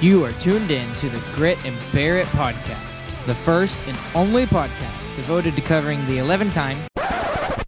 You 0.00 0.24
are 0.24 0.32
tuned 0.34 0.70
in 0.70 0.94
to 0.94 1.10
the 1.10 1.18
Grit 1.34 1.58
and 1.64 1.76
It 1.76 2.26
podcast, 2.26 3.26
the 3.26 3.34
first 3.34 3.76
and 3.88 3.98
only 4.14 4.46
podcast 4.46 5.16
devoted 5.16 5.56
to 5.56 5.60
covering 5.60 6.06
the 6.06 6.18
11 6.18 6.52
time, 6.52 6.78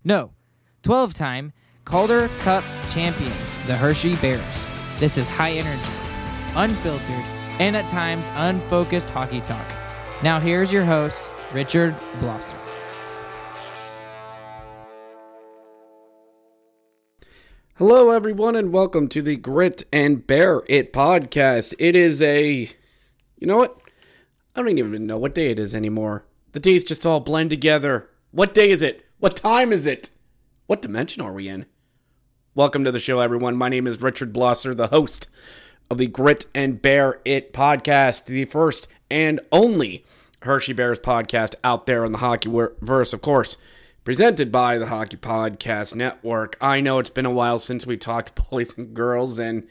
no, 0.05 0.31
12 0.84 1.12
time 1.12 1.53
Calder 1.84 2.28
Cup 2.39 2.62
champions, 2.89 3.61
the 3.62 3.77
Hershey 3.77 4.14
Bears. 4.14 4.69
This 5.01 5.19
is 5.19 5.28
high 5.28 5.55
energy, 5.55 5.91
unfiltered, 6.55 7.25
and 7.58 7.77
at 7.77 7.91
times 7.91 8.28
unfocused 8.34 9.11
hockey 9.11 9.41
talk. 9.41 9.67
Now, 10.23 10.39
here's 10.39 10.73
your 10.73 10.84
host, 10.84 11.33
Richard 11.53 11.97
Blosser. 12.20 12.69
Hello, 17.81 18.11
everyone, 18.11 18.56
and 18.56 18.75
welcome 18.75 19.09
to 19.09 19.23
the 19.23 19.36
Grit 19.36 19.84
and 19.91 20.27
Bear 20.27 20.61
It 20.67 20.92
podcast. 20.92 21.75
It 21.78 21.97
is 21.97 22.20
a. 22.20 22.70
You 23.39 23.47
know 23.47 23.56
what? 23.56 23.81
I 24.55 24.61
don't 24.61 24.77
even 24.77 25.06
know 25.06 25.17
what 25.17 25.34
day 25.34 25.50
it 25.50 25.59
is 25.59 25.75
anymore. 25.75 26.27
The 26.53 26.61
days 26.61 26.84
just 26.84 27.06
all 27.06 27.20
blend 27.20 27.48
together. 27.48 28.11
What 28.33 28.53
day 28.53 28.70
is 28.70 28.83
it? 28.83 29.06
What 29.19 29.34
time 29.34 29.73
is 29.73 29.86
it? 29.86 30.11
What 30.67 30.83
dimension 30.83 31.23
are 31.23 31.33
we 31.33 31.48
in? 31.48 31.64
Welcome 32.55 32.84
to 32.84 32.92
the 32.92 33.01
show, 33.01 33.20
everyone. 33.20 33.56
My 33.56 33.70
name 33.70 33.86
is 33.86 34.03
Richard 34.03 34.34
Blosser, 34.34 34.77
the 34.77 34.89
host 34.89 35.31
of 35.91 35.97
the 35.97 36.06
Grit 36.06 36.45
and 36.55 36.83
Bear 36.83 37.23
It 37.25 37.55
podcast, 37.55 38.27
the 38.27 38.45
first 38.45 38.89
and 39.11 39.41
only 39.51 40.05
Hershey 40.42 40.75
Bears 40.75 41.01
podcast 41.01 41.55
out 41.64 41.86
there 41.86 42.05
in 42.05 42.12
the 42.12 42.19
hockey 42.19 42.51
verse, 42.83 43.14
of 43.14 43.23
course 43.23 43.56
presented 44.11 44.50
by 44.50 44.77
the 44.77 44.86
Hockey 44.86 45.16
Podcast 45.16 45.94
Network. 45.94 46.56
I 46.61 46.80
know 46.80 46.98
it's 46.98 47.11
been 47.11 47.27
a 47.27 47.30
while 47.30 47.61
since 47.61 47.86
we 47.86 47.97
talked 47.97 48.34
boys 48.50 48.77
and 48.77 48.92
girls, 48.92 49.39
and 49.39 49.69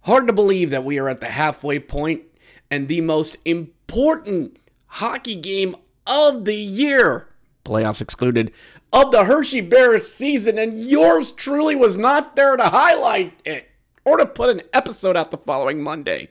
hard 0.00 0.26
to 0.26 0.32
believe 0.32 0.70
that 0.70 0.84
we 0.84 0.98
are 0.98 1.08
at 1.08 1.20
the 1.20 1.28
halfway 1.28 1.78
point 1.78 2.22
and 2.68 2.88
the 2.88 3.00
most 3.00 3.36
important 3.44 4.58
hockey 4.88 5.36
game 5.36 5.76
of 6.04 6.46
the 6.46 6.56
year, 6.56 7.28
playoffs 7.64 8.00
excluded, 8.00 8.50
of 8.92 9.12
the 9.12 9.22
Hershey 9.22 9.60
Bears 9.60 10.12
season, 10.12 10.58
and 10.58 10.80
yours 10.80 11.30
truly 11.30 11.76
was 11.76 11.96
not 11.96 12.34
there 12.34 12.56
to 12.56 12.64
highlight 12.64 13.38
it 13.44 13.68
or 14.04 14.16
to 14.16 14.26
put 14.26 14.50
an 14.50 14.62
episode 14.72 15.16
out 15.16 15.30
the 15.30 15.38
following 15.38 15.80
Monday. 15.80 16.28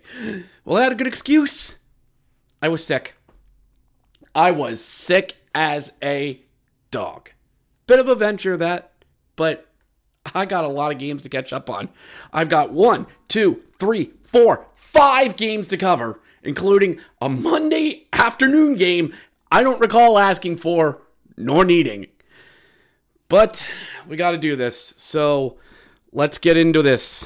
Well, 0.66 0.76
I 0.76 0.84
had 0.84 0.92
a 0.92 0.96
good 0.96 1.08
excuse. 1.08 1.78
I 2.62 2.68
was 2.68 2.86
sick. 2.86 3.16
I 4.36 4.52
was 4.52 4.84
sick 4.84 5.38
as 5.56 5.94
a 6.04 6.42
dog. 6.92 7.30
Bit 7.88 8.00
of 8.00 8.08
a 8.08 8.16
venture 8.16 8.58
that, 8.58 8.92
but 9.36 9.68
I 10.34 10.46
got 10.46 10.64
a 10.64 10.70
lot 10.70 10.92
of 10.92 10.98
games 10.98 11.22
to 11.24 11.30
catch 11.30 11.54
up 11.54 11.70
on. 11.70 11.90
I've 12.34 12.50
got 12.50 12.72
one, 12.72 13.08
two, 13.28 13.62
three, 13.78 14.12
four, 14.24 14.66
five 14.74 15.36
games 15.36 15.68
to 15.70 15.78
cover, 15.78 16.20
including 16.44 17.00
a 17.22 17.30
Monday 17.30 18.08
afternoon 18.14 18.76
game 18.76 19.14
I 19.52 19.64
don't 19.64 19.80
recall 19.80 20.20
asking 20.20 20.58
for 20.58 21.02
nor 21.38 21.64
needing. 21.64 22.08
But 23.30 23.66
we 24.08 24.18
got 24.18 24.32
to 24.32 24.38
do 24.38 24.56
this. 24.56 24.94
So 24.98 25.58
let's 26.12 26.38
get 26.38 26.58
into 26.58 26.82
this. 26.82 27.26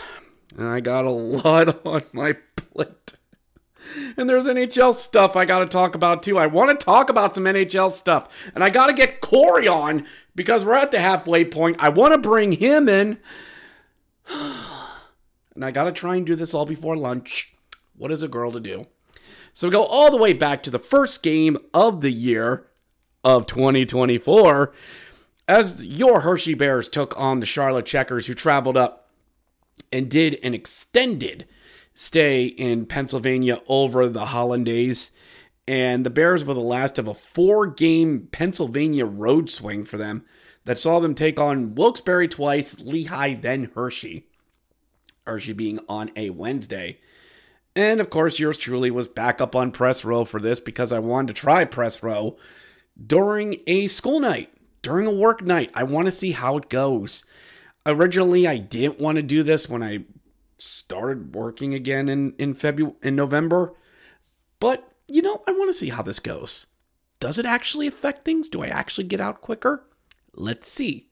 I 0.58 0.80
got 0.80 1.06
a 1.06 1.10
lot 1.10 1.86
on 1.86 2.04
my 2.14 2.34
plate. 2.56 3.14
And 4.16 4.30
there's 4.30 4.46
NHL 4.46 4.94
stuff 4.94 5.36
I 5.36 5.46
got 5.46 5.60
to 5.60 5.66
talk 5.66 5.96
about 5.96 6.22
too. 6.22 6.38
I 6.38 6.46
want 6.46 6.70
to 6.70 6.86
talk 6.86 7.10
about 7.10 7.34
some 7.34 7.46
NHL 7.46 7.92
stuff. 7.92 8.28
And 8.54 8.64
I 8.64 8.70
got 8.70 8.88
to 8.88 8.94
get 8.94 9.22
Corey 9.22 9.68
on 9.68 10.06
because 10.36 10.64
we're 10.64 10.76
at 10.76 10.92
the 10.92 11.00
halfway 11.00 11.46
point. 11.46 11.78
I 11.80 11.90
want 11.90 12.14
to 12.14 12.20
bring 12.20 12.54
him 12.54 12.88
in. 12.90 13.20
and 14.30 15.66
I 15.66 15.72
got 15.72 15.86
to 15.86 15.92
try 15.92 16.16
and 16.16 16.26
do 16.26 16.36
this 16.36 16.54
all 16.54 16.66
before 16.66 16.96
lunch. 16.96 17.54
What 17.96 18.12
is 18.12 18.24
a 18.24 18.28
girl 18.28 18.52
to 18.52 18.60
do? 18.60 18.88
So 19.54 19.68
we 19.68 19.72
go 19.72 19.84
all 19.84 20.12
the 20.12 20.18
way 20.18 20.34
back 20.34 20.64
to 20.64 20.72
the 20.72 20.80
first 20.80 21.22
game 21.22 21.58
of 21.74 22.02
the 22.02 22.12
year 22.12 22.68
of 23.24 23.46
2024 23.46 24.74
as 25.48 25.84
your 25.84 26.22
Hershey 26.22 26.54
Bears 26.54 26.88
took 26.88 27.18
on 27.20 27.40
the 27.40 27.46
Charlotte 27.46 27.86
Checkers, 27.86 28.28
who 28.28 28.36
traveled 28.36 28.78
up 28.78 29.10
and 29.92 30.10
did 30.10 30.40
an 30.44 30.54
extended 30.54 31.48
stay 31.94 32.46
in 32.46 32.86
Pennsylvania 32.86 33.62
over 33.68 34.08
the 34.08 34.28
Hollandaise. 34.28 35.12
And 35.70 36.04
the 36.04 36.10
Bears 36.10 36.44
were 36.44 36.56
the 36.56 36.62
last 36.62 36.98
of 36.98 37.08
a 37.08 37.14
four 37.14 37.68
game 37.68 38.28
Pennsylvania 38.32 39.06
road 39.06 39.52
swing 39.52 39.86
for 39.86 39.98
them 39.98 40.26
that 40.66 40.80
saw 40.80 41.00
them 41.00 41.14
take 41.14 41.40
on 41.40 41.76
Wilkes-Barre 41.76 42.28
twice, 42.28 42.80
Lehigh, 42.80 43.36
then 43.36 43.70
Hershey. 43.76 44.26
Hershey 45.28 45.54
being 45.54 45.80
on 45.88 46.10
a 46.16 46.32
Wednesday. 46.32 46.98
And 47.76 48.02
of 48.02 48.10
course, 48.10 48.40
yours 48.40 48.58
truly 48.58 48.90
was 48.90 49.08
back 49.08 49.40
up 49.40 49.56
on 49.56 49.70
press 49.70 50.04
row 50.04 50.26
for 50.26 50.40
this 50.40 50.60
because 50.60 50.92
I 50.92 50.98
wanted 50.98 51.36
to 51.36 51.40
try 51.40 51.66
press 51.66 52.02
row 52.02 52.36
during 53.06 53.62
a 53.68 53.86
school 53.86 54.20
night, 54.20 54.52
during 54.82 55.06
a 55.06 55.12
work 55.12 55.44
night. 55.44 55.70
I 55.76 55.84
want 55.84 56.08
to 56.08 56.12
see 56.12 56.32
how 56.32 56.58
it 56.58 56.70
goes. 56.70 57.26
Originally, 57.86 58.48
I 58.48 58.58
didn't 58.58 59.00
want 59.00 59.18
to 59.18 59.22
do 59.22 59.44
this 59.44 59.70
when 59.70 59.84
I 59.84 60.06
started 60.58 61.36
working 61.36 61.76
again 61.76 62.10
in 62.10 62.34
in 62.40 62.56
February 62.56 62.96
in 63.04 63.16
November. 63.16 63.76
But, 64.60 64.89
you 65.10 65.22
know, 65.22 65.44
I 65.48 65.52
want 65.52 65.70
to 65.70 65.78
see 65.78 65.90
how 65.90 66.02
this 66.04 66.20
goes. 66.20 66.68
Does 67.20 67.38
it 67.38 67.46
actually 67.46 67.88
affect 67.88 68.24
things? 68.24 68.48
Do 68.50 68.64
I 68.64 68.68
actually 68.68 69.06
get 69.06 69.20
out 69.20 69.42
quicker? 69.42 69.84
Let's 70.34 70.70
see. 70.70 71.10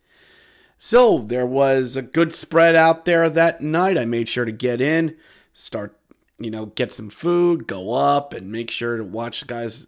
So, 0.78 1.20
there 1.20 1.46
was 1.46 1.98
a 1.98 2.02
good 2.02 2.34
spread 2.34 2.76
out 2.76 3.06
there 3.06 3.30
that 3.30 3.62
night. 3.62 3.98
I 3.98 4.06
made 4.06 4.30
sure 4.30 4.46
to 4.46 4.52
get 4.52 4.80
in, 4.80 5.18
start, 5.54 6.00
you 6.40 6.52
know, 6.52 6.68
get 6.68 6.92
some 6.92 7.10
food, 7.10 7.68
go 7.68 7.94
up 7.94 8.32
and 8.32 8.52
make 8.52 8.70
sure 8.70 8.96
to 8.98 9.04
watch 9.04 9.40
the 9.40 9.48
guys 9.48 9.88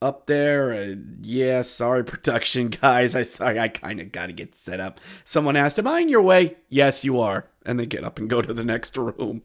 up 0.00 0.26
there. 0.26 0.72
Uh, 0.72 0.94
yeah, 1.20 1.62
sorry, 1.62 2.04
production 2.04 2.68
guys. 2.68 3.14
I 3.14 3.22
sorry, 3.22 3.58
I 3.58 3.68
kind 3.68 4.00
of 4.00 4.12
got 4.12 4.26
to 4.26 4.32
get 4.32 4.54
set 4.54 4.80
up. 4.80 5.00
Someone 5.24 5.56
asked, 5.56 5.78
"Am 5.78 5.86
I 5.86 6.00
in 6.00 6.08
your 6.08 6.22
way?" 6.22 6.56
Yes, 6.68 7.04
you 7.04 7.20
are. 7.20 7.48
And 7.66 7.78
they 7.78 7.86
get 7.86 8.04
up 8.04 8.18
and 8.18 8.30
go 8.30 8.40
to 8.40 8.54
the 8.54 8.64
next 8.64 8.96
room. 8.96 9.42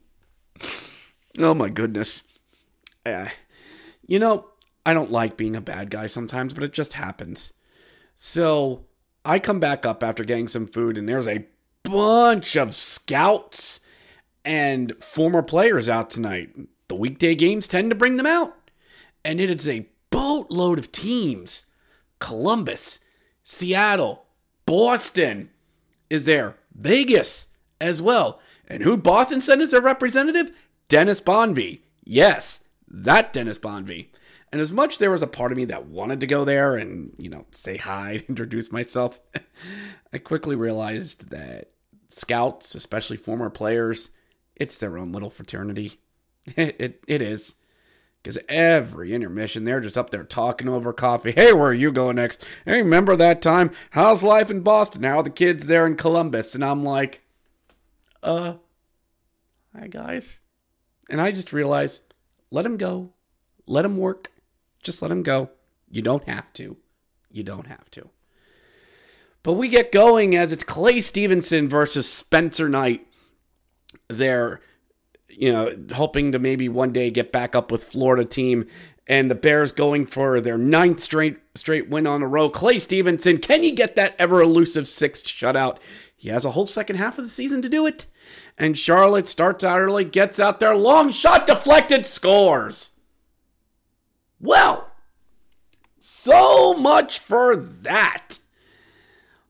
oh 1.40 1.54
my 1.54 1.70
goodness. 1.70 2.24
Uh, 3.06 3.28
you 4.14 4.20
know, 4.20 4.46
I 4.86 4.94
don't 4.94 5.12
like 5.12 5.38
being 5.38 5.56
a 5.56 5.62
bad 5.62 5.90
guy 5.90 6.06
sometimes, 6.06 6.54
but 6.54 6.62
it 6.62 6.72
just 6.72 6.94
happens. 6.94 7.52
So 8.16 8.86
I 9.26 9.40
come 9.40 9.60
back 9.60 9.88
up 9.88 10.04
after 10.04 10.24
getting 10.24 10.48
some 10.48 10.68
food, 10.68 11.00
and 11.00 11.10
there's 11.10 11.28
a 11.28 11.48
bunch 11.82 12.56
of 12.56 12.76
scouts 12.76 13.80
and 14.46 14.94
former 15.04 15.42
players 15.42 15.90
out 15.90 16.12
tonight. 16.12 16.56
The 16.90 16.96
weekday 16.96 17.34
games 17.34 17.66
tend 17.66 17.90
to 17.90 17.96
bring 17.96 18.18
them 18.18 18.28
out. 18.28 18.56
And 19.26 19.42
it 19.42 19.50
is 19.50 19.68
a 19.68 19.90
boatload 20.12 20.78
of 20.78 20.92
teams. 20.92 21.66
Columbus, 22.20 23.00
Seattle, 23.44 24.26
Boston 24.68 25.50
is 26.12 26.26
there, 26.26 26.58
Vegas 26.76 27.48
as 27.82 28.00
well. 28.00 28.40
And 28.68 28.84
who 28.84 28.96
Boston 28.96 29.42
sent 29.42 29.62
as 29.62 29.72
their 29.72 29.82
representative? 29.82 30.52
Dennis 30.88 31.20
Bonvie. 31.20 31.80
Yes, 32.04 32.63
that 32.94 33.34
Dennis 33.34 33.58
Bonvie. 33.58 34.10
And 34.52 34.62
as 34.62 34.72
much 34.72 35.00
there 35.00 35.12
was 35.12 35.24
a 35.24 35.28
part 35.28 35.52
of 35.52 35.58
me 35.58 35.66
that 35.66 35.88
wanted 35.88 36.22
to 36.22 36.28
go 36.28 36.46
there 36.46 36.76
and, 36.76 37.14
you 37.18 37.28
know, 37.28 37.46
say 37.52 37.76
hi, 37.76 38.24
introduce 38.30 38.72
myself, 38.72 39.20
I 40.14 40.20
quickly 40.20 40.56
realized 40.56 41.32
that 41.32 41.72
scouts, 42.10 42.76
especially 42.76 43.18
former 43.18 43.50
players, 43.50 44.12
it's 44.56 44.78
their 44.78 44.98
own 45.00 45.12
little 45.12 45.32
fraternity. 45.32 46.00
It, 46.56 46.76
it, 46.80 47.04
it 47.08 47.22
is. 47.22 47.56
Because 48.22 48.38
every 48.48 49.14
intermission, 49.14 49.66
they're 49.66 49.82
just 49.82 49.98
up 49.98 50.12
there 50.12 50.24
talking 50.24 50.70
over 50.70 50.94
coffee. 50.94 51.34
Hey, 51.34 51.52
where 51.52 51.68
are 51.68 51.74
you 51.74 51.92
going 51.92 52.16
next? 52.16 52.40
Hey, 52.64 52.78
remember 52.78 53.18
that 53.18 53.42
time? 53.42 53.72
How's 53.90 54.24
life 54.24 54.50
in 54.50 54.62
Boston? 54.62 55.04
How 55.04 55.18
are 55.18 55.24
the 55.24 55.30
kids 55.30 55.66
there 55.66 55.86
in 55.86 55.98
Columbus. 55.98 56.56
And 56.56 56.64
I'm 56.64 56.86
like, 56.86 57.26
uh, 58.22 58.54
hi, 59.78 59.88
guys. 59.88 60.40
And 61.10 61.20
I 61.20 61.32
just 61.34 61.52
realized, 61.52 62.13
let 62.54 62.68
him 62.68 62.78
go. 62.78 63.10
Let 63.66 63.84
him 63.84 63.98
work. 63.98 64.32
Just 64.84 65.02
let 65.02 65.10
him 65.10 65.24
go. 65.24 65.50
You 65.90 66.04
don't 66.04 66.26
have 66.26 66.54
to. 66.54 66.78
You 67.32 67.42
don't 67.42 67.66
have 67.66 67.90
to. 67.92 68.10
But 69.42 69.54
we 69.54 69.70
get 69.70 69.92
going 69.92 70.36
as 70.36 70.54
it's 70.54 70.64
Clay 70.64 71.02
Stevenson 71.02 71.68
versus 71.68 72.08
Spencer 72.08 72.70
Knight. 72.70 73.08
They're, 74.08 74.62
you 75.28 75.52
know, 75.52 75.76
hoping 75.94 76.32
to 76.32 76.40
maybe 76.40 76.70
one 76.70 76.94
day 76.94 77.10
get 77.10 77.32
back 77.32 77.56
up 77.56 77.72
with 77.72 77.84
Florida 77.84 78.24
team. 78.24 78.68
And 79.08 79.32
the 79.32 79.36
Bears 79.36 79.72
going 79.72 80.06
for 80.06 80.40
their 80.40 80.58
ninth 80.58 81.02
straight 81.02 81.40
straight 81.56 81.90
win 81.90 82.06
on 82.06 82.22
a 82.22 82.28
row. 82.28 82.52
Clay 82.52 82.78
Stevenson, 82.78 83.40
can 83.40 83.64
he 83.64 83.72
get 83.72 83.96
that 83.96 84.16
ever 84.20 84.42
elusive 84.42 84.88
sixth 84.88 85.26
shutout? 85.26 85.80
He 86.16 86.30
has 86.30 86.46
a 86.46 86.52
whole 86.52 86.68
second 86.68 86.98
half 86.98 87.18
of 87.18 87.26
the 87.26 87.32
season 87.32 87.64
to 87.64 87.70
do 87.70 87.88
it. 87.88 88.06
And 88.58 88.78
Charlotte 88.78 89.28
starts 89.28 89.64
out 89.64 89.80
early, 89.80 90.06
gets 90.06 90.40
out 90.40 90.60
there, 90.60 90.76
long 90.76 91.12
shot 91.12 91.48
deflected, 91.48 92.06
scores. 92.06 92.92
Well, 94.40 94.92
so 96.00 96.74
much 96.76 97.20
for 97.20 97.56
that. 97.56 98.40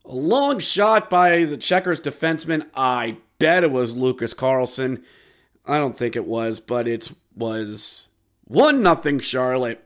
A 0.05 0.13
long 0.13 0.59
shot 0.59 1.09
by 1.09 1.45
the 1.45 1.57
Checkers 1.57 1.99
defenseman. 2.01 2.67
I 2.75 3.17
bet 3.39 3.63
it 3.63 3.71
was 3.71 3.95
Lucas 3.95 4.33
Carlsson. 4.33 5.03
I 5.65 5.77
don't 5.77 5.97
think 5.97 6.15
it 6.15 6.25
was, 6.25 6.59
but 6.59 6.87
it 6.87 7.11
was 7.35 8.07
1 8.45 8.83
nothing 8.83 9.19
Charlotte 9.19 9.83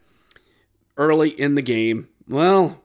early 0.98 1.30
in 1.30 1.56
the 1.56 1.62
game. 1.62 2.10
Well, 2.28 2.82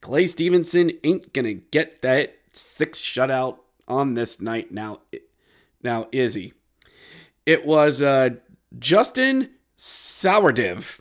Clay 0.00 0.26
Stevenson 0.26 0.92
ain't 1.04 1.32
going 1.32 1.44
to 1.44 1.54
get 1.54 2.02
that 2.02 2.36
six 2.52 3.00
shutout 3.00 3.58
on 3.86 4.14
this 4.14 4.40
night 4.40 4.72
now. 4.72 5.00
Now, 5.82 6.08
Izzy. 6.12 6.52
It 7.46 7.64
was 7.64 8.02
uh, 8.02 8.30
Justin 8.78 9.50
Sourdif, 9.78 11.00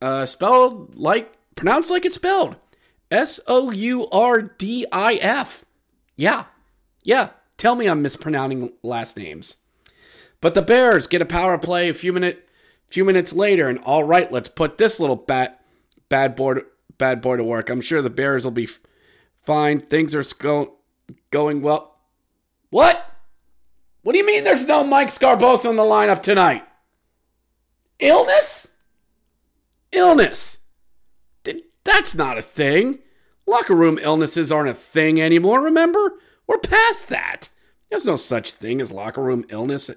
uh, 0.00 0.26
spelled 0.26 0.94
like, 0.94 1.36
pronounced 1.54 1.90
like 1.90 2.04
it's 2.04 2.14
spelled. 2.14 2.56
S 3.10 3.40
O 3.46 3.70
U 3.70 4.08
R 4.10 4.40
D 4.42 4.86
I 4.92 5.14
F. 5.14 5.64
Yeah. 6.16 6.44
Yeah. 7.02 7.30
Tell 7.56 7.74
me 7.74 7.86
I'm 7.88 8.02
mispronouncing 8.02 8.72
last 8.82 9.16
names. 9.16 9.56
But 10.40 10.54
the 10.54 10.62
Bears 10.62 11.06
get 11.06 11.20
a 11.20 11.26
power 11.26 11.58
play 11.58 11.88
a 11.88 11.94
few 11.94 12.12
minute 12.12 12.46
few 12.86 13.04
minutes 13.04 13.32
later 13.32 13.68
and 13.68 13.78
all 13.80 14.02
right, 14.04 14.32
let's 14.32 14.48
put 14.48 14.76
this 14.76 14.98
little 14.98 15.16
bat 15.16 15.60
bad 16.08 16.34
boy 16.34 16.54
bad 16.98 17.20
boy 17.20 17.36
to 17.36 17.44
work. 17.44 17.68
I'm 17.68 17.80
sure 17.80 18.02
the 18.02 18.10
Bears 18.10 18.44
will 18.44 18.50
be 18.50 18.64
f- 18.64 18.80
fine. 19.42 19.80
Things 19.80 20.14
are 20.14 20.24
go- 20.38 20.76
going 21.30 21.62
well. 21.62 21.98
What? 22.70 23.09
What 24.02 24.12
do 24.12 24.18
you 24.18 24.26
mean 24.26 24.44
there's 24.44 24.66
no 24.66 24.82
Mike 24.84 25.08
Sgarbossa 25.08 25.70
in 25.70 25.76
the 25.76 25.82
lineup 25.82 26.22
tonight? 26.22 26.64
Illness? 27.98 28.68
Illness. 29.92 30.58
That's 31.84 32.14
not 32.14 32.38
a 32.38 32.42
thing. 32.42 32.98
Locker 33.46 33.74
room 33.74 33.98
illnesses 34.00 34.52
aren't 34.52 34.68
a 34.68 34.74
thing 34.74 35.20
anymore, 35.20 35.62
remember? 35.62 36.14
We're 36.46 36.58
past 36.58 37.08
that. 37.08 37.48
There's 37.90 38.06
no 38.06 38.16
such 38.16 38.52
thing 38.52 38.80
as 38.80 38.92
locker 38.92 39.22
room 39.22 39.44
illness 39.48 39.90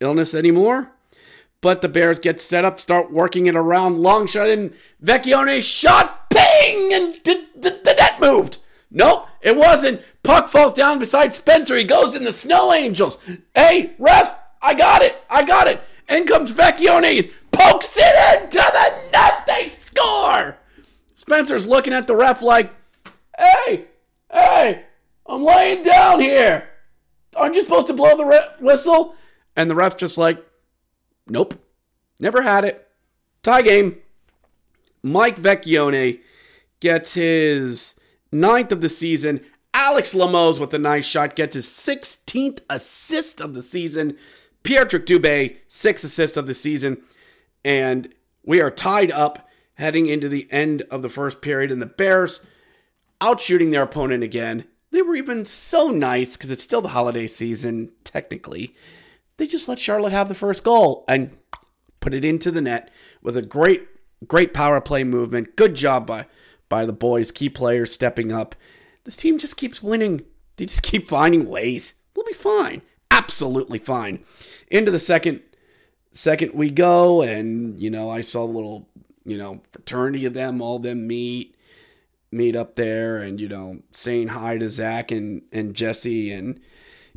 illness 0.00 0.34
anymore. 0.34 0.92
But 1.60 1.80
the 1.80 1.88
Bears 1.88 2.18
get 2.18 2.40
set 2.40 2.64
up, 2.64 2.78
start 2.78 3.10
working 3.10 3.46
it 3.46 3.56
around, 3.56 3.98
long 3.98 4.26
shot 4.26 4.48
and 4.48 4.74
Vecchione 5.02 5.62
shot, 5.62 6.28
ping, 6.30 6.92
and 6.92 7.14
the, 7.24 7.46
the 7.56 7.94
net 7.98 8.20
moved. 8.20 8.58
Nope, 8.90 9.28
it 9.40 9.56
wasn't. 9.56 10.02
Puck 10.24 10.48
falls 10.48 10.72
down 10.72 10.98
beside 10.98 11.34
Spencer. 11.34 11.76
He 11.76 11.84
goes 11.84 12.16
in 12.16 12.24
the 12.24 12.32
Snow 12.32 12.72
Angels. 12.72 13.18
Hey, 13.54 13.94
ref, 13.98 14.36
I 14.60 14.74
got 14.74 15.02
it. 15.02 15.22
I 15.30 15.44
got 15.44 15.68
it. 15.68 15.80
In 16.08 16.26
comes 16.26 16.50
Vecchione, 16.50 17.30
pokes 17.52 17.96
it 17.96 18.42
into 18.42 18.58
the 18.58 19.10
net. 19.12 19.46
They 19.46 19.68
score. 19.68 20.58
Spencer's 21.14 21.66
looking 21.66 21.92
at 21.92 22.06
the 22.06 22.16
ref 22.16 22.42
like, 22.42 22.74
hey, 23.38 23.84
hey, 24.32 24.84
I'm 25.26 25.44
laying 25.44 25.82
down 25.82 26.20
here. 26.20 26.68
Aren't 27.36 27.54
you 27.54 27.62
supposed 27.62 27.86
to 27.88 27.94
blow 27.94 28.16
the 28.16 28.24
re- 28.24 28.48
whistle? 28.60 29.14
And 29.56 29.70
the 29.70 29.74
ref's 29.74 29.96
just 29.96 30.18
like, 30.18 30.44
nope, 31.26 31.54
never 32.18 32.42
had 32.42 32.64
it. 32.64 32.88
Tie 33.42 33.62
game. 33.62 33.98
Mike 35.02 35.36
Vecchione 35.36 36.20
gets 36.80 37.14
his 37.14 37.94
ninth 38.32 38.72
of 38.72 38.80
the 38.80 38.88
season. 38.88 39.40
Alex 39.74 40.14
Limoges 40.14 40.60
with 40.60 40.72
a 40.72 40.78
nice 40.78 41.04
shot 41.04 41.34
gets 41.34 41.54
his 41.54 41.66
16th 41.66 42.60
assist 42.70 43.40
of 43.40 43.54
the 43.54 43.62
season. 43.62 44.16
Pierre-Luc 44.62 45.04
Dubé, 45.04 45.56
sixth 45.66 46.04
assist 46.04 46.36
of 46.36 46.46
the 46.46 46.54
season. 46.54 47.02
And 47.64 48.14
we 48.44 48.62
are 48.62 48.70
tied 48.70 49.10
up 49.10 49.48
heading 49.74 50.06
into 50.06 50.28
the 50.28 50.46
end 50.50 50.82
of 50.90 51.02
the 51.02 51.08
first 51.08 51.42
period. 51.42 51.72
And 51.72 51.82
the 51.82 51.86
Bears 51.86 52.46
out 53.20 53.40
shooting 53.40 53.72
their 53.72 53.82
opponent 53.82 54.22
again. 54.22 54.64
They 54.92 55.02
were 55.02 55.16
even 55.16 55.44
so 55.44 55.88
nice 55.88 56.36
because 56.36 56.52
it's 56.52 56.62
still 56.62 56.80
the 56.80 56.88
holiday 56.88 57.26
season, 57.26 57.90
technically. 58.04 58.76
They 59.38 59.48
just 59.48 59.68
let 59.68 59.80
Charlotte 59.80 60.12
have 60.12 60.28
the 60.28 60.34
first 60.36 60.62
goal 60.62 61.04
and 61.08 61.36
put 61.98 62.14
it 62.14 62.24
into 62.24 62.52
the 62.52 62.60
net 62.60 62.90
with 63.20 63.36
a 63.36 63.42
great, 63.42 63.88
great 64.28 64.54
power 64.54 64.80
play 64.80 65.02
movement. 65.02 65.56
Good 65.56 65.74
job 65.74 66.06
by, 66.06 66.26
by 66.68 66.86
the 66.86 66.92
boys, 66.92 67.32
key 67.32 67.48
players 67.48 67.92
stepping 67.92 68.30
up. 68.30 68.54
This 69.04 69.16
team 69.16 69.38
just 69.38 69.56
keeps 69.56 69.82
winning. 69.82 70.24
They 70.56 70.66
just 70.66 70.82
keep 70.82 71.08
finding 71.08 71.48
ways. 71.48 71.94
We'll 72.14 72.26
be 72.26 72.32
fine. 72.32 72.82
Absolutely 73.10 73.78
fine. 73.78 74.24
Into 74.70 74.90
the 74.90 74.98
second 74.98 75.42
second 76.12 76.54
we 76.54 76.70
go, 76.70 77.22
and 77.22 77.80
you 77.80 77.90
know, 77.90 78.10
I 78.10 78.20
saw 78.20 78.44
a 78.44 78.46
little, 78.46 78.88
you 79.24 79.36
know, 79.36 79.60
fraternity 79.72 80.24
of 80.24 80.34
them, 80.34 80.60
all 80.62 80.78
them 80.78 81.06
meet 81.06 81.54
meet 82.34 82.56
up 82.56 82.74
there 82.74 83.18
and 83.18 83.40
you 83.40 83.48
know 83.48 83.78
saying 83.92 84.28
hi 84.28 84.58
to 84.58 84.68
Zach 84.68 85.10
and 85.10 85.42
and 85.52 85.74
Jesse 85.74 86.32
and 86.32 86.60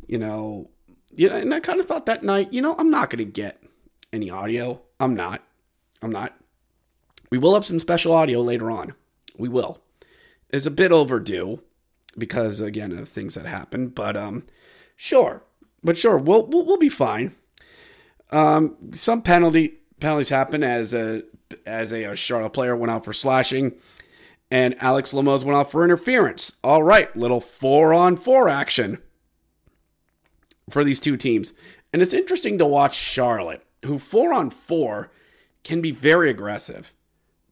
you 0.06 0.16
know 0.16 0.70
you 1.10 1.28
know 1.28 1.36
and 1.36 1.52
I 1.52 1.60
kind 1.60 1.80
of 1.80 1.86
thought 1.86 2.06
that 2.06 2.22
night 2.22 2.52
you 2.52 2.62
know 2.62 2.76
I'm 2.78 2.90
not 2.90 3.10
gonna 3.10 3.24
get 3.24 3.60
any 4.12 4.30
audio 4.30 4.80
I'm 5.00 5.14
not 5.14 5.42
I'm 6.00 6.12
not 6.12 6.38
we 7.30 7.38
will 7.38 7.54
have 7.54 7.64
some 7.64 7.80
special 7.80 8.12
audio 8.12 8.40
later 8.40 8.70
on 8.70 8.94
we 9.36 9.48
will 9.48 9.80
it's 10.50 10.66
a 10.66 10.70
bit 10.70 10.92
overdue 10.92 11.60
because 12.18 12.60
again 12.60 12.92
of 12.92 13.08
things 13.08 13.34
that 13.34 13.46
happened 13.46 13.94
but 13.94 14.16
um 14.16 14.44
sure 14.96 15.42
but 15.82 15.96
sure 15.96 16.18
we'll 16.18 16.46
we'll, 16.46 16.64
we'll 16.64 16.76
be 16.76 16.88
fine 16.88 17.34
um 18.32 18.76
some 18.92 19.22
penalty 19.22 19.78
penalties 20.00 20.28
happen 20.28 20.62
as 20.62 20.94
a 20.94 21.22
as 21.64 21.92
a, 21.92 22.14
Charlotte 22.14 22.50
player 22.50 22.76
went 22.76 22.90
out 22.90 23.04
for 23.04 23.12
slashing 23.12 23.74
and 24.50 24.80
Alex 24.82 25.12
Limoges 25.12 25.44
went 25.44 25.56
off 25.56 25.70
for 25.70 25.84
interference. 25.84 26.56
All 26.64 26.82
right, 26.82 27.14
little 27.16 27.40
four 27.40 27.92
on 27.92 28.16
four 28.16 28.48
action 28.48 28.98
for 30.70 30.84
these 30.84 31.00
two 31.00 31.16
teams. 31.16 31.52
And 31.92 32.02
it's 32.02 32.14
interesting 32.14 32.58
to 32.58 32.66
watch 32.66 32.96
Charlotte, 32.96 33.62
who 33.84 33.98
four 33.98 34.32
on 34.32 34.50
four 34.50 35.10
can 35.64 35.80
be 35.80 35.90
very 35.90 36.30
aggressive. 36.30 36.92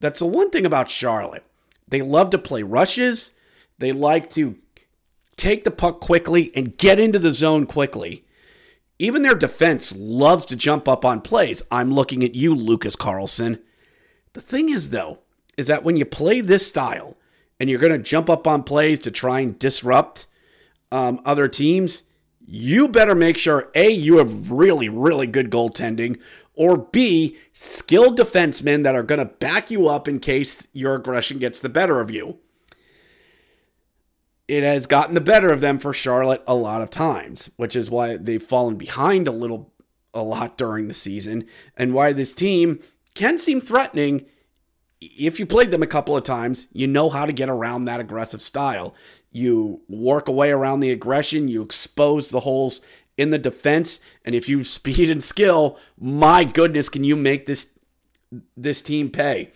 That's 0.01 0.21
the 0.21 0.27
one 0.27 0.51
thing 0.51 0.67
about 0.67 0.91
Charlotte. 0.91 1.45
They 1.89 2.03
love 2.03 2.31
to 2.31 2.39
play 2.39 2.63
rushes, 2.63 3.33
they 3.79 3.93
like 3.93 4.31
to 4.31 4.57
take 5.37 5.65
the 5.65 5.71
puck 5.71 6.01
quickly 6.01 6.51
and 6.55 6.77
get 6.79 6.99
into 6.99 7.19
the 7.19 7.33
zone 7.33 7.67
quickly. 7.67 8.25
Even 8.99 9.23
their 9.23 9.35
defense 9.35 9.95
loves 9.97 10.47
to 10.47 10.57
jump 10.57 10.89
up 10.89 11.05
on 11.05 11.21
plays. 11.21 11.63
I'm 11.71 11.93
looking 11.93 12.25
at 12.25 12.35
you, 12.35 12.55
Lucas 12.55 12.97
Carlsson. 12.97 13.61
The 14.33 14.41
thing 14.41 14.71
is, 14.71 14.91
though, 14.91 15.19
is 15.59 15.67
that 15.67 15.85
when 15.85 15.97
you 15.97 16.07
play 16.07 16.41
this 16.41 16.67
style 16.67 17.17
and 17.61 17.69
you're 17.69 17.79
going 17.79 17.93
to 17.93 17.99
jump 17.99 18.31
up 18.31 18.47
on 18.47 18.63
plays 18.63 18.99
to 19.01 19.11
try 19.11 19.41
and 19.41 19.59
disrupt 19.59 20.27
um, 20.91 21.21
other 21.27 21.49
teams, 21.49 22.05
you 22.47 22.89
better 22.89 23.15
make 23.15 23.37
sure 23.37 23.71
A, 23.75 23.91
you 23.91 24.19
have 24.19 24.51
really, 24.51 24.89
really 24.89 25.27
good 25.27 25.51
goaltending, 25.51 26.19
or 26.55 26.77
B, 26.79 27.37
skilled 27.53 28.19
defensemen 28.19 28.83
that 28.85 28.95
are 28.95 29.03
going 29.03 29.19
to 29.19 29.27
back 29.27 29.71
you 29.71 29.89
up 29.89 30.09
in 30.09 30.21
case 30.21 30.67
your 30.73 30.95
aggression 30.95 31.39
gets 31.39 31.61
the 31.61 31.69
better 31.69 32.01
of 32.01 32.11
you. 32.11 32.39
It 34.49 34.63
has 34.63 34.87
gotten 34.87 35.15
the 35.15 35.21
better 35.21 35.51
of 35.51 35.61
them 35.61 35.79
for 35.79 35.93
Charlotte 35.93 36.43
a 36.47 36.55
lot 36.55 36.83
of 36.83 36.91
times, 36.91 37.51
which 37.57 37.75
is 37.75 37.91
why 37.91 38.17
they've 38.17 38.43
fallen 38.43 38.77
behind 38.77 39.27
a 39.27 39.33
little, 39.33 39.73
a 40.15 40.23
lot 40.23 40.57
during 40.57 40.89
the 40.89 40.95
season, 40.95 41.47
and 41.77 41.95
why 41.95 42.13
this 42.13 42.33
team 42.33 42.81
can 43.15 43.39
seem 43.39 43.61
threatening 43.61 44.27
if 45.01 45.39
you 45.39 45.47
played 45.47 45.71
them 45.71 45.83
a 45.83 45.87
couple 45.87 46.17
of 46.17 46.25
times, 46.25 46.67
you 46.73 46.87
know 46.87 47.09
how 47.09 47.27
to 47.27 47.33
get 47.33 47.51
around 47.51 47.85
that 47.85 48.01
aggressive 48.01 48.43
style. 48.43 48.95
You 49.31 49.83
work 49.89 50.29
away 50.29 50.51
around 50.51 50.81
the 50.81 50.91
aggression, 50.91 51.49
you 51.49 51.63
expose 51.63 52.31
the 52.31 52.41
holes 52.41 52.81
in 53.17 53.31
the 53.31 53.39
defense, 53.39 54.01
and 54.25 54.35
if 54.35 54.49
you 54.49 54.65
speed 54.65 55.11
and 55.11 55.23
skill, 55.23 55.79
my 55.99 56.45
goodness, 56.45 56.89
can 56.89 57.05
you 57.05 57.17
make 57.17 57.47
this 57.47 57.69
this 58.57 58.83
team 58.83 59.11
pay? 59.11 59.51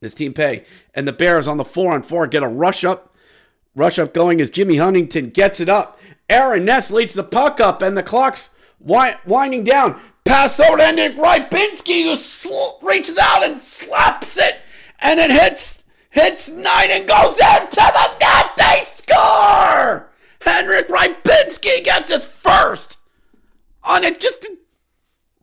This 0.00 0.14
team 0.14 0.32
pay. 0.32 0.64
And 0.94 1.06
the 1.06 1.12
Bears 1.12 1.46
on 1.46 1.58
the 1.58 1.64
four 1.64 1.92
on 1.92 2.02
four 2.02 2.26
get 2.26 2.42
a 2.42 2.48
rush 2.48 2.84
up. 2.84 3.14
Rush 3.76 3.98
up 3.98 4.14
going 4.14 4.40
as 4.40 4.48
Jimmy 4.48 4.78
Huntington 4.78 5.30
gets 5.30 5.60
it 5.60 5.68
up. 5.68 6.00
Aaron 6.30 6.64
Ness 6.64 6.90
leads 6.90 7.12
the 7.12 7.22
puck 7.22 7.60
up, 7.60 7.82
and 7.82 7.94
the 7.94 8.02
clock's 8.02 8.48
winding 8.80 9.64
down. 9.64 10.00
Pass 10.24 10.58
over 10.58 10.78
to 10.78 10.92
Nick 10.92 11.16
Rybinski, 11.16 12.04
who 12.04 12.16
sl- 12.16 12.78
reaches 12.82 13.18
out 13.18 13.44
and 13.44 13.60
slaps 13.60 14.38
it, 14.38 14.56
and 14.98 15.20
it 15.20 15.30
hits 15.30 15.84
hits 16.10 16.48
nine 16.48 16.90
and 16.90 17.06
goes 17.06 17.32
into 17.32 17.76
the 17.76 18.18
net. 18.18 18.50
They 18.56 18.80
score! 18.82 20.10
Henrik 20.40 20.88
Rybinski 20.88 21.84
gets 21.84 22.10
his 22.10 22.24
first 22.24 22.96
on 23.84 24.04
it. 24.04 24.20
Just 24.20 24.46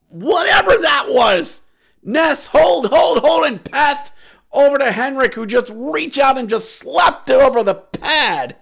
whatever 0.10 0.76
that 0.78 1.06
was. 1.08 1.62
Ness 2.02 2.48
hold, 2.48 2.88
hold, 2.88 3.20
hold, 3.20 3.46
and 3.46 3.64
passed 3.64 4.12
over 4.54 4.78
to 4.78 4.92
Henrik, 4.92 5.34
who 5.34 5.46
just 5.46 5.72
reached 5.74 6.20
out 6.20 6.38
and 6.38 6.50
just 6.50 6.78
slapped 6.78 7.30
it 7.30 7.42
over 7.42 7.64
the 7.64 7.76
pad. 7.76 8.56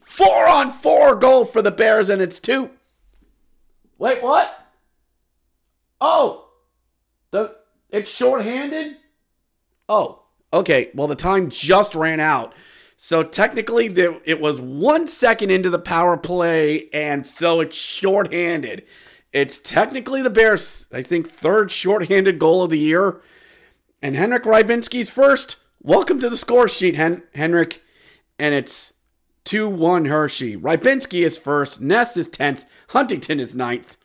Four 0.00 0.48
on 0.48 0.72
four 0.72 1.14
goal 1.14 1.44
for 1.44 1.60
the 1.62 1.70
Bears, 1.70 2.08
and 2.08 2.22
it's 2.22 2.40
two. 2.40 2.70
Wait, 3.98 4.22
what? 4.22 4.66
Oh, 6.00 6.48
the 7.30 7.56
it's 7.90 8.10
shorthanded. 8.10 8.96
Oh, 9.88 10.22
okay. 10.52 10.90
Well, 10.94 11.06
the 11.06 11.14
time 11.14 11.50
just 11.50 11.94
ran 11.94 12.20
out, 12.20 12.54
so 12.96 13.22
technically 13.22 13.88
there, 13.88 14.20
it 14.24 14.40
was 14.40 14.60
one 14.60 15.06
second 15.06 15.50
into 15.50 15.70
the 15.70 15.78
power 15.78 16.16
play, 16.16 16.88
and 16.92 17.26
so 17.26 17.60
it's 17.60 17.76
shorthanded. 17.76 18.84
It's 19.32 19.58
technically 19.58 20.22
the 20.22 20.30
Bears, 20.30 20.86
I 20.90 21.02
think, 21.02 21.28
third 21.28 21.70
shorthanded 21.70 22.38
goal 22.38 22.62
of 22.62 22.70
the 22.70 22.78
year, 22.78 23.20
and 24.06 24.14
Henrik 24.14 24.44
Rybinski's 24.44 25.10
first. 25.10 25.56
Welcome 25.82 26.20
to 26.20 26.30
the 26.30 26.36
score 26.36 26.68
sheet, 26.68 26.94
Hen- 26.94 27.24
Henrik, 27.34 27.82
and 28.38 28.54
it's 28.54 28.92
two 29.42 29.68
one 29.68 30.04
Hershey. 30.04 30.56
Rybinski 30.56 31.26
is 31.26 31.36
first. 31.36 31.80
Ness 31.80 32.16
is 32.16 32.28
tenth. 32.28 32.66
Huntington 32.90 33.40
is 33.40 33.52
ninth 33.52 33.96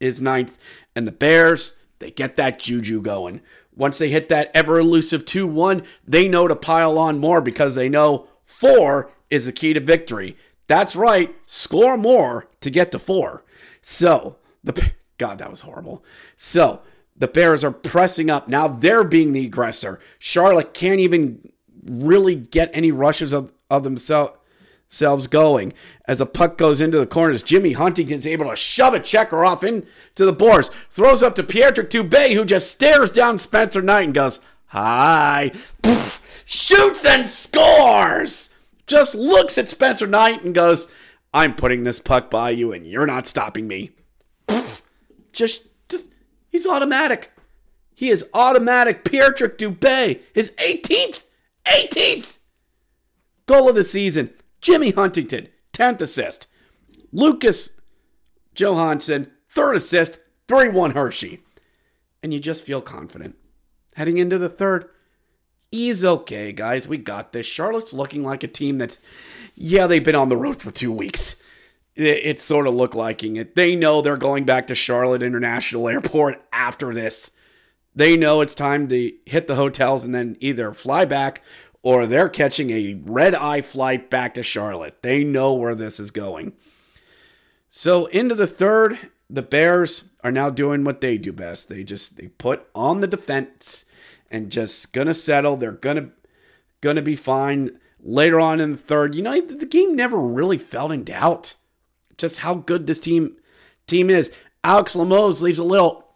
is 0.00 0.22
ninth. 0.22 0.56
And 0.96 1.06
the 1.06 1.12
Bears, 1.12 1.76
they 1.98 2.10
get 2.10 2.36
that 2.36 2.58
juju 2.60 3.02
going. 3.02 3.42
Once 3.76 3.98
they 3.98 4.08
hit 4.08 4.30
that 4.30 4.50
ever 4.54 4.78
elusive 4.78 5.26
2 5.26 5.46
1, 5.46 5.82
they 6.08 6.26
know 6.26 6.48
to 6.48 6.56
pile 6.56 6.96
on 6.96 7.18
more 7.18 7.42
because 7.42 7.74
they 7.74 7.90
know 7.90 8.26
four 8.46 9.10
is 9.28 9.44
the 9.44 9.52
key 9.52 9.74
to 9.74 9.80
victory. 9.80 10.34
That's 10.66 10.96
right, 10.96 11.36
score 11.44 11.98
more 11.98 12.48
to 12.62 12.70
get 12.70 12.90
to 12.92 12.98
four. 12.98 13.44
So, 13.82 14.36
the 14.64 14.92
God, 15.18 15.38
that 15.40 15.50
was 15.50 15.60
horrible. 15.60 16.02
So, 16.38 16.80
the 17.22 17.28
Bears 17.28 17.62
are 17.62 17.70
pressing 17.70 18.30
up. 18.30 18.48
Now 18.48 18.66
they're 18.66 19.04
being 19.04 19.30
the 19.32 19.46
aggressor. 19.46 20.00
Charlotte 20.18 20.74
can't 20.74 20.98
even 20.98 21.52
really 21.84 22.34
get 22.34 22.68
any 22.74 22.90
rushes 22.90 23.32
of, 23.32 23.52
of 23.70 23.84
themselves 23.84 25.28
going. 25.28 25.72
As 26.08 26.20
a 26.20 26.26
puck 26.26 26.58
goes 26.58 26.80
into 26.80 26.98
the 26.98 27.06
corners, 27.06 27.44
Jimmy 27.44 27.74
Huntington's 27.74 28.26
able 28.26 28.50
to 28.50 28.56
shove 28.56 28.92
a 28.92 28.98
checker 28.98 29.44
off 29.44 29.62
into 29.62 29.86
the 30.16 30.32
boards. 30.32 30.72
Throws 30.90 31.22
up 31.22 31.36
to 31.36 31.44
Pierre-Luc 31.44 31.90
Dubé, 31.90 32.34
who 32.34 32.44
just 32.44 32.72
stares 32.72 33.12
down 33.12 33.38
Spencer 33.38 33.80
Knight 33.80 34.06
and 34.06 34.14
goes, 34.14 34.40
Hi. 34.66 35.52
Poof, 35.80 36.20
shoots 36.44 37.06
and 37.06 37.28
scores. 37.28 38.50
Just 38.88 39.14
looks 39.14 39.58
at 39.58 39.68
Spencer 39.68 40.08
Knight 40.08 40.42
and 40.42 40.52
goes, 40.52 40.88
I'm 41.32 41.54
putting 41.54 41.84
this 41.84 42.00
puck 42.00 42.32
by 42.32 42.50
you 42.50 42.72
and 42.72 42.84
you're 42.84 43.06
not 43.06 43.28
stopping 43.28 43.68
me. 43.68 43.92
Poof, 44.48 44.82
just, 45.32 45.68
he's 46.52 46.66
automatic. 46.66 47.32
He 47.94 48.10
is 48.10 48.26
automatic. 48.32 49.04
Pierre-Luc 49.04 49.58
Dubé, 49.58 50.20
his 50.32 50.52
18th, 50.52 51.24
18th 51.66 52.38
goal 53.46 53.68
of 53.68 53.74
the 53.74 53.84
season. 53.84 54.30
Jimmy 54.60 54.92
Huntington, 54.92 55.48
10th 55.72 56.00
assist. 56.00 56.46
Lucas 57.10 57.70
Johansson, 58.54 59.30
third 59.50 59.74
assist, 59.74 60.20
3 60.48 60.68
1 60.68 60.92
Hershey. 60.92 61.40
And 62.22 62.32
you 62.32 62.38
just 62.38 62.64
feel 62.64 62.80
confident. 62.80 63.36
Heading 63.96 64.18
into 64.18 64.38
the 64.38 64.48
third, 64.48 64.88
he's 65.70 66.04
okay, 66.04 66.52
guys. 66.52 66.86
We 66.86 66.98
got 66.98 67.32
this. 67.32 67.46
Charlotte's 67.46 67.92
looking 67.92 68.22
like 68.22 68.42
a 68.42 68.48
team 68.48 68.76
that's, 68.76 69.00
yeah, 69.54 69.86
they've 69.86 70.04
been 70.04 70.14
on 70.14 70.28
the 70.28 70.36
road 70.36 70.62
for 70.62 70.70
two 70.70 70.92
weeks. 70.92 71.34
It, 71.94 72.40
sort 72.40 72.66
of 72.66 72.74
look 72.74 72.94
liking 72.94 73.36
it. 73.36 73.54
They 73.54 73.76
know 73.76 74.00
they're 74.00 74.16
going 74.16 74.44
back 74.44 74.66
to 74.68 74.74
Charlotte 74.74 75.22
International 75.22 75.88
Airport 75.88 76.42
after 76.52 76.94
this. 76.94 77.30
They 77.94 78.16
know 78.16 78.40
it's 78.40 78.54
time 78.54 78.88
to 78.88 79.12
hit 79.26 79.46
the 79.46 79.56
hotels 79.56 80.02
and 80.04 80.14
then 80.14 80.36
either 80.40 80.72
fly 80.72 81.04
back 81.04 81.42
or 81.82 82.06
they're 82.06 82.28
catching 82.28 82.70
a 82.70 82.94
red 83.04 83.34
eye 83.34 83.60
flight 83.60 84.08
back 84.08 84.34
to 84.34 84.42
Charlotte. 84.42 85.02
They 85.02 85.24
know 85.24 85.52
where 85.52 85.74
this 85.74 86.00
is 86.00 86.10
going. 86.10 86.54
So 87.68 88.06
into 88.06 88.34
the 88.34 88.46
third, 88.46 88.98
the 89.28 89.42
Bears 89.42 90.04
are 90.22 90.30
now 90.30 90.50
doing 90.50 90.84
what 90.84 91.00
they 91.00 91.18
do 91.18 91.32
best. 91.32 91.68
They 91.68 91.82
just 91.84 92.16
they 92.16 92.28
put 92.28 92.66
on 92.74 93.00
the 93.00 93.06
defense 93.06 93.84
and 94.30 94.50
just 94.50 94.92
gonna 94.92 95.14
settle. 95.14 95.56
They're 95.56 95.72
gonna 95.72 96.10
gonna 96.80 97.02
be 97.02 97.16
fine. 97.16 97.78
Later 98.04 98.40
on 98.40 98.60
in 98.60 98.72
the 98.72 98.78
third, 98.78 99.14
you 99.14 99.22
know, 99.22 99.40
the 99.40 99.64
game 99.64 99.94
never 99.94 100.18
really 100.18 100.58
felt 100.58 100.90
in 100.90 101.04
doubt. 101.04 101.54
Just 102.22 102.38
how 102.38 102.54
good 102.54 102.86
this 102.86 103.00
team 103.00 103.36
team 103.88 104.08
is. 104.08 104.30
Alex 104.62 104.94
Limoges 104.94 105.42
leaves 105.42 105.58
a 105.58 105.64
little 105.64 106.06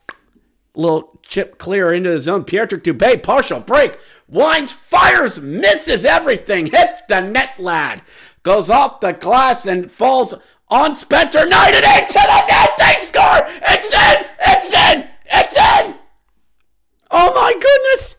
little 0.73 1.19
chip 1.23 1.59
clear 1.59 1.93
into 1.93 2.11
the 2.11 2.21
zone. 2.21 2.45
Pierre-Luc 2.45 2.85
Dubé, 2.85 3.21
partial 3.21 3.59
break. 3.59 3.99
Winds, 4.29 4.73
fires, 4.73 5.41
misses 5.41 6.05
everything. 6.05 6.67
Hit 6.67 7.09
the 7.09 7.23
net, 7.23 7.59
lad. 7.59 8.03
Goes 8.45 8.71
off 8.71 9.01
the 9.01 9.15
glass 9.15 9.67
and 9.67 9.91
falls 9.91 10.33
on 10.69 10.95
Spencer 10.95 11.45
Knight 11.45 11.75
and 11.75 11.85
into 11.85 12.13
the 12.13 12.47
net. 12.47 12.71
They 12.79 13.05
score. 13.05 13.43
It's 13.63 13.93
in. 13.93 14.27
It's 14.47 14.73
in. 14.73 15.09
It's 15.25 15.57
in. 15.57 15.99
Oh 17.11 17.35
my 17.35 17.53
goodness. 17.53 18.17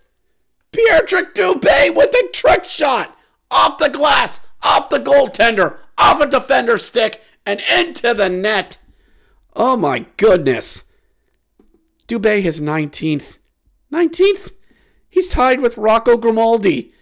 Pierre-Luc 0.73 1.33
Dubé 1.33 1.95
with 1.95 2.13
a 2.13 2.27
trick 2.33 2.65
shot 2.65 3.17
off 3.49 3.77
the 3.77 3.89
glass, 3.89 4.41
off 4.61 4.89
the 4.89 4.99
goaltender, 4.99 5.77
off 5.97 6.19
a 6.19 6.27
defender's 6.27 6.85
stick, 6.85 7.21
and 7.47 7.61
into 7.73 8.13
the 8.13 8.29
net. 8.29 8.77
Oh 9.55 9.77
my 9.77 10.05
goodness. 10.17 10.83
Dubé 12.07 12.41
his 12.41 12.61
19th. 12.61 13.37
19th? 13.91 14.51
He's 15.09 15.29
tied 15.29 15.61
with 15.61 15.77
Rocco 15.77 16.17
Grimaldi. 16.17 16.93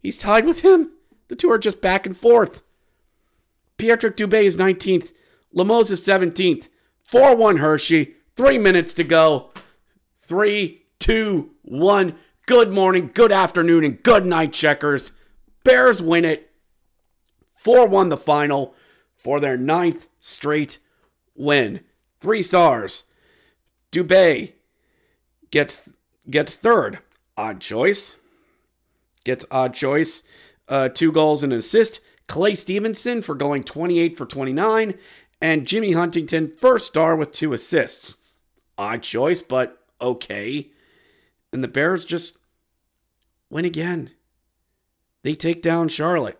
He's 0.00 0.18
tied 0.18 0.44
with 0.44 0.60
him. 0.60 0.92
The 1.28 1.34
two 1.34 1.50
are 1.50 1.58
just 1.58 1.80
back 1.80 2.04
and 2.04 2.16
forth. 2.16 2.62
Pierre-Luc 3.78 4.16
Dubé 4.16 4.44
is 4.44 4.56
19th. 4.56 5.12
Limoges 5.52 5.90
is 5.90 6.06
17th. 6.06 6.68
4 7.10 7.34
1 7.34 7.56
Hershey. 7.56 8.14
Three 8.36 8.58
minutes 8.58 8.92
to 8.94 9.04
go. 9.04 9.50
Three, 10.18 10.82
two, 10.98 11.52
one. 11.62 12.16
Good 12.46 12.70
morning, 12.70 13.10
good 13.14 13.32
afternoon, 13.32 13.84
and 13.84 14.02
good 14.02 14.26
night, 14.26 14.52
checkers. 14.52 15.12
Bears 15.64 16.02
win 16.02 16.26
it. 16.26 16.50
4 17.52 17.88
1 17.88 18.10
the 18.10 18.18
final 18.18 18.74
for 19.24 19.40
their 19.40 19.56
ninth 19.56 20.06
straight 20.20 20.78
win. 21.34 21.80
Three 22.20 22.42
stars. 22.42 23.04
Dubé 23.90 24.52
gets 25.50 25.88
gets 26.30 26.56
third. 26.56 26.98
Odd 27.36 27.60
choice. 27.60 28.16
Gets 29.24 29.46
odd 29.50 29.74
choice. 29.74 30.22
Uh, 30.68 30.88
two 30.88 31.10
goals 31.10 31.42
and 31.42 31.52
an 31.52 31.58
assist. 31.58 32.00
Clay 32.28 32.54
Stevenson 32.54 33.22
for 33.22 33.34
going 33.34 33.64
28 33.64 34.16
for 34.16 34.26
29. 34.26 34.94
And 35.40 35.66
Jimmy 35.66 35.92
Huntington, 35.92 36.52
first 36.56 36.86
star 36.86 37.16
with 37.16 37.32
two 37.32 37.52
assists. 37.52 38.18
Odd 38.78 39.02
choice, 39.02 39.42
but 39.42 39.78
okay. 40.00 40.70
And 41.52 41.62
the 41.62 41.68
Bears 41.68 42.04
just 42.04 42.38
win 43.50 43.64
again. 43.64 44.10
They 45.22 45.34
take 45.34 45.62
down 45.62 45.88
Charlotte. 45.88 46.38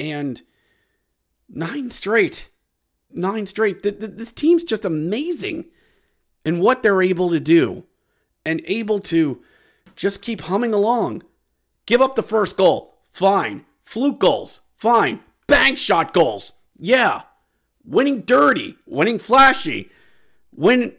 And 0.00 0.42
nine 1.48 1.90
straight. 1.90 2.50
Nine 3.10 3.46
straight. 3.46 3.82
This 3.82 4.32
team's 4.32 4.64
just 4.64 4.84
amazing 4.84 5.66
and 6.44 6.60
what 6.60 6.82
they're 6.82 7.02
able 7.02 7.30
to 7.30 7.40
do 7.40 7.84
and 8.44 8.62
able 8.66 9.00
to 9.00 9.42
just 9.96 10.22
keep 10.22 10.42
humming 10.42 10.74
along. 10.74 11.22
Give 11.86 12.02
up 12.02 12.16
the 12.16 12.22
first 12.22 12.56
goal. 12.56 12.98
Fine. 13.12 13.64
Fluke 13.82 14.18
goals. 14.18 14.60
Fine. 14.76 15.20
Bank 15.46 15.78
shot 15.78 16.12
goals. 16.12 16.52
Yeah. 16.78 17.22
Winning 17.84 18.20
dirty. 18.22 18.76
Winning 18.86 19.18
flashy. 19.18 19.90
Win, 20.54 20.94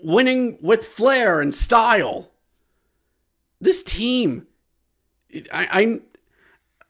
winning 0.00 0.58
with 0.62 0.86
flair 0.86 1.40
and 1.40 1.54
style. 1.54 2.30
this 3.60 3.82
team, 3.82 4.46
I, 5.52 6.00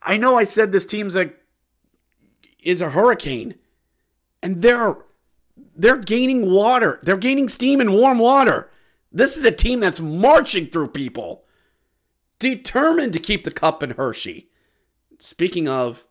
I, 0.02 0.12
I 0.14 0.16
know 0.16 0.36
I 0.36 0.44
said 0.44 0.70
this 0.70 0.86
team's 0.86 1.16
a 1.16 1.32
is 2.68 2.82
a 2.82 2.90
hurricane, 2.90 3.54
and 4.42 4.60
they're 4.60 4.98
they're 5.74 5.96
gaining 5.96 6.50
water. 6.50 7.00
They're 7.02 7.16
gaining 7.16 7.48
steam 7.48 7.80
and 7.80 7.94
warm 7.94 8.18
water. 8.18 8.70
This 9.10 9.38
is 9.38 9.44
a 9.46 9.50
team 9.50 9.80
that's 9.80 10.00
marching 10.00 10.66
through 10.66 10.88
people, 10.88 11.44
determined 12.38 13.14
to 13.14 13.18
keep 13.18 13.44
the 13.44 13.50
cup 13.50 13.82
in 13.82 13.92
Hershey. 13.92 14.50
Speaking 15.18 15.66
of, 15.66 16.04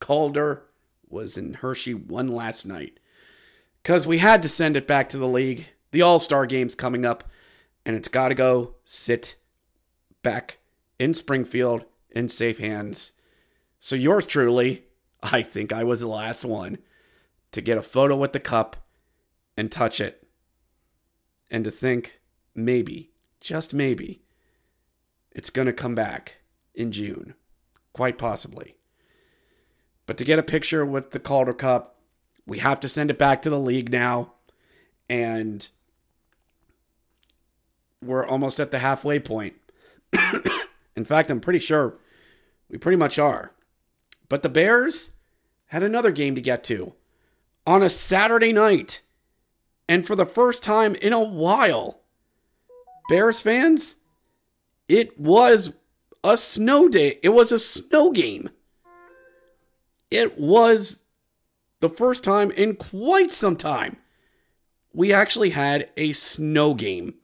Calder 0.00 0.62
was 1.06 1.36
in 1.36 1.52
Hershey 1.54 1.92
one 1.92 2.28
last 2.28 2.64
night 2.64 2.98
because 3.82 4.06
we 4.06 4.18
had 4.18 4.40
to 4.42 4.48
send 4.48 4.78
it 4.78 4.86
back 4.86 5.10
to 5.10 5.18
the 5.18 5.28
league. 5.28 5.68
The 5.90 6.00
All 6.00 6.18
Star 6.18 6.46
game's 6.46 6.74
coming 6.74 7.04
up, 7.04 7.24
and 7.84 7.94
it's 7.94 8.08
got 8.08 8.28
to 8.28 8.34
go 8.34 8.76
sit 8.86 9.36
back 10.22 10.60
in 10.98 11.12
Springfield 11.12 11.84
in 12.08 12.28
safe 12.28 12.56
hands. 12.56 13.12
So, 13.78 13.96
yours 13.96 14.26
truly, 14.26 14.84
I 15.22 15.42
think 15.42 15.72
I 15.72 15.84
was 15.84 16.00
the 16.00 16.08
last 16.08 16.44
one 16.44 16.78
to 17.52 17.60
get 17.60 17.78
a 17.78 17.82
photo 17.82 18.16
with 18.16 18.32
the 18.32 18.40
cup 18.40 18.76
and 19.56 19.70
touch 19.70 20.00
it. 20.00 20.26
And 21.50 21.64
to 21.64 21.70
think, 21.70 22.20
maybe, 22.54 23.10
just 23.40 23.74
maybe, 23.74 24.22
it's 25.32 25.50
going 25.50 25.66
to 25.66 25.72
come 25.72 25.94
back 25.94 26.36
in 26.74 26.92
June. 26.92 27.34
Quite 27.92 28.18
possibly. 28.18 28.76
But 30.06 30.16
to 30.18 30.24
get 30.24 30.38
a 30.38 30.44
picture 30.44 30.84
with 30.84 31.10
the 31.10 31.18
Calder 31.18 31.52
Cup, 31.52 31.96
we 32.46 32.58
have 32.58 32.80
to 32.80 32.88
send 32.88 33.10
it 33.10 33.18
back 33.18 33.42
to 33.42 33.50
the 33.50 33.58
league 33.58 33.90
now. 33.90 34.34
And 35.08 35.68
we're 38.02 38.26
almost 38.26 38.60
at 38.60 38.70
the 38.70 38.78
halfway 38.78 39.18
point. 39.18 39.54
In 40.96 41.04
fact, 41.04 41.30
I'm 41.30 41.40
pretty 41.40 41.58
sure 41.58 41.98
we 42.68 42.78
pretty 42.78 42.96
much 42.96 43.18
are. 43.18 43.52
But 44.30 44.42
the 44.42 44.48
Bears 44.48 45.10
had 45.66 45.82
another 45.82 46.12
game 46.12 46.34
to 46.36 46.40
get 46.40 46.64
to 46.64 46.94
on 47.66 47.82
a 47.82 47.90
Saturday 47.90 48.54
night. 48.54 49.02
And 49.86 50.06
for 50.06 50.16
the 50.16 50.24
first 50.24 50.62
time 50.62 50.94
in 50.94 51.12
a 51.12 51.20
while, 51.20 52.00
Bears 53.10 53.42
fans, 53.42 53.96
it 54.88 55.18
was 55.20 55.72
a 56.22 56.36
snow 56.36 56.88
day. 56.88 57.18
It 57.22 57.30
was 57.30 57.52
a 57.52 57.58
snow 57.58 58.12
game. 58.12 58.50
It 60.10 60.38
was 60.38 61.02
the 61.80 61.90
first 61.90 62.22
time 62.22 62.50
in 62.52 62.76
quite 62.76 63.32
some 63.32 63.56
time 63.56 63.96
we 64.92 65.12
actually 65.12 65.50
had 65.50 65.88
a 65.96 66.12
snow 66.12 66.74
game. 66.74 67.14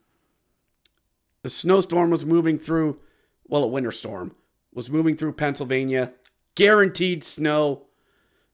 A 1.43 1.49
snowstorm 1.49 2.09
was 2.09 2.25
moving 2.25 2.57
through, 2.57 2.99
well, 3.45 3.63
a 3.63 3.67
winter 3.67 3.91
storm 3.91 4.35
was 4.73 4.89
moving 4.89 5.15
through 5.15 5.33
Pennsylvania. 5.33 6.13
Guaranteed 6.57 7.23
snow, 7.23 7.83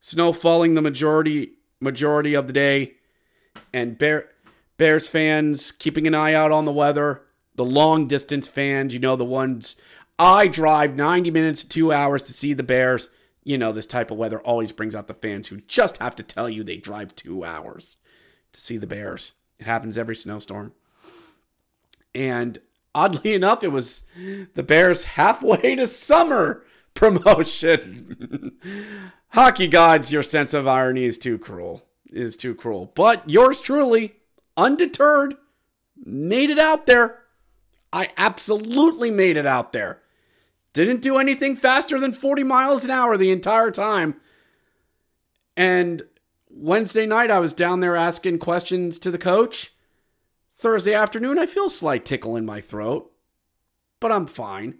snow 0.01 0.33
falling 0.33 0.73
the 0.73 0.81
majority 0.81 1.53
majority 1.79 2.33
of 2.33 2.47
the 2.47 2.53
day, 2.53 2.95
and 3.71 3.97
Bear, 3.97 4.29
Bears 4.75 5.07
fans 5.07 5.71
keeping 5.71 6.05
an 6.05 6.13
eye 6.13 6.33
out 6.33 6.51
on 6.51 6.65
the 6.65 6.73
weather. 6.73 7.21
The 7.55 7.63
long 7.63 8.09
distance 8.09 8.49
fans, 8.49 8.93
you 8.93 8.99
know, 8.99 9.15
the 9.15 9.23
ones 9.23 9.77
I 10.19 10.47
drive 10.47 10.97
90 10.97 11.31
minutes 11.31 11.61
to 11.61 11.69
two 11.69 11.93
hours 11.93 12.21
to 12.23 12.33
see 12.33 12.53
the 12.53 12.61
Bears. 12.61 13.09
You 13.45 13.57
know, 13.57 13.71
this 13.71 13.85
type 13.85 14.11
of 14.11 14.17
weather 14.17 14.41
always 14.41 14.73
brings 14.73 14.95
out 14.95 15.07
the 15.07 15.13
fans 15.13 15.47
who 15.47 15.61
just 15.61 15.99
have 15.99 16.15
to 16.17 16.23
tell 16.23 16.49
you 16.49 16.61
they 16.61 16.75
drive 16.75 17.15
two 17.15 17.45
hours 17.45 17.95
to 18.51 18.59
see 18.59 18.75
the 18.75 18.85
Bears. 18.85 19.31
It 19.59 19.65
happens 19.65 19.97
every 19.97 20.17
snowstorm. 20.17 20.73
And 22.13 22.59
oddly 22.93 23.33
enough, 23.33 23.63
it 23.63 23.71
was 23.71 24.03
the 24.55 24.63
Bears 24.63 25.05
halfway 25.05 25.77
to 25.77 25.87
summer 25.87 26.65
promotion. 26.95 28.57
Hockey 29.29 29.67
gods, 29.67 30.11
your 30.11 30.23
sense 30.23 30.53
of 30.53 30.67
irony 30.67 31.05
is 31.05 31.17
too 31.17 31.37
cruel. 31.37 31.83
Is 32.11 32.37
too 32.37 32.53
cruel. 32.53 32.91
But 32.93 33.27
yours 33.27 33.59
truly, 33.59 34.15
undeterred, 34.55 35.35
made 36.05 36.49
it 36.51 36.59
out 36.59 36.85
there. 36.85 37.23
I 37.91 38.09
absolutely 38.17 39.11
made 39.11 39.37
it 39.37 39.45
out 39.45 39.71
there. 39.71 40.01
Didn't 40.73 41.01
do 41.01 41.17
anything 41.17 41.55
faster 41.55 41.99
than 41.99 42.13
40 42.13 42.43
miles 42.43 42.83
an 42.83 42.91
hour 42.91 43.17
the 43.17 43.31
entire 43.31 43.71
time. 43.71 44.15
And 45.55 46.03
Wednesday 46.49 47.05
night, 47.05 47.31
I 47.31 47.39
was 47.39 47.53
down 47.53 47.79
there 47.79 47.95
asking 47.95 48.39
questions 48.39 48.97
to 48.99 49.11
the 49.11 49.17
coach. 49.17 49.73
Thursday 50.55 50.93
afternoon, 50.93 51.37
I 51.37 51.45
feel 51.45 51.65
a 51.65 51.71
slight 51.71 52.05
tickle 52.05 52.35
in 52.35 52.45
my 52.45 52.61
throat, 52.61 53.11
but 53.99 54.11
I'm 54.11 54.25
fine. 54.25 54.79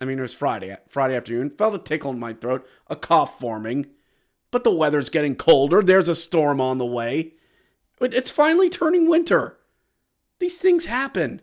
I 0.00 0.04
mean, 0.04 0.18
it 0.18 0.22
was 0.22 0.34
Friday, 0.34 0.76
Friday 0.88 1.16
afternoon. 1.16 1.50
Felt 1.50 1.74
a 1.74 1.78
tickle 1.78 2.10
in 2.10 2.18
my 2.18 2.32
throat, 2.32 2.66
a 2.88 2.96
cough 2.96 3.38
forming. 3.38 3.86
But 4.50 4.64
the 4.64 4.70
weather's 4.70 5.08
getting 5.08 5.36
colder. 5.36 5.82
There's 5.82 6.08
a 6.08 6.14
storm 6.14 6.60
on 6.60 6.78
the 6.78 6.86
way. 6.86 7.34
It's 8.00 8.30
finally 8.30 8.68
turning 8.68 9.08
winter. 9.08 9.58
These 10.38 10.58
things 10.58 10.86
happen. 10.86 11.40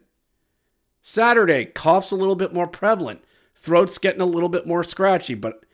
Saturday, 1.02 1.66
cough's 1.66 2.12
a 2.12 2.16
little 2.16 2.36
bit 2.36 2.54
more 2.54 2.68
prevalent. 2.68 3.24
Throat's 3.56 3.98
getting 3.98 4.22
a 4.22 4.26
little 4.26 4.50
bit 4.50 4.68
more 4.68 4.84
scratchy, 4.84 5.34
but 5.34 5.66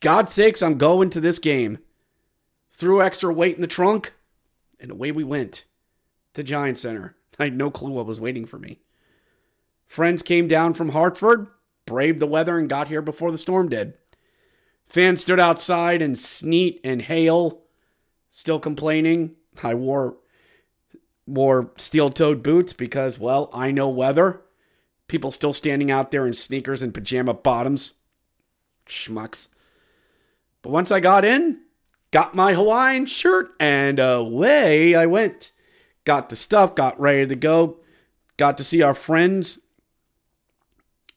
God 0.00 0.30
sakes, 0.30 0.62
I'm 0.62 0.78
going 0.78 1.10
to 1.10 1.20
this 1.20 1.38
game. 1.38 1.78
Threw 2.70 3.02
extra 3.02 3.32
weight 3.32 3.56
in 3.56 3.62
the 3.62 3.66
trunk, 3.66 4.12
and 4.78 4.90
away 4.90 5.10
we 5.10 5.24
went 5.24 5.64
to 6.34 6.42
Giant 6.44 6.78
Center. 6.78 7.16
I 7.38 7.44
had 7.44 7.56
no 7.56 7.70
clue 7.70 7.90
what 7.90 8.06
was 8.06 8.20
waiting 8.20 8.46
for 8.46 8.58
me. 8.58 8.80
Friends 9.86 10.22
came 10.22 10.48
down 10.48 10.74
from 10.74 10.90
Hartford, 10.90 11.48
braved 11.86 12.20
the 12.20 12.26
weather, 12.26 12.58
and 12.58 12.68
got 12.68 12.88
here 12.88 13.02
before 13.02 13.32
the 13.32 13.38
storm 13.38 13.68
did. 13.68 13.94
Fans 14.86 15.20
stood 15.20 15.40
outside 15.40 16.02
in 16.02 16.14
sleet 16.14 16.80
and 16.84 17.02
hail, 17.02 17.62
still 18.30 18.60
complaining. 18.60 19.36
I 19.62 19.74
wore 19.74 20.18
wore 21.26 21.72
steel-toed 21.76 22.42
boots 22.42 22.72
because, 22.72 23.18
well, 23.18 23.50
I 23.52 23.72
know 23.72 23.88
weather. 23.88 24.42
People 25.08 25.30
still 25.30 25.52
standing 25.52 25.90
out 25.90 26.10
there 26.10 26.26
in 26.26 26.32
sneakers 26.32 26.82
and 26.82 26.94
pajama 26.94 27.34
bottoms. 27.34 27.94
Schmucks. 28.88 29.48
But 30.62 30.70
once 30.70 30.92
I 30.92 31.00
got 31.00 31.24
in, 31.24 31.60
got 32.12 32.34
my 32.34 32.54
Hawaiian 32.54 33.06
shirt, 33.06 33.50
and 33.58 33.98
away 33.98 34.94
I 34.94 35.06
went. 35.06 35.52
Got 36.04 36.28
the 36.28 36.36
stuff, 36.36 36.76
got 36.76 37.00
ready 37.00 37.26
to 37.26 37.34
go. 37.34 37.80
Got 38.36 38.58
to 38.58 38.64
see 38.64 38.82
our 38.82 38.94
friends. 38.94 39.58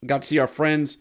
Got 0.04 0.22
to 0.22 0.28
see 0.28 0.38
our 0.38 0.46
friends 0.46 0.98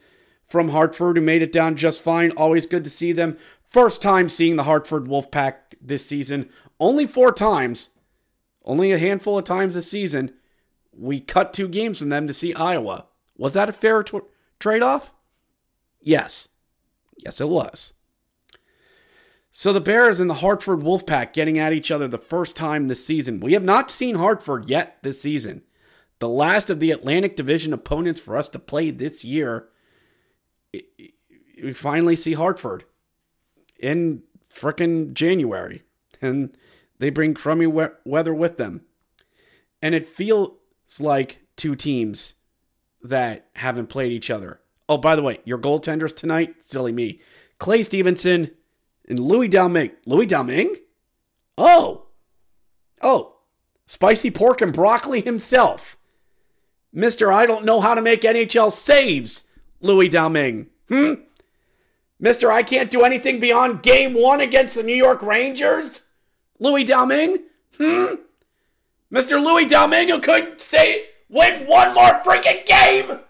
from 0.48 0.70
Hartford 0.70 1.16
who 1.16 1.22
made 1.22 1.42
it 1.42 1.52
down 1.52 1.76
just 1.76 2.02
fine. 2.02 2.32
Always 2.32 2.66
good 2.66 2.84
to 2.84 2.90
see 2.90 3.12
them. 3.12 3.38
First 3.70 4.02
time 4.02 4.30
seeing 4.30 4.56
the 4.56 4.64
Hartford 4.64 5.06
Wolfpack 5.06 5.56
this 5.80 6.06
season. 6.06 6.50
Only 6.80 7.06
four 7.06 7.32
times. 7.32 7.90
Only 8.66 8.92
a 8.92 8.98
handful 8.98 9.38
of 9.38 9.46
times 9.46 9.76
this 9.76 9.90
season. 9.90 10.34
We 10.92 11.20
cut 11.22 11.54
two 11.54 11.68
games 11.68 12.00
from 12.00 12.10
them 12.10 12.28
to 12.28 12.34
see 12.34 12.54
Iowa. 12.54 13.06
Was 13.38 13.54
that 13.54 13.70
a 13.70 13.74
fair 13.74 14.04
t- 14.04 14.20
trade 14.60 14.82
off? 14.82 15.14
Yes. 16.02 16.50
Yes, 17.16 17.40
it 17.40 17.48
was. 17.48 17.94
So 19.52 19.72
the 19.72 19.82
Bears 19.82 20.20
and 20.20 20.30
the 20.30 20.36
Hartford 20.36 20.80
Wolfpack 20.80 21.34
getting 21.34 21.58
at 21.58 21.74
each 21.74 21.92
other 21.92 22.08
the 22.08 22.18
first 22.18 22.56
time 22.56 22.88
this 22.88 23.06
season. 23.06 23.40
We 23.40 23.54
have 23.54 23.64
not 23.64 23.92
seen 23.92 24.16
Hartford 24.16 24.70
yet 24.70 24.98
this 25.04 25.22
season. 25.22 25.64
The 26.20 26.30
last 26.30 26.70
of 26.70 26.80
the 26.80 26.92
Atlantic 26.92 27.36
Division 27.36 27.74
opponents 27.74 28.20
for 28.20 28.38
us 28.38 28.50
to 28.50 28.60
play 28.60 28.92
this 28.92 29.24
year. 29.24 29.70
We 30.74 31.74
finally 31.74 32.16
see 32.16 32.34
Hartford 32.34 32.84
in 33.80 34.24
frickin' 34.54 35.14
January. 35.14 35.84
And 36.22 36.56
they 37.00 37.10
bring 37.10 37.34
crummy 37.34 37.68
we- 37.68 37.86
weather 38.06 38.34
with 38.34 38.58
them. 38.58 38.82
And 39.82 39.96
it 39.96 40.06
feels 40.06 40.52
like 41.00 41.40
two 41.56 41.76
teams 41.76 42.34
that 43.02 43.50
haven't 43.54 43.88
played 43.88 44.12
each 44.12 44.30
other. 44.30 44.60
Oh, 44.90 44.98
by 44.98 45.16
the 45.16 45.22
way, 45.22 45.40
your 45.46 45.58
goaltenders 45.58 46.14
tonight, 46.14 46.56
silly 46.60 46.92
me. 46.92 47.22
Clay 47.60 47.84
Stevenson 47.84 48.52
and 49.08 49.20
Louis 49.20 49.48
Domingue. 49.48 49.92
Louis 50.06 50.26
Domingue? 50.26 50.76
Oh. 51.58 52.08
Oh. 53.02 53.38
Spicy 53.86 54.32
pork 54.32 54.62
and 54.62 54.74
broccoli 54.74 55.22
himself. 55.22 55.96
Mr. 56.96 57.34
I 57.34 57.46
don't 57.46 57.66
know 57.66 57.82
how 57.82 57.94
to 57.94 58.02
make 58.02 58.22
NHL 58.22 58.72
saves, 58.72 59.46
Louis 59.82 60.10
Domingue. 60.10 60.68
Hmm? 60.88 61.14
Mr. 62.22 62.52
I 62.52 62.64
can't 62.64 62.92
do 62.92 63.04
anything 63.04 63.40
beyond 63.40 63.84
game 63.84 64.14
one 64.14 64.42
against 64.42 64.76
the 64.76 64.84
New 64.84 64.96
York 64.96 65.22
Rangers? 65.22 66.04
Louis 66.60 66.84
Domingue? 66.84 67.40
Hmm? 67.78 68.16
Mr. 69.14 69.44
Louis 69.44 69.66
Domingue 69.66 70.10
who 70.10 70.20
couldn't 70.20 70.60
say 70.60 71.08
win 71.30 71.66
one 71.66 71.94
more 71.94 72.22
freaking 72.24 72.66
game? 72.66 73.20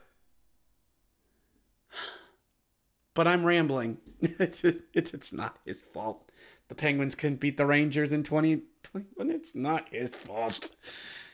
But 3.15 3.27
I'm 3.27 3.43
rambling. 3.43 3.97
it's, 4.21 4.63
it's, 4.63 5.13
it's 5.13 5.33
not 5.33 5.57
his 5.65 5.81
fault. 5.81 6.31
The 6.69 6.75
Penguins 6.75 7.15
couldn't 7.15 7.41
beat 7.41 7.57
the 7.57 7.65
Rangers 7.65 8.13
in 8.13 8.23
2021. 8.23 9.29
It's 9.35 9.53
not 9.53 9.89
his 9.91 10.11
fault. 10.11 10.71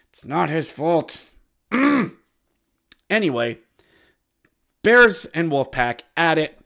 It's 0.10 0.26
not 0.26 0.50
his 0.50 0.72
fault. 0.72 1.22
anyway, 3.10 3.60
Bears 4.84 5.26
and 5.28 5.52
Wolfpack 5.52 6.02
at 6.16 6.38
it. 6.38 6.60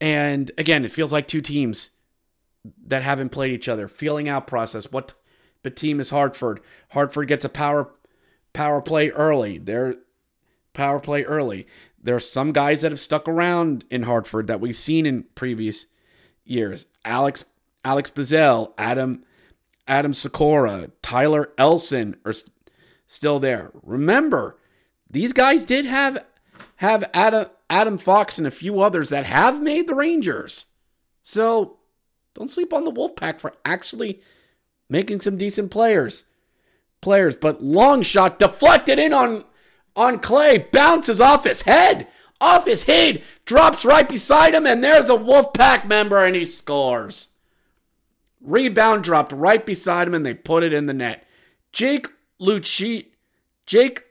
And 0.00 0.50
again, 0.58 0.84
it 0.84 0.92
feels 0.92 1.12
like 1.12 1.26
two 1.26 1.40
teams 1.40 1.90
that 2.86 3.02
haven't 3.02 3.30
played 3.30 3.52
each 3.52 3.68
other. 3.68 3.88
Feeling 3.88 4.28
out 4.28 4.46
process. 4.46 4.90
What 4.90 5.14
but 5.62 5.76
team 5.76 5.98
is 5.98 6.10
Hartford? 6.10 6.60
Hartford 6.90 7.28
gets 7.28 7.44
a 7.44 7.48
power 7.48 7.90
power 8.52 8.80
play 8.80 9.10
early. 9.10 9.58
They're 9.58 9.96
power 10.72 11.00
play 11.00 11.24
early. 11.24 11.66
There 12.02 12.16
are 12.16 12.20
some 12.20 12.52
guys 12.52 12.82
that 12.82 12.92
have 12.92 13.00
stuck 13.00 13.26
around 13.28 13.84
in 13.90 14.02
Hartford 14.02 14.46
that 14.48 14.60
we've 14.60 14.76
seen 14.76 15.06
in 15.06 15.24
previous 15.34 15.86
years. 16.44 16.86
Alex 17.04 17.44
Alex 17.84 18.10
Belzile, 18.10 18.72
Adam 18.76 19.24
Adam 19.86 20.12
Sikora, 20.12 20.90
Tyler 21.02 21.50
Elson 21.58 22.16
are 22.24 22.34
still 23.14 23.38
there. 23.38 23.70
Remember, 23.82 24.58
these 25.08 25.32
guys 25.32 25.64
did 25.64 25.84
have 25.86 26.24
have 26.76 27.08
Adam 27.14 27.46
Adam 27.70 27.98
Fox 27.98 28.38
and 28.38 28.46
a 28.46 28.50
few 28.50 28.80
others 28.80 29.08
that 29.10 29.24
have 29.24 29.62
made 29.62 29.86
the 29.86 29.94
Rangers. 29.94 30.66
So 31.22 31.78
don't 32.34 32.50
sleep 32.50 32.72
on 32.72 32.84
the 32.84 32.92
Wolfpack 32.92 33.40
for 33.40 33.54
actually 33.64 34.20
making 34.88 35.20
some 35.20 35.36
decent 35.36 35.70
players. 35.70 36.24
Players, 37.00 37.36
but 37.36 37.62
long 37.62 38.02
shot 38.02 38.38
deflected 38.38 38.98
in 38.98 39.12
on 39.12 39.44
on 39.96 40.18
Clay, 40.18 40.58
bounces 40.72 41.20
off 41.20 41.44
his 41.44 41.62
head, 41.62 42.08
off 42.40 42.66
his 42.66 42.82
head, 42.84 43.22
drops 43.44 43.84
right 43.84 44.08
beside 44.08 44.54
him, 44.54 44.66
and 44.66 44.82
there's 44.82 45.08
a 45.08 45.12
Wolfpack 45.12 45.86
member, 45.86 46.24
and 46.24 46.34
he 46.34 46.44
scores. 46.44 47.28
Rebound 48.40 49.04
dropped 49.04 49.32
right 49.32 49.64
beside 49.64 50.08
him, 50.08 50.14
and 50.14 50.26
they 50.26 50.34
put 50.34 50.64
it 50.64 50.72
in 50.72 50.86
the 50.86 50.94
net. 50.94 51.24
Jake 51.72 52.08
Lucci, 52.40 53.06
Jake, 53.66 54.04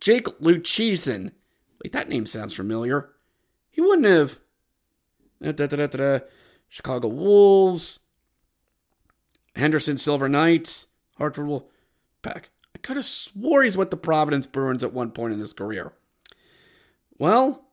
Jake 0.00 0.26
Luchisen. 0.40 1.32
Wait, 1.82 1.92
that 1.92 2.08
name 2.08 2.26
sounds 2.26 2.54
familiar. 2.54 3.10
He 3.70 3.80
wouldn't 3.80 4.06
have. 4.06 4.38
Da, 5.40 5.66
da, 5.66 5.86
da, 5.86 6.18
Chicago 6.68 7.08
Wolves, 7.08 7.98
Henderson 9.56 9.98
Silver 9.98 10.28
Knights, 10.28 10.86
Hartford 11.18 11.46
Wolfpack. 11.46 12.44
I 12.74 12.78
could 12.80 12.96
have 12.96 13.04
swore 13.04 13.62
he's 13.62 13.76
with 13.76 13.90
the 13.90 13.96
Providence 13.96 14.46
Bruins 14.46 14.84
at 14.84 14.92
one 14.92 15.10
point 15.10 15.34
in 15.34 15.40
his 15.40 15.52
career. 15.52 15.92
Well, 17.18 17.64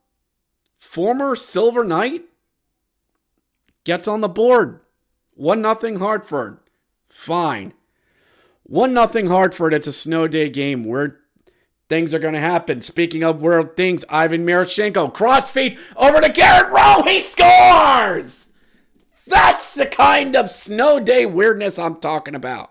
former 0.76 1.36
Silver 1.36 1.84
Knight 1.84 2.24
gets 3.84 4.06
on 4.06 4.20
the 4.20 4.28
board. 4.28 4.80
1 5.34 5.62
nothing 5.62 6.00
Hartford. 6.00 6.58
Fine. 7.08 7.72
1 8.70 8.94
nothing 8.94 9.26
Hartford. 9.26 9.74
It's 9.74 9.88
a 9.88 9.92
snow 9.92 10.28
day 10.28 10.48
game 10.48 10.84
where 10.84 11.18
things 11.88 12.14
are 12.14 12.20
going 12.20 12.34
to 12.34 12.40
happen. 12.40 12.80
Speaking 12.80 13.24
of 13.24 13.42
where 13.42 13.60
things, 13.64 14.04
Ivan 14.08 14.46
Miroshnichenko, 14.46 15.12
crossfeed 15.12 15.76
over 15.96 16.20
to 16.20 16.28
Garrett 16.28 16.72
Rowe. 16.72 17.02
He 17.02 17.20
scores! 17.20 18.46
That's 19.26 19.74
the 19.74 19.86
kind 19.86 20.36
of 20.36 20.50
snow 20.50 21.00
day 21.00 21.26
weirdness 21.26 21.80
I'm 21.80 21.96
talking 21.96 22.36
about. 22.36 22.70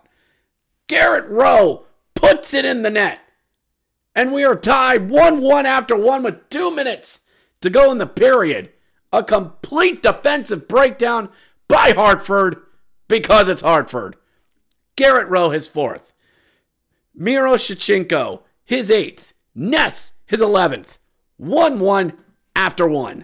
Garrett 0.87 1.29
Rowe 1.29 1.83
puts 2.15 2.53
it 2.53 2.63
in 2.63 2.81
the 2.81 2.89
net. 2.89 3.19
And 4.15 4.31
we 4.31 4.45
are 4.45 4.55
tied 4.55 5.09
1 5.09 5.41
1 5.41 5.65
after 5.65 5.97
1 5.97 6.23
with 6.23 6.49
two 6.49 6.73
minutes 6.73 7.19
to 7.59 7.69
go 7.69 7.91
in 7.91 7.97
the 7.97 8.07
period. 8.07 8.71
A 9.11 9.21
complete 9.21 10.01
defensive 10.01 10.69
breakdown 10.69 11.27
by 11.67 11.91
Hartford 11.91 12.61
because 13.09 13.49
it's 13.49 13.63
Hartford. 13.63 14.15
Garrett 14.99 15.29
Rowe, 15.29 15.51
his 15.51 15.69
fourth. 15.69 16.13
Miroshnichenko, 17.17 18.41
his 18.65 18.91
eighth. 18.91 19.33
Ness, 19.55 20.11
his 20.25 20.41
11th. 20.41 20.97
1 21.37 21.79
1 21.79 22.13
after 22.53 22.85
1. 22.85 23.23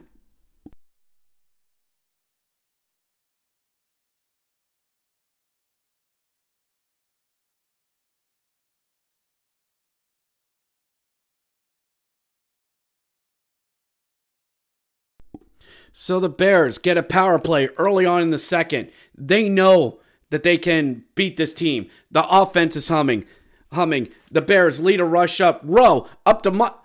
So 15.91 16.21
the 16.21 16.29
Bears 16.29 16.77
get 16.77 16.97
a 16.97 17.03
power 17.03 17.37
play 17.37 17.67
early 17.77 18.05
on 18.05 18.21
in 18.21 18.29
the 18.29 18.37
second. 18.37 18.91
They 19.13 19.49
know 19.49 19.99
that 20.35 20.43
they 20.43 20.57
can 20.57 21.05
beat 21.15 21.37
this 21.37 21.53
team. 21.53 21.89
The 22.11 22.27
offense 22.27 22.75
is 22.75 22.89
humming, 22.89 23.23
humming. 23.71 24.09
The 24.29 24.41
Bears 24.41 24.81
lead 24.81 24.99
a 24.99 25.05
rush 25.05 25.39
up. 25.39 25.61
Rowe 25.63 26.09
up 26.25 26.41
to 26.41 26.51
Mo- 26.51 26.75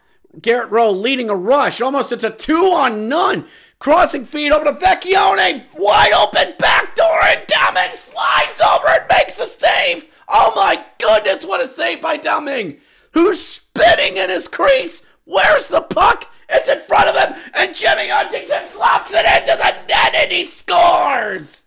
Garrett 0.41 0.71
Rowe 0.71 0.93
leading 0.93 1.29
a 1.29 1.35
rush. 1.35 1.81
Almost 1.81 2.13
it's 2.13 2.23
a 2.23 2.31
two 2.31 2.67
on 2.67 3.09
none. 3.09 3.49
Crossing 3.81 4.25
feed 4.25 4.53
over 4.53 4.67
to 4.67 4.73
Vecchione. 4.73 5.65
Wide 5.75 6.13
open 6.13 6.55
backdoor 6.61 7.25
and 7.25 7.45
Domingue 7.49 7.97
slides 7.97 8.61
over 8.61 8.87
and 8.87 9.07
makes 9.11 9.35
the 9.35 9.47
save. 9.47 10.05
Oh 10.29 10.53
my 10.55 10.85
goodness, 11.01 11.45
what 11.45 11.61
a 11.61 11.67
save 11.67 12.01
by 12.01 12.19
Domingue. 12.19 12.77
Who's 13.15 13.45
spinning 13.45 14.17
in 14.17 14.31
his 14.31 14.47
crease? 14.47 15.05
Where's 15.25 15.67
the 15.67 15.81
puck? 15.81 16.33
It's 16.49 16.69
in 16.69 16.81
front 16.83 17.09
of 17.09 17.17
him, 17.17 17.43
and 17.55 17.75
Jimmy 17.75 18.11
Huntington 18.11 18.65
slaps 18.65 19.11
it 19.13 19.27
into 19.27 19.57
the 19.57 19.87
net 19.89 20.15
and 20.15 20.31
he 20.31 20.45
scores! 20.45 21.65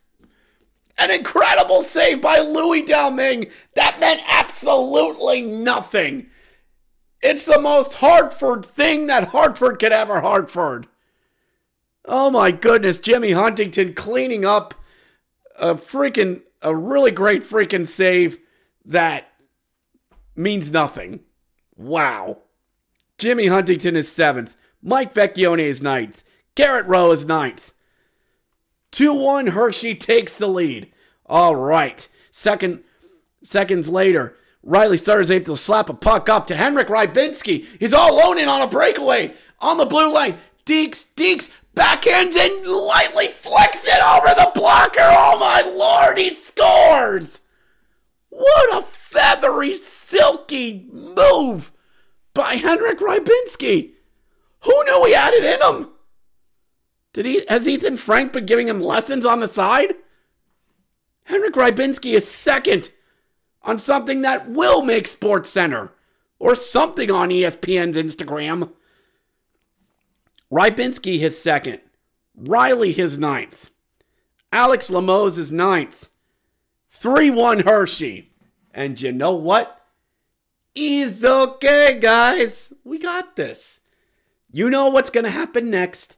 An 0.97 1.11
incredible 1.11 1.81
save 1.81 2.21
by 2.21 2.39
Louis 2.39 2.83
Domingue. 2.83 3.47
That 3.75 3.99
meant 3.99 4.21
absolutely 4.27 5.41
nothing. 5.41 6.27
It's 7.21 7.45
the 7.45 7.59
most 7.59 7.95
Hartford 7.95 8.65
thing 8.65 9.07
that 9.07 9.29
Hartford 9.29 9.79
could 9.79 9.93
ever 9.93 10.21
Hartford. 10.21 10.87
Oh 12.05 12.29
my 12.29 12.51
goodness, 12.51 12.97
Jimmy 12.97 13.31
Huntington 13.31 13.93
cleaning 13.93 14.45
up 14.45 14.75
a 15.57 15.75
freaking, 15.75 16.41
a 16.61 16.75
really 16.75 17.11
great 17.11 17.43
freaking 17.43 17.87
save 17.87 18.39
that 18.85 19.29
means 20.35 20.71
nothing. 20.71 21.21
Wow. 21.75 22.39
Jimmy 23.17 23.47
Huntington 23.47 23.95
is 23.95 24.11
seventh. 24.11 24.55
Mike 24.81 25.13
Vecchione 25.13 25.59
is 25.59 25.81
ninth. 25.81 26.23
Garrett 26.55 26.85
Rowe 26.87 27.11
is 27.11 27.25
ninth. 27.25 27.72
2 28.93 29.13
1, 29.13 29.47
Hershey 29.47 29.95
takes 29.95 30.37
the 30.37 30.47
lead. 30.47 30.91
All 31.25 31.55
right. 31.55 32.07
Second, 32.31 32.83
seconds 33.41 33.89
later, 33.89 34.37
Riley 34.61 34.97
Sutter 34.97 35.19
is 35.19 35.31
able 35.31 35.55
to 35.55 35.57
slap 35.57 35.89
a 35.89 35.93
puck 35.93 36.29
up 36.29 36.47
to 36.47 36.55
Henrik 36.55 36.87
Rybinski. 36.87 37.65
He's 37.79 37.91
all 37.91 38.13
alone 38.13 38.39
in 38.39 38.47
on 38.47 38.61
a 38.61 38.67
breakaway 38.67 39.33
on 39.59 39.77
the 39.77 39.85
blue 39.85 40.13
line. 40.13 40.37
Deeks, 40.65 41.07
Deeks, 41.15 41.49
backhands 41.75 42.37
and 42.37 42.67
lightly 42.67 43.27
flicks 43.27 43.83
it 43.83 44.03
over 44.03 44.27
the 44.35 44.51
blocker. 44.53 45.01
Oh 45.01 45.39
my 45.39 45.61
lord, 45.61 46.19
he 46.19 46.29
scores! 46.33 47.41
What 48.29 48.77
a 48.77 48.83
feathery, 48.83 49.73
silky 49.73 50.87
move 50.91 51.71
by 52.35 52.55
Henrik 52.55 52.99
Rybinski. 52.99 53.91
Who 54.61 54.83
knew 54.85 55.05
he 55.05 55.13
had 55.13 55.33
it 55.33 55.43
in 55.43 55.61
him? 55.61 55.92
Did 57.13 57.25
he 57.25 57.45
has 57.47 57.67
Ethen 57.67 57.97
Frank 57.97 58.33
been 58.33 58.45
giving 58.45 58.67
him 58.67 58.81
lessons 58.81 59.25
on 59.25 59.39
the 59.39 59.47
side? 59.47 59.93
Henrik 61.25 61.53
Rybinski 61.53 62.13
is 62.13 62.27
second 62.27 62.91
on 63.61 63.77
something 63.77 64.23
that 64.23 64.49
will 64.49 64.83
make 64.83 65.07
Sports 65.07 65.49
Center 65.49 65.91
or 66.39 66.55
something 66.55 67.09
on 67.09 67.29
ESPN's 67.29 67.95
Instagram. 67.95 68.73
Rybinski 70.51 71.19
his 71.19 71.41
second. 71.41 71.79
Riley 72.35 72.91
his 72.93 73.17
ninth. 73.17 73.69
Alex 74.51 74.89
Limoges 74.89 75.37
is 75.37 75.51
ninth. 75.51 76.09
3 76.89 77.29
1 77.29 77.59
Hershey. 77.59 78.31
And 78.73 78.99
you 78.99 79.11
know 79.11 79.35
what? 79.35 79.81
He's 80.73 81.23
okay, 81.23 81.99
guys. 81.99 82.73
We 82.83 82.97
got 82.97 83.35
this. 83.35 83.79
You 84.51 84.69
know 84.69 84.89
what's 84.89 85.09
going 85.11 85.23
to 85.23 85.29
happen 85.29 85.69
next. 85.69 86.17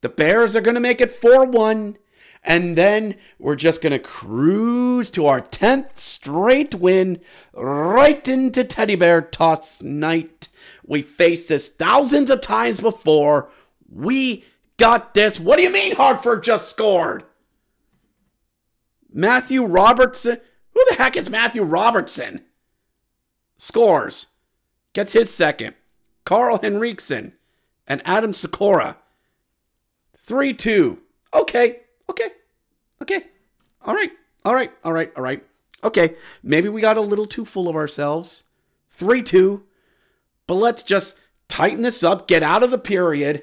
The 0.00 0.08
Bears 0.08 0.56
are 0.56 0.60
going 0.60 0.74
to 0.74 0.80
make 0.80 1.00
it 1.00 1.10
4 1.10 1.46
1. 1.46 1.96
And 2.42 2.76
then 2.76 3.16
we're 3.38 3.56
just 3.56 3.82
going 3.82 3.92
to 3.92 3.98
cruise 3.98 5.10
to 5.10 5.26
our 5.26 5.42
10th 5.42 5.98
straight 5.98 6.74
win 6.74 7.20
right 7.52 8.26
into 8.26 8.64
Teddy 8.64 8.96
Bear 8.96 9.20
Toss 9.20 9.82
night. 9.82 10.48
We 10.86 11.02
faced 11.02 11.48
this 11.48 11.68
thousands 11.68 12.30
of 12.30 12.40
times 12.40 12.80
before. 12.80 13.50
We 13.90 14.44
got 14.78 15.12
this. 15.12 15.38
What 15.38 15.58
do 15.58 15.64
you 15.64 15.70
mean 15.70 15.94
Hartford 15.94 16.42
just 16.42 16.70
scored? 16.70 17.24
Matthew 19.12 19.62
Robertson. 19.64 20.38
Who 20.72 20.84
the 20.88 20.96
heck 20.96 21.16
is 21.16 21.28
Matthew 21.28 21.62
Robertson? 21.62 22.44
Scores. 23.58 24.26
Gets 24.94 25.12
his 25.12 25.30
second. 25.30 25.74
Karl 26.24 26.58
Henriksson 26.58 27.34
and 27.86 28.00
Adam 28.06 28.32
Sikora. 28.32 28.96
3 30.30 30.54
2. 30.54 30.96
Okay. 31.34 31.80
Okay. 32.08 32.30
Okay. 33.02 33.22
All 33.82 33.96
right. 33.96 34.12
All 34.44 34.54
right. 34.54 34.70
All 34.84 34.92
right. 34.92 35.12
All 35.16 35.24
right. 35.24 35.44
Okay. 35.82 36.14
Maybe 36.40 36.68
we 36.68 36.80
got 36.80 36.96
a 36.96 37.00
little 37.00 37.26
too 37.26 37.44
full 37.44 37.68
of 37.68 37.74
ourselves. 37.74 38.44
3 38.90 39.24
2. 39.24 39.64
But 40.46 40.54
let's 40.54 40.84
just 40.84 41.18
tighten 41.48 41.82
this 41.82 42.04
up, 42.04 42.28
get 42.28 42.44
out 42.44 42.62
of 42.62 42.70
the 42.70 42.78
period, 42.78 43.42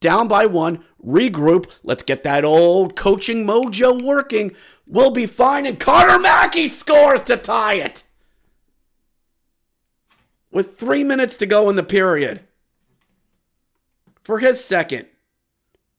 down 0.00 0.26
by 0.26 0.46
one, 0.46 0.82
regroup. 1.00 1.70
Let's 1.84 2.02
get 2.02 2.24
that 2.24 2.44
old 2.44 2.96
coaching 2.96 3.46
mojo 3.46 4.02
working. 4.02 4.56
We'll 4.84 5.12
be 5.12 5.26
fine. 5.26 5.64
And 5.64 5.78
Carter 5.78 6.18
Mackey 6.18 6.70
scores 6.70 7.22
to 7.22 7.36
tie 7.36 7.74
it. 7.74 8.02
With 10.50 10.76
three 10.76 11.04
minutes 11.04 11.36
to 11.36 11.46
go 11.46 11.70
in 11.70 11.76
the 11.76 11.84
period. 11.84 12.40
For 14.24 14.40
his 14.40 14.64
second, 14.64 15.06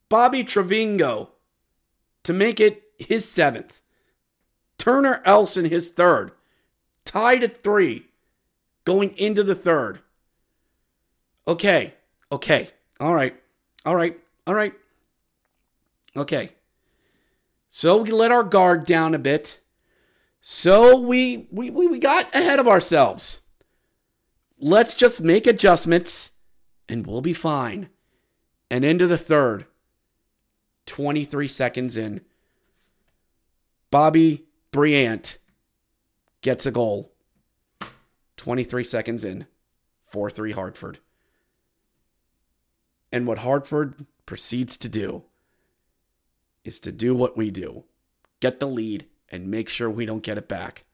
Bobby 0.09 0.43
Trivigno 0.43 1.29
to 2.23 2.33
make 2.33 2.59
it 2.59 2.83
his 2.97 3.29
seventh. 3.29 3.81
Turner 4.77 5.21
Elson 5.25 5.65
his 5.65 5.89
third. 5.89 6.31
Tied 7.05 7.43
at 7.43 7.63
three 7.63 8.07
going 8.83 9.17
into 9.17 9.43
the 9.43 9.55
third. 9.55 9.99
Okay, 11.47 11.93
okay, 12.31 12.69
all 12.99 13.13
right, 13.13 13.35
all 13.85 13.95
right, 13.95 14.19
all 14.45 14.53
right. 14.53 14.73
Okay. 16.15 16.51
So 17.69 17.97
we 17.97 18.11
let 18.11 18.31
our 18.31 18.43
guard 18.43 18.85
down 18.85 19.13
a 19.13 19.19
bit. 19.19 19.59
So 20.41 20.97
we 20.97 21.47
we 21.51 21.69
we 21.69 21.87
we 21.87 21.99
got 21.99 22.33
ahead 22.33 22.59
of 22.59 22.67
ourselves. 22.67 23.41
Let's 24.59 24.95
just 24.95 25.21
make 25.21 25.45
adjustments 25.45 26.31
and 26.89 27.05
we'll 27.05 27.21
be 27.21 27.33
fine. 27.33 27.89
And 28.71 28.83
into 28.83 29.07
the 29.07 29.17
third. 29.17 29.65
23 30.87 31.47
seconds 31.47 31.97
in. 31.97 32.21
Bobby 33.91 34.45
Briant 34.71 35.37
gets 36.41 36.65
a 36.65 36.71
goal. 36.71 37.13
23 38.37 38.83
seconds 38.83 39.23
in. 39.23 39.45
4 40.07 40.31
3 40.31 40.51
Hartford. 40.53 40.99
And 43.11 43.27
what 43.27 43.39
Hartford 43.39 44.05
proceeds 44.25 44.77
to 44.77 44.89
do 44.89 45.23
is 46.63 46.79
to 46.79 46.91
do 46.91 47.15
what 47.15 47.37
we 47.37 47.51
do 47.51 47.83
get 48.39 48.59
the 48.59 48.67
lead 48.67 49.05
and 49.29 49.49
make 49.49 49.67
sure 49.67 49.89
we 49.89 50.05
don't 50.05 50.23
get 50.23 50.37
it 50.37 50.47
back. 50.47 50.85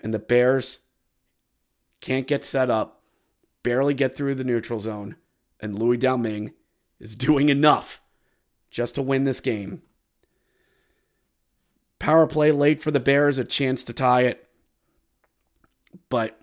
And 0.00 0.12
the 0.12 0.18
Bears 0.18 0.80
can't 2.00 2.26
get 2.26 2.44
set 2.44 2.70
up, 2.70 3.02
barely 3.62 3.94
get 3.94 4.16
through 4.16 4.34
the 4.34 4.44
neutral 4.44 4.78
zone, 4.78 5.16
and 5.60 5.78
Louis 5.78 5.96
Domingue 5.96 6.52
is 6.98 7.14
doing 7.14 7.50
enough 7.50 8.00
just 8.70 8.94
to 8.94 9.02
win 9.02 9.24
this 9.24 9.40
game. 9.40 9.82
Power 11.98 12.26
play 12.26 12.50
late 12.52 12.82
for 12.82 12.90
the 12.90 13.00
Bears, 13.00 13.38
a 13.38 13.44
chance 13.44 13.82
to 13.84 13.92
tie 13.92 14.22
it. 14.22 14.48
But 16.08 16.40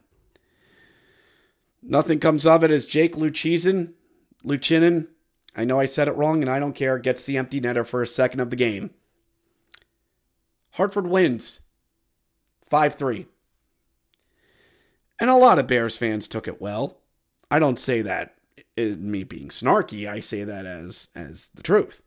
nothing 1.82 2.20
comes 2.20 2.46
of 2.46 2.64
it 2.64 2.72
as 2.72 2.86
Jake 2.86 3.16
Luchizin, 3.16 3.94
Luchinin, 4.46 5.08
I 5.58 5.66
know 5.66 5.80
I 5.80 5.86
said 5.86 6.08
it 6.08 6.16
wrong 6.16 6.44
and 6.44 6.52
I 6.52 6.60
don't 6.60 6.76
care, 6.76 7.00
gets 7.00 7.24
the 7.24 7.36
empty 7.36 7.60
netter 7.60 7.86
for 7.86 8.04
a 8.04 8.08
second 8.08 8.42
of 8.42 8.52
the 8.52 8.56
game. 8.56 8.92
Hartford 10.72 11.08
wins 11.08 11.62
5 12.62 12.94
3. 12.94 13.26
And 15.20 15.32
a 15.32 15.36
lot 15.36 15.58
of 15.58 15.66
Bears 15.66 15.98
fans 15.98 16.28
took 16.28 16.48
it 16.48 16.62
well. 16.62 17.00
I 17.50 17.58
don't 17.58 17.80
say 17.80 18.04
that 18.04 18.36
me 18.78 19.24
being 19.24 19.50
snarky, 19.50 20.08
I 20.08 20.20
say 20.20 20.44
that 20.44 20.68
as 20.68 21.08
as 21.16 21.50
the 21.56 21.64
truth. 21.64 22.04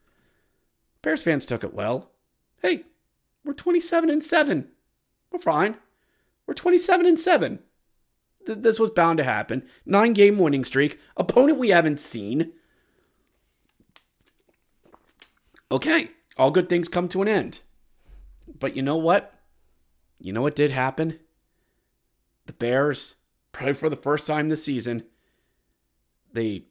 Bears 1.02 1.22
fans 1.22 1.46
took 1.46 1.64
it 1.64 1.74
well. 1.74 2.10
Hey, 2.62 2.84
we're 3.44 3.54
27 3.54 4.10
and 4.10 4.22
7. 4.22 4.68
We're 5.32 5.38
fine. 5.38 5.76
We're 6.46 6.54
27 6.54 7.06
and 7.06 7.18
7. 7.18 7.58
Th- 8.46 8.58
this 8.58 8.78
was 8.78 8.90
bound 8.90 9.18
to 9.18 9.24
happen. 9.24 9.66
9 9.86 10.12
game 10.12 10.38
winning 10.38 10.64
streak, 10.64 10.98
opponent 11.16 11.58
we 11.58 11.70
haven't 11.70 12.00
seen. 12.00 12.52
Okay, 15.72 16.10
all 16.36 16.50
good 16.50 16.68
things 16.68 16.88
come 16.88 17.08
to 17.08 17.22
an 17.22 17.28
end. 17.28 17.60
But 18.58 18.76
you 18.76 18.82
know 18.82 18.96
what? 18.96 19.34
You 20.18 20.32
know 20.32 20.42
what 20.42 20.56
did 20.56 20.70
happen? 20.70 21.18
The 22.46 22.52
Bears, 22.52 23.16
probably 23.52 23.74
for 23.74 23.88
the 23.88 23.96
first 23.96 24.26
time 24.26 24.48
this 24.48 24.64
season, 24.64 25.04
they 26.32 26.64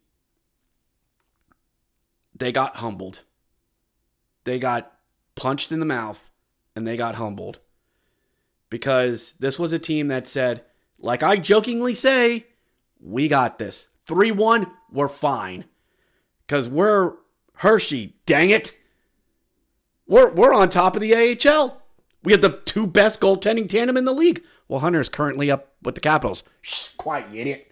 they 2.35 2.51
got 2.51 2.77
humbled. 2.77 3.21
They 4.49 4.57
got 4.57 4.91
punched 5.35 5.71
in 5.71 5.79
the 5.79 5.85
mouth 5.85 6.31
and 6.75 6.87
they 6.87 6.97
got 6.97 7.13
humbled. 7.13 7.59
Because 8.71 9.35
this 9.37 9.59
was 9.59 9.73
a 9.73 9.77
team 9.77 10.07
that 10.07 10.25
said, 10.25 10.63
like 10.97 11.21
I 11.21 11.37
jokingly 11.37 11.93
say, 11.93 12.47
we 12.99 13.27
got 13.27 13.59
this. 13.59 13.85
3 14.07 14.31
1, 14.31 14.65
we're 14.91 15.07
fine. 15.07 15.65
Because 16.47 16.67
we're 16.67 17.13
Hershey, 17.57 18.15
dang 18.25 18.49
it. 18.49 18.75
We're, 20.07 20.31
we're 20.31 20.55
on 20.55 20.69
top 20.69 20.95
of 20.95 21.03
the 21.03 21.13
AHL. 21.13 21.79
We 22.23 22.31
have 22.31 22.41
the 22.41 22.59
two 22.65 22.87
best 22.87 23.21
goaltending 23.21 23.69
tandem 23.69 23.97
in 23.97 24.05
the 24.05 24.13
league. 24.13 24.41
Well, 24.67 24.79
Hunter's 24.79 25.09
currently 25.09 25.51
up 25.51 25.73
with 25.83 25.93
the 25.93 26.01
Capitals. 26.01 26.43
Shh, 26.61 26.95
quiet, 26.97 27.29
you 27.29 27.41
idiot. 27.41 27.71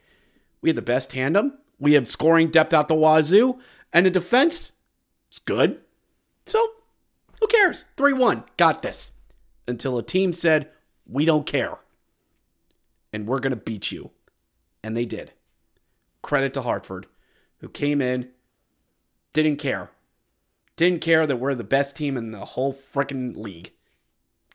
We 0.61 0.69
have 0.69 0.75
the 0.75 0.83
best 0.83 1.09
tandem. 1.09 1.57
We 1.79 1.93
have 1.93 2.07
scoring 2.07 2.51
depth 2.51 2.71
out 2.71 2.87
the 2.87 2.93
wazoo. 2.93 3.57
And 3.91 4.05
the 4.05 4.11
defense, 4.11 4.73
it's 5.31 5.39
good. 5.39 5.81
So, 6.47 6.65
who 7.39 7.47
cares? 7.47 7.83
3 7.97 8.13
1. 8.13 8.43
Got 8.55 8.81
this. 8.81 9.11
Until 9.67 9.97
a 9.97 10.03
team 10.03 10.31
said, 10.31 10.69
we 11.05 11.25
don't 11.25 11.45
care. 11.45 11.77
And 13.11 13.27
we're 13.27 13.39
going 13.39 13.51
to 13.51 13.57
beat 13.57 13.91
you. 13.91 14.11
And 14.81 14.95
they 14.95 15.05
did. 15.05 15.33
Credit 16.21 16.53
to 16.53 16.61
Hartford, 16.61 17.07
who 17.57 17.69
came 17.69 18.01
in, 18.01 18.29
didn't 19.33 19.57
care. 19.57 19.91
Didn't 20.77 21.01
care 21.01 21.27
that 21.27 21.37
we're 21.37 21.55
the 21.55 21.63
best 21.63 21.95
team 21.95 22.15
in 22.15 22.31
the 22.31 22.45
whole 22.45 22.73
freaking 22.73 23.35
league. 23.35 23.73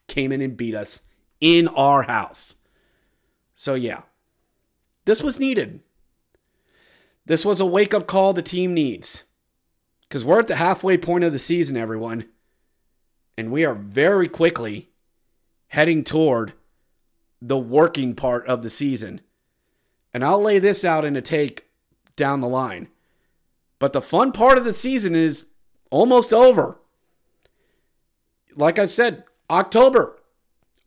Came 0.07 0.33
in 0.33 0.41
and 0.41 0.57
beat 0.57 0.75
us 0.75 1.03
in 1.41 1.69
our 1.69 2.05
house. 2.05 2.55
So, 3.55 3.75
yeah, 3.75 4.03
this 5.05 5.23
was 5.23 5.39
needed. 5.39 5.81
This 7.27 7.45
was 7.45 7.61
a 7.61 7.67
wake 7.67 7.93
up 7.93 8.07
call 8.07 8.33
the 8.33 8.43
team 8.43 8.73
needs. 8.73 9.25
Because 10.13 10.27
we're 10.27 10.41
at 10.41 10.47
the 10.47 10.57
halfway 10.57 10.99
point 10.99 11.25
of 11.25 11.33
the 11.33 11.39
season, 11.39 11.75
everyone. 11.75 12.27
And 13.39 13.51
we 13.51 13.65
are 13.65 13.75
very 13.75 14.29
quickly 14.29 14.91
heading 15.69 16.05
toward 16.05 16.53
the 17.41 17.57
working 17.57 18.15
part 18.15 18.47
of 18.47 18.63
the 18.63 18.69
season. 18.69 19.23
And 20.13 20.23
I'll 20.23 20.43
lay 20.43 20.59
this 20.59 20.85
out 20.85 21.07
in 21.07 21.17
a 21.17 21.23
take 21.23 21.65
down 22.15 22.43
the 22.43 22.47
line. 22.47 22.89
But 23.79 23.95
the 23.95 24.03
fun 24.03 24.33
part 24.33 24.59
of 24.59 24.67
the 24.67 24.75
season 24.75 25.15
is 25.15 25.47
almost 25.91 26.35
over. 26.35 26.79
Like 28.55 28.79
I 28.79 28.85
said, 28.85 29.25
October, 29.49 30.21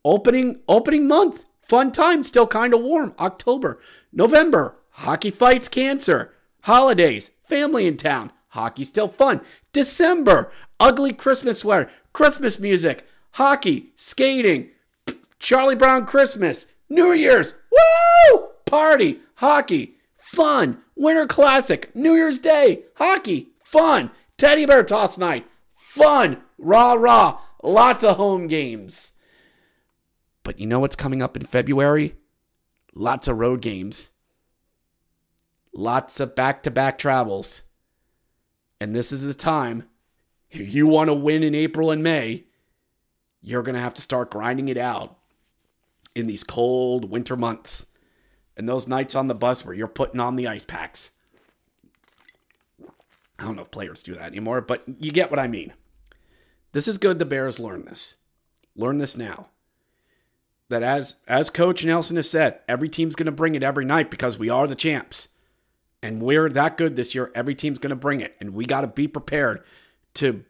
opening 0.04 0.60
opening 0.68 1.08
month, 1.08 1.50
fun 1.64 1.92
time, 1.92 2.22
still 2.22 2.46
kind 2.46 2.76
of 2.76 2.82
warm. 2.82 3.16
October, 3.18 3.80
November, 4.14 4.78
hockey 4.92 5.32
fights 5.32 5.68
cancer, 5.68 6.36
holidays, 6.62 7.32
family 7.50 7.88
in 7.88 7.98
town, 7.98 8.32
hockey 8.56 8.86
still 8.86 9.10
fun. 9.10 9.42
December, 9.74 10.52
ugly 10.80 11.14
Christmas 11.14 11.60
sweater, 11.60 11.90
Christmas 12.14 12.58
music, 12.58 13.06
hockey, 13.32 13.92
skating, 13.98 14.70
Charlie 15.40 15.76
Brown 15.76 16.06
Christmas, 16.06 16.66
New 16.90 17.12
Year's, 17.12 17.54
woo! 17.72 18.48
Party, 18.66 19.20
hockey, 19.36 19.96
fun, 20.18 20.82
Winter 20.96 21.28
Classic, 21.28 21.94
New 21.96 22.16
Year's 22.16 22.40
Day, 22.40 22.84
hockey, 22.96 23.50
fun, 23.64 24.10
Teddy 24.38 24.66
Bear 24.66 24.84
Toss 24.84 25.18
Night, 25.18 25.46
fun, 25.76 26.42
rah 26.58 26.94
rah, 26.94 27.40
lots 27.62 28.04
of 28.04 28.16
home 28.16 28.48
games. 28.48 29.12
But 30.44 30.60
you 30.60 30.66
know 30.66 30.80
what's 30.80 30.96
coming 30.96 31.22
up 31.22 31.36
in 31.36 31.46
February? 31.46 32.16
Lots 32.94 33.28
of 33.28 33.38
road 33.38 33.62
games. 33.62 34.12
Lots 35.74 36.22
of 36.22 36.36
back 36.36 36.64
to 36.64 36.72
back 36.72 36.98
travels. 36.98 37.64
And 38.80 38.96
this 38.96 39.12
is 39.12 39.24
the 39.24 39.34
time, 39.34 39.88
if 40.50 40.74
you 40.74 40.88
want 40.88 41.08
to 41.08 41.14
win 41.14 41.44
in 41.44 41.56
April 41.56 41.92
and 41.92 42.04
May, 42.04 42.46
you're 43.42 43.64
going 43.64 43.76
to 43.76 43.82
have 43.82 43.94
to 43.96 44.02
start 44.02 44.32
grinding 44.32 44.68
it 44.68 44.78
out 44.78 45.18
in 46.14 46.28
these 46.28 46.44
cold 46.44 47.10
winter 47.10 47.36
months. 47.36 47.86
And 48.58 48.68
those 48.68 48.88
nights 48.88 49.16
on 49.16 49.28
the 49.28 49.36
bus 49.36 49.66
where 49.66 49.76
you're 49.76 49.88
putting 49.88 50.20
on 50.20 50.36
the 50.36 50.48
ice 50.48 50.66
packs. 50.66 51.12
I 53.38 53.44
don't 53.44 53.56
know 53.56 53.64
if 53.64 53.72
players 53.72 54.02
do 54.02 54.16
that 54.16 54.28
anymore, 54.28 54.62
but 54.62 54.84
you 55.00 55.12
get 55.12 55.30
what 55.30 55.40
I 55.40 55.48
mean. 55.48 55.74
This 56.72 56.88
is 56.88 56.98
good 56.98 57.20
the 57.20 57.26
Bears 57.26 57.60
learn 57.60 57.86
this. 57.86 58.16
Learn 58.76 58.98
this 58.98 59.18
now. 59.18 59.50
That 60.70 60.84
as 60.84 61.18
as 61.28 61.50
coach 61.50 61.86
Nelson 61.86 62.16
has 62.16 62.30
said, 62.30 62.60
every 62.68 62.90
team's 62.90 63.16
going 63.16 63.28
to 63.28 63.32
bring 63.32 63.56
it 63.56 63.64
every 63.64 63.86
night 63.86 64.10
because 64.10 64.40
we 64.40 64.50
are 64.50 64.68
the 64.68 64.76
champs. 64.76 65.28
And 66.06 66.22
we're 66.22 66.50
that 66.50 66.78
good 66.78 66.96
this 66.96 67.16
year. 67.16 67.32
Every 67.34 67.56
team's 67.56 67.80
going 67.80 67.90
to 67.90 67.96
bring 67.96 68.22
it 68.22 68.36
and 68.40 68.54
we 68.54 68.68
got 68.68 68.82
to 68.82 68.88
be 68.88 69.08
prepared 69.08 69.64
to 70.14 70.46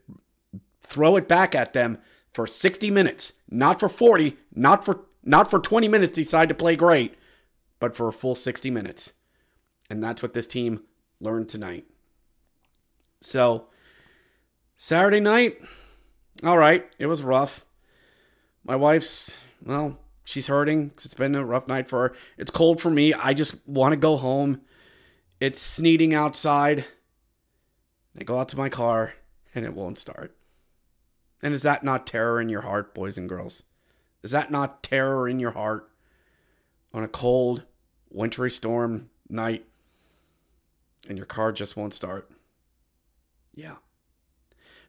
throw 0.81 1.15
it 1.15 1.29
back 1.29 1.55
at 1.55 1.71
them 1.71 1.97
for 2.33 2.45
60 2.45 2.91
minutes, 2.91 3.31
not 3.49 3.79
for 3.79 3.87
40, 3.87 4.35
not 4.53 4.83
for 4.83 5.05
not 5.23 5.49
for 5.49 5.59
20 5.59 5.87
minutes 5.87 6.13
decide 6.13 6.49
to 6.49 6.55
play 6.55 6.75
great, 6.75 7.15
but 7.79 7.95
for 7.95 8.09
a 8.09 8.11
full 8.11 8.35
60 8.35 8.69
minutes. 8.69 9.13
And 9.89 10.03
that's 10.03 10.21
what 10.21 10.33
this 10.33 10.45
team 10.45 10.81
learned 11.21 11.47
tonight. 11.47 11.85
So, 13.21 13.67
Saturday 14.75 15.21
night, 15.21 15.61
all 16.43 16.57
right, 16.57 16.85
it 16.99 17.05
was 17.05 17.23
rough. 17.23 17.63
My 18.65 18.75
wife's, 18.75 19.37
well, 19.65 19.99
she's 20.25 20.47
hurting. 20.47 20.91
It's 20.95 21.13
been 21.13 21.33
a 21.33 21.45
rough 21.45 21.69
night 21.69 21.87
for 21.87 22.09
her. 22.09 22.15
It's 22.37 22.51
cold 22.51 22.81
for 22.81 22.89
me. 22.89 23.13
I 23.13 23.33
just 23.33 23.65
want 23.65 23.93
to 23.93 23.97
go 23.97 24.17
home. 24.17 24.59
It's 25.45 25.62
sneaking 25.62 26.15
outside. 26.15 26.86
I 28.19 28.23
go 28.23 28.39
out 28.39 28.49
to 28.49 28.58
my 28.58 28.67
car 28.67 29.13
and 29.53 29.63
it 29.63 29.75
won't 29.75 29.99
start. 29.99 30.36
And 31.39 31.53
is 31.53 31.62
that 31.62 31.84
not 31.84 32.08
terror 32.08 32.41
in 32.41 32.49
your 32.49 32.62
heart, 32.62 32.95
boys 32.95 33.15
and 33.19 33.29
girls? 33.29 33.62
Is 34.23 34.31
that 34.31 34.49
not 34.49 34.81
terror 34.81 35.29
in 35.29 35.38
your 35.38 35.51
heart 35.51 35.88
on 36.91 37.03
a 37.03 37.08
cold, 37.08 37.62
wintry 38.10 38.49
storm 38.49 39.12
night 39.29 39.67
and 41.08 41.15
your 41.15 41.27
car 41.27 41.51
just 41.51 41.77
won't 41.77 41.93
start? 41.93 42.31
Yeah. 43.53 43.75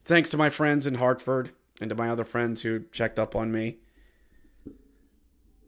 Thanks 0.07 0.31
to 0.31 0.39
my 0.39 0.49
friends 0.49 0.87
in 0.87 0.95
Hartford 0.95 1.51
and 1.83 1.91
to 1.91 1.95
my 1.95 2.09
other 2.09 2.25
friends 2.25 2.63
who 2.63 2.85
checked 2.93 3.19
up 3.19 3.37
on 3.37 3.53
me. 3.53 3.77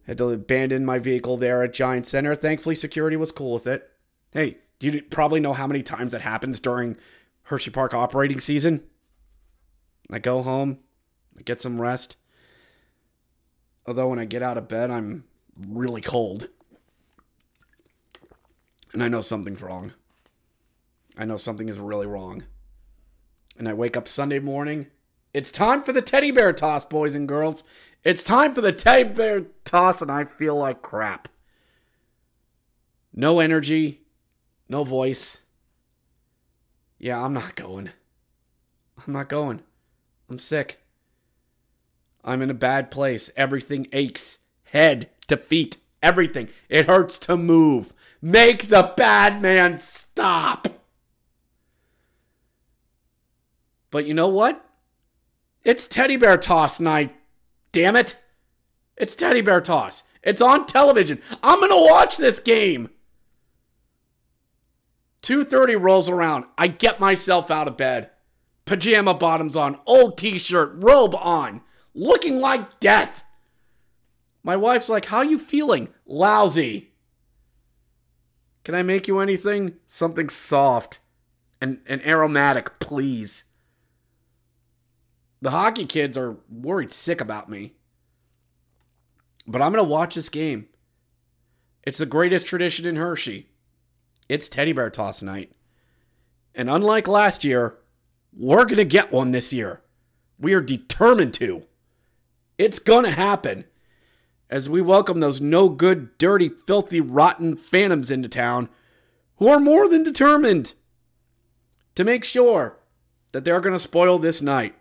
Had 0.07 0.17
to 0.17 0.31
abandon 0.31 0.87
my 0.87 0.99
vehicle 0.99 1.37
there 1.37 1.63
at 1.63 1.75
Giant 1.75 2.07
Center. 2.07 2.35
Thankfully, 2.35 2.75
security 2.75 3.17
was 3.19 3.33
cool 3.33 3.53
with 3.53 3.67
it. 3.67 3.91
Hey, 4.31 4.57
you 4.81 5.03
probably 5.03 5.41
know 5.41 5.53
how 5.53 5.67
many 5.67 5.83
times 5.83 6.13
that 6.13 6.21
happens 6.21 6.61
during 6.61 6.97
Hershey 7.45 7.71
Park 7.71 7.95
operating 7.95 8.41
season. 8.41 8.85
I 10.11 10.19
go 10.19 10.43
home, 10.43 10.79
I 11.39 11.43
get 11.43 11.61
some 11.61 11.81
rest. 11.81 12.17
Although 13.87 14.09
when 14.09 14.19
I 14.19 14.25
get 14.25 14.43
out 14.43 14.59
of 14.59 14.69
bed, 14.69 14.91
I'm 14.91 15.25
really 15.57 16.01
cold. 16.01 16.49
And 18.93 19.03
I 19.03 19.09
know 19.09 19.21
something's 19.21 19.63
wrong. 19.63 19.93
I 21.17 21.25
know 21.25 21.37
something 21.37 21.69
is 21.69 21.79
really 21.79 22.07
wrong. 22.07 22.45
And 23.59 23.69
I 23.69 23.75
wake 23.75 23.97
up 23.97 24.07
Sunday 24.07 24.39
morning. 24.39 24.87
It's 25.35 25.51
time 25.51 25.83
for 25.83 25.93
the 25.93 26.03
teddy 26.03 26.31
bear 26.31 26.53
toss, 26.53 26.85
boys 26.85 27.15
and 27.15 27.29
girls. 27.29 27.65
It's 28.05 28.23
time 28.23 28.55
for 28.55 28.61
the 28.61 28.73
teddy 28.73 29.09
bear 29.09 29.47
toss, 29.65 30.01
and 30.01 30.11
I 30.11 30.25
feel 30.25 30.57
like 30.57 30.81
crap. 30.81 31.29
No 33.13 33.41
energy, 33.41 34.03
no 34.69 34.85
voice. 34.85 35.39
Yeah, 36.99 37.23
I'm 37.23 37.33
not 37.33 37.55
going. 37.55 37.91
I'm 39.07 39.13
not 39.13 39.29
going. 39.29 39.63
I'm 40.29 40.39
sick. 40.39 40.81
I'm 42.25 42.43
in 42.43 42.51
a 42.51 42.55
bad 42.55 42.91
place. 42.91 43.31
Everything 43.37 43.87
aches. 43.93 44.39
Head 44.65 45.09
to 45.29 45.37
feet. 45.37 45.79
Everything. 46.03 46.49
It 46.69 46.87
hurts 46.87 47.19
to 47.21 47.37
move. 47.37 47.93
Make 48.21 48.69
the 48.69 48.93
bad 48.97 49.41
man 49.41 49.81
stop. 49.81 50.69
But 53.91 54.07
you 54.07 54.15
know 54.15 54.29
what? 54.29 54.65
It's 55.65 55.87
teddy 55.87 56.17
bear 56.17 56.37
toss 56.37 56.81
night. 56.81 57.15
Damn 57.73 57.97
it. 57.97 58.17
It's 58.97 59.15
teddy 59.15 59.41
bear 59.41 59.61
toss. 59.61 60.03
It's 60.23 60.43
on 60.43 60.67
television. 60.67 61.23
I'm 61.43 61.61
going 61.61 61.71
to 61.71 61.91
watch 61.91 62.17
this 62.17 62.41
game. 62.41 62.91
2:30 65.29 65.77
rolls 65.77 66.09
around. 66.09 66.47
I 66.57 66.69
get 66.69 67.01
myself 67.01 67.51
out 67.51 67.69
of 67.69 67.77
bed. 67.77 68.09
Pajama 68.65 69.13
bottoms 69.13 69.57
on, 69.57 69.79
old 69.85 70.17
t-shirt, 70.17 70.73
robe 70.77 71.15
on, 71.15 71.61
looking 71.93 72.41
like 72.41 72.81
death. 72.81 73.25
My 74.43 74.57
wife's 74.57 74.89
like, 74.89 75.05
"How 75.05 75.19
are 75.19 75.25
you 75.27 75.39
feeling?" 75.39 75.89
Lousy. 76.07 76.95
Can 78.65 78.75
I 78.75 78.83
make 78.83 79.07
you 79.07 79.19
anything? 79.19 79.77
Something 79.87 80.31
soft 80.31 80.99
and, 81.61 81.81
and 81.87 82.01
aromatic, 82.07 82.79
please. 82.79 83.45
The 85.43 85.51
hockey 85.51 85.85
kids 85.85 86.17
are 86.17 86.39
worried 86.51 86.91
sick 86.91 87.21
about 87.21 87.51
me. 87.51 87.75
But 89.47 89.61
I'm 89.61 89.73
going 89.73 89.85
to 89.85 89.91
watch 89.91 90.15
this 90.15 90.31
game. 90.31 90.69
It's 91.83 91.99
the 91.99 92.07
greatest 92.07 92.47
tradition 92.47 92.87
in 92.87 92.97
Hershey. 92.97 93.49
It's 94.29 94.49
teddy 94.49 94.73
bear 94.73 94.91
toss 94.91 95.23
night. 95.23 95.53
And 96.55 96.69
unlike 96.69 97.09
last 97.09 97.45
year, 97.45 97.79
we're 98.37 98.65
going 98.65 98.77
to 98.77 98.85
get 98.85 99.13
one 99.13 99.31
this 99.31 99.53
year. 99.53 99.81
We 100.39 100.55
are 100.55 100.61
determined 100.61 101.35
to. 101.35 101.65
It's 102.59 102.79
going 102.79 103.05
to 103.05 103.11
happen 103.11 103.65
as 104.51 104.69
we 104.69 104.81
welcome 104.81 105.21
those 105.21 105.41
no 105.41 105.69
good, 105.69 106.17
dirty, 106.19 106.51
filthy, 106.67 107.01
rotten 107.01 107.57
phantoms 107.57 108.11
into 108.11 108.29
town 108.29 108.69
who 109.37 109.49
are 109.49 109.61
more 109.61 109.89
than 109.89 110.03
determined 110.03 110.75
to 111.95 112.05
make 112.05 112.25
sure 112.25 112.79
that 113.33 113.45
they're 113.45 113.61
going 113.61 113.75
to 113.75 113.79
spoil 113.79 114.19
this 114.19 114.43
night. 114.43 114.75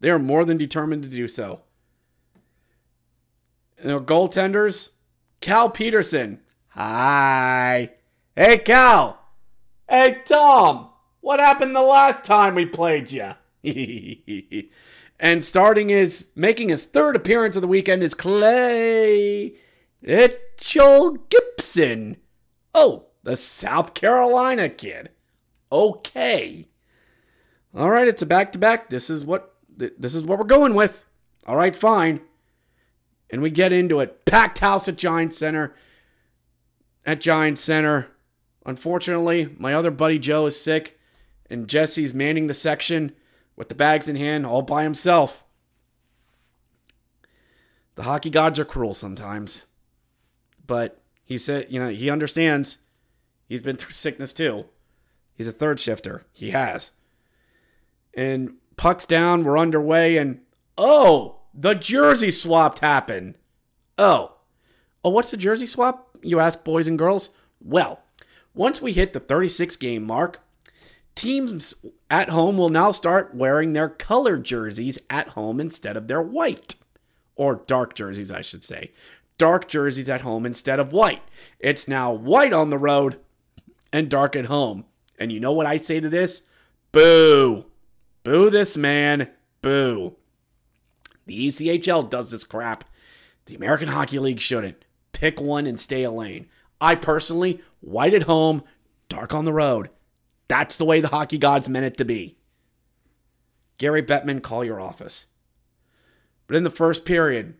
They 0.00 0.10
are 0.10 0.18
more 0.18 0.44
than 0.44 0.56
determined 0.56 1.02
to 1.02 1.08
do 1.08 1.28
so. 1.28 1.60
And 3.78 3.90
our 3.92 4.00
goaltenders, 4.00 4.90
Cal 5.40 5.70
Petersen. 5.70 6.40
Hi. 6.68 7.90
Hey, 8.40 8.56
Cal. 8.56 9.20
Hey, 9.86 10.22
Tom. 10.24 10.88
What 11.20 11.40
happened 11.40 11.76
the 11.76 11.82
last 11.82 12.24
time 12.24 12.54
we 12.54 12.64
played 12.64 13.12
you? 13.12 13.34
and 15.20 15.44
starting 15.44 15.90
his, 15.90 16.28
making 16.34 16.70
his 16.70 16.86
third 16.86 17.16
appearance 17.16 17.56
of 17.56 17.60
the 17.60 17.68
weekend 17.68 18.02
is 18.02 18.14
Clay 18.14 19.56
Mitchell 20.00 21.18
Gibson. 21.28 22.16
Oh, 22.74 23.08
the 23.24 23.36
South 23.36 23.92
Carolina 23.92 24.70
kid. 24.70 25.10
Okay. 25.70 26.66
All 27.74 27.90
right, 27.90 28.08
it's 28.08 28.22
a 28.22 28.26
back 28.26 28.52
to 28.52 28.58
back. 28.58 28.88
This 28.88 29.10
is 29.10 29.22
what 29.22 29.54
this 29.76 30.14
is 30.14 30.24
what 30.24 30.38
we're 30.38 30.46
going 30.46 30.74
with. 30.74 31.04
All 31.46 31.56
right, 31.56 31.76
fine. 31.76 32.22
And 33.28 33.42
we 33.42 33.50
get 33.50 33.70
into 33.70 34.00
it. 34.00 34.24
Packed 34.24 34.60
house 34.60 34.88
at 34.88 34.96
Giant 34.96 35.34
Center. 35.34 35.74
At 37.04 37.20
Giant 37.20 37.58
Center. 37.58 38.09
Unfortunately, 38.66 39.54
my 39.58 39.74
other 39.74 39.90
buddy 39.90 40.18
Joe 40.18 40.46
is 40.46 40.60
sick, 40.60 40.98
and 41.48 41.68
Jesse's 41.68 42.14
manning 42.14 42.46
the 42.46 42.54
section 42.54 43.12
with 43.56 43.68
the 43.68 43.74
bags 43.74 44.08
in 44.08 44.16
hand 44.16 44.46
all 44.46 44.62
by 44.62 44.82
himself. 44.82 45.44
The 47.94 48.04
hockey 48.04 48.30
gods 48.30 48.58
are 48.58 48.64
cruel 48.64 48.94
sometimes. 48.94 49.66
But 50.66 51.02
he 51.24 51.36
said, 51.36 51.66
you 51.68 51.80
know, 51.80 51.88
he 51.88 52.08
understands. 52.08 52.78
He's 53.48 53.62
been 53.62 53.76
through 53.76 53.92
sickness 53.92 54.32
too. 54.32 54.66
He's 55.34 55.48
a 55.48 55.52
third 55.52 55.80
shifter. 55.80 56.22
He 56.32 56.50
has. 56.50 56.92
And 58.14 58.54
pucks 58.76 59.06
down, 59.06 59.44
we're 59.44 59.58
underway, 59.58 60.16
and 60.16 60.40
oh, 60.78 61.40
the 61.52 61.74
jersey 61.74 62.30
swap 62.30 62.78
happened. 62.78 63.34
Oh. 63.98 64.36
Oh, 65.04 65.10
what's 65.10 65.30
the 65.30 65.36
jersey 65.36 65.66
swap? 65.66 66.16
You 66.22 66.40
ask, 66.40 66.62
boys 66.64 66.86
and 66.86 66.98
girls. 66.98 67.30
Well, 67.60 68.00
once 68.60 68.82
we 68.82 68.92
hit 68.92 69.14
the 69.14 69.20
36 69.20 69.74
game 69.76 70.04
mark, 70.04 70.38
teams 71.14 71.74
at 72.10 72.28
home 72.28 72.58
will 72.58 72.68
now 72.68 72.90
start 72.90 73.34
wearing 73.34 73.72
their 73.72 73.88
colored 73.88 74.44
jerseys 74.44 74.98
at 75.08 75.28
home 75.28 75.58
instead 75.58 75.96
of 75.96 76.08
their 76.08 76.20
white. 76.20 76.74
Or 77.36 77.64
dark 77.66 77.94
jerseys, 77.94 78.30
I 78.30 78.42
should 78.42 78.62
say. 78.62 78.92
Dark 79.38 79.66
jerseys 79.66 80.10
at 80.10 80.20
home 80.20 80.44
instead 80.44 80.78
of 80.78 80.92
white. 80.92 81.22
It's 81.58 81.88
now 81.88 82.12
white 82.12 82.52
on 82.52 82.68
the 82.68 82.76
road 82.76 83.18
and 83.94 84.10
dark 84.10 84.36
at 84.36 84.44
home. 84.44 84.84
And 85.18 85.32
you 85.32 85.40
know 85.40 85.52
what 85.52 85.64
I 85.64 85.78
say 85.78 85.98
to 85.98 86.10
this? 86.10 86.42
Boo. 86.92 87.64
Boo 88.24 88.50
this 88.50 88.76
man. 88.76 89.30
Boo. 89.62 90.16
The 91.24 91.46
ECHL 91.46 92.10
does 92.10 92.30
this 92.30 92.44
crap. 92.44 92.84
The 93.46 93.54
American 93.54 93.88
Hockey 93.88 94.18
League 94.18 94.38
shouldn't. 94.38 94.84
Pick 95.12 95.40
one 95.40 95.66
and 95.66 95.80
stay 95.80 96.02
a 96.02 96.10
lane. 96.10 96.46
I 96.80 96.94
personally, 96.94 97.60
white 97.80 98.14
at 98.14 98.22
home, 98.22 98.62
dark 99.08 99.34
on 99.34 99.44
the 99.44 99.52
road. 99.52 99.90
That's 100.48 100.76
the 100.76 100.84
way 100.84 101.00
the 101.00 101.08
hockey 101.08 101.38
gods 101.38 101.68
meant 101.68 101.86
it 101.86 101.96
to 101.98 102.04
be. 102.04 102.36
Gary 103.78 104.02
Bettman, 104.02 104.42
call 104.42 104.64
your 104.64 104.80
office. 104.80 105.26
But 106.46 106.56
in 106.56 106.64
the 106.64 106.70
first 106.70 107.04
period, 107.04 107.54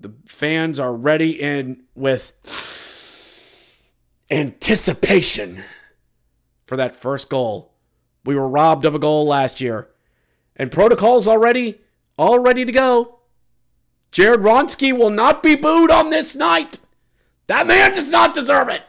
the 0.00 0.12
fans 0.26 0.80
are 0.80 0.94
ready 0.94 1.40
in 1.40 1.82
with 1.94 2.32
anticipation 4.30 5.62
for 6.66 6.76
that 6.76 6.96
first 6.96 7.28
goal. 7.28 7.74
We 8.24 8.34
were 8.34 8.48
robbed 8.48 8.84
of 8.84 8.94
a 8.94 8.98
goal 8.98 9.26
last 9.26 9.60
year. 9.60 9.90
And 10.56 10.72
protocols 10.72 11.28
already 11.28 11.80
all 12.18 12.38
ready 12.38 12.64
to 12.64 12.72
go. 12.72 13.20
Jared 14.10 14.40
Wronski 14.40 14.96
will 14.96 15.10
not 15.10 15.42
be 15.42 15.54
booed 15.54 15.90
on 15.90 16.10
this 16.10 16.34
night. 16.34 16.78
That 17.52 17.66
man 17.66 17.92
does 17.92 18.10
not 18.10 18.32
deserve 18.32 18.70
it. 18.70 18.82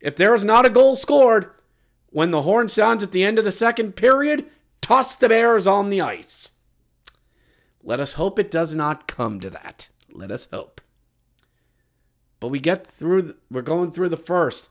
If 0.00 0.16
there 0.16 0.34
is 0.34 0.44
not 0.44 0.66
a 0.66 0.68
goal 0.68 0.96
scored, 0.96 1.50
when 2.10 2.30
the 2.30 2.42
horn 2.42 2.68
sounds 2.68 3.02
at 3.02 3.10
the 3.10 3.24
end 3.24 3.38
of 3.38 3.46
the 3.46 3.52
second 3.52 3.96
period, 3.96 4.50
toss 4.82 5.16
the 5.16 5.30
Bears 5.30 5.66
on 5.66 5.88
the 5.88 6.02
ice. 6.02 6.50
Let 7.82 8.00
us 8.00 8.12
hope 8.12 8.38
it 8.38 8.50
does 8.50 8.76
not 8.76 9.08
come 9.08 9.40
to 9.40 9.48
that. 9.48 9.88
Let 10.12 10.30
us 10.30 10.46
hope. 10.52 10.82
But 12.38 12.48
we 12.48 12.60
get 12.60 12.86
through, 12.86 13.34
we're 13.50 13.62
going 13.62 13.92
through 13.92 14.10
the 14.10 14.18
first. 14.18 14.68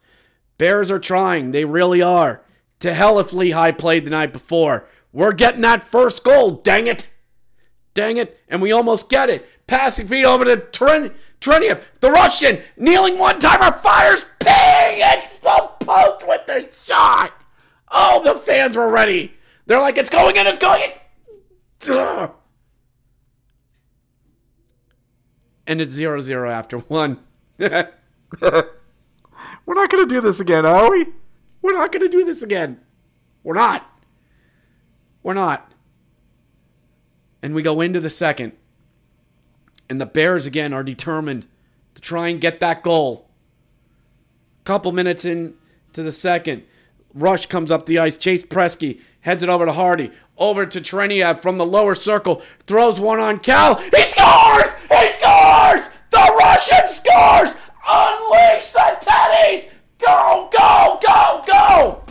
Bears 0.60 0.92
are 0.92 1.00
trying. 1.00 1.50
They 1.50 1.66
really 1.66 2.04
are. 2.04 2.44
To 2.82 2.94
hell 2.94 3.18
if 3.18 3.34
Lehigh 3.34 3.72
played 3.72 4.06
the 4.06 4.12
night 4.12 4.34
before. 4.34 4.88
We're 5.12 5.34
getting 5.34 5.62
that 5.62 5.88
first 5.88 6.24
goal, 6.24 6.52
dang 6.52 6.86
it. 6.86 7.10
Dang 7.96 8.18
it. 8.18 8.40
And 8.48 8.62
we 8.62 8.72
almost 8.72 9.10
get 9.10 9.32
it. 9.32 9.48
Passing 9.66 10.08
feed 10.08 10.26
over 10.26 10.46
to 10.46 10.58
Tren- 10.58 11.16
Trineyev. 11.42 11.82
The 12.02 12.12
Russian 12.12 12.62
kneeling 12.78 13.18
one 13.18 13.40
timer 13.40 13.76
fires. 13.78 14.26
Ping! 14.40 14.54
It's 15.02 15.40
the 15.40 15.72
post 15.80 16.28
with 16.28 16.46
the 16.46 16.70
shot. 16.72 17.34
Oh, 17.92 18.22
the 18.24 18.40
fans 18.40 18.76
were 18.76 18.90
ready. 18.90 19.34
They're 19.66 19.80
like, 19.80 19.98
it's 19.98 20.10
going 20.10 20.36
in, 20.36 20.48
it's 20.48 20.60
going 20.60 20.84
in. 20.84 21.92
Ugh. 21.92 22.32
And 25.68 25.82
it's 25.82 25.94
0 25.94 26.20
0 26.20 26.50
after 26.50 26.80
one. 26.80 27.20
We're 27.60 27.76
not 28.42 29.92
going 29.92 30.04
to 30.04 30.08
do 30.08 30.20
this 30.20 30.40
again, 30.40 30.66
are 30.66 30.90
we? 30.90 31.06
We're 31.62 31.74
not 31.74 31.92
going 31.92 32.02
to 32.02 32.10
do 32.10 32.26
this 32.26 32.42
again. 32.42 32.82
We're 33.44 33.54
not. 33.54 33.88
We're 35.22 35.36
not. 35.36 35.72
And 37.44 37.54
we 37.54 37.62
go 37.62 37.82
into 37.82 38.00
the 38.00 38.10
second. 38.10 38.54
And 39.90 40.00
the 40.00 40.06
Bears 40.06 40.46
again 40.46 40.72
are 40.72 40.84
determined 40.84 41.48
to 41.96 42.02
try 42.02 42.28
and 42.28 42.40
get 42.40 42.60
that 42.60 42.84
goal. 42.84 43.28
Couple 44.64 44.92
minutes 44.92 45.26
into 45.26 45.56
the 45.94 46.12
second, 46.12 46.64
Rush 47.14 47.48
comes 47.48 47.72
up 47.72 47.88
the 47.88 47.98
ice. 47.98 48.18
Chase 48.18 48.44
Priskie 48.44 49.02
heads 49.22 49.42
it 49.42 49.50
over 49.50 49.66
to 49.66 49.72
Hardy. 49.72 50.12
Over 50.38 50.66
to 50.68 50.80
Trineyev 50.80 51.40
from 51.40 51.58
the 51.58 51.66
lower 51.66 51.96
circle. 51.96 52.44
Throws 52.68 53.00
one 53.00 53.20
on 53.20 53.40
Cal. 53.40 53.76
He 53.76 54.06
scores! 54.06 54.72
He 54.90 55.10
scores! 55.14 55.90
The 56.12 56.36
Russian 56.40 56.88
scores! 56.88 57.56
Unleash 57.88 58.72
the 58.72 58.98
teddies! 59.02 59.70
Go, 59.98 60.50
go, 60.52 61.00
go, 61.06 61.44
go! 61.48 62.04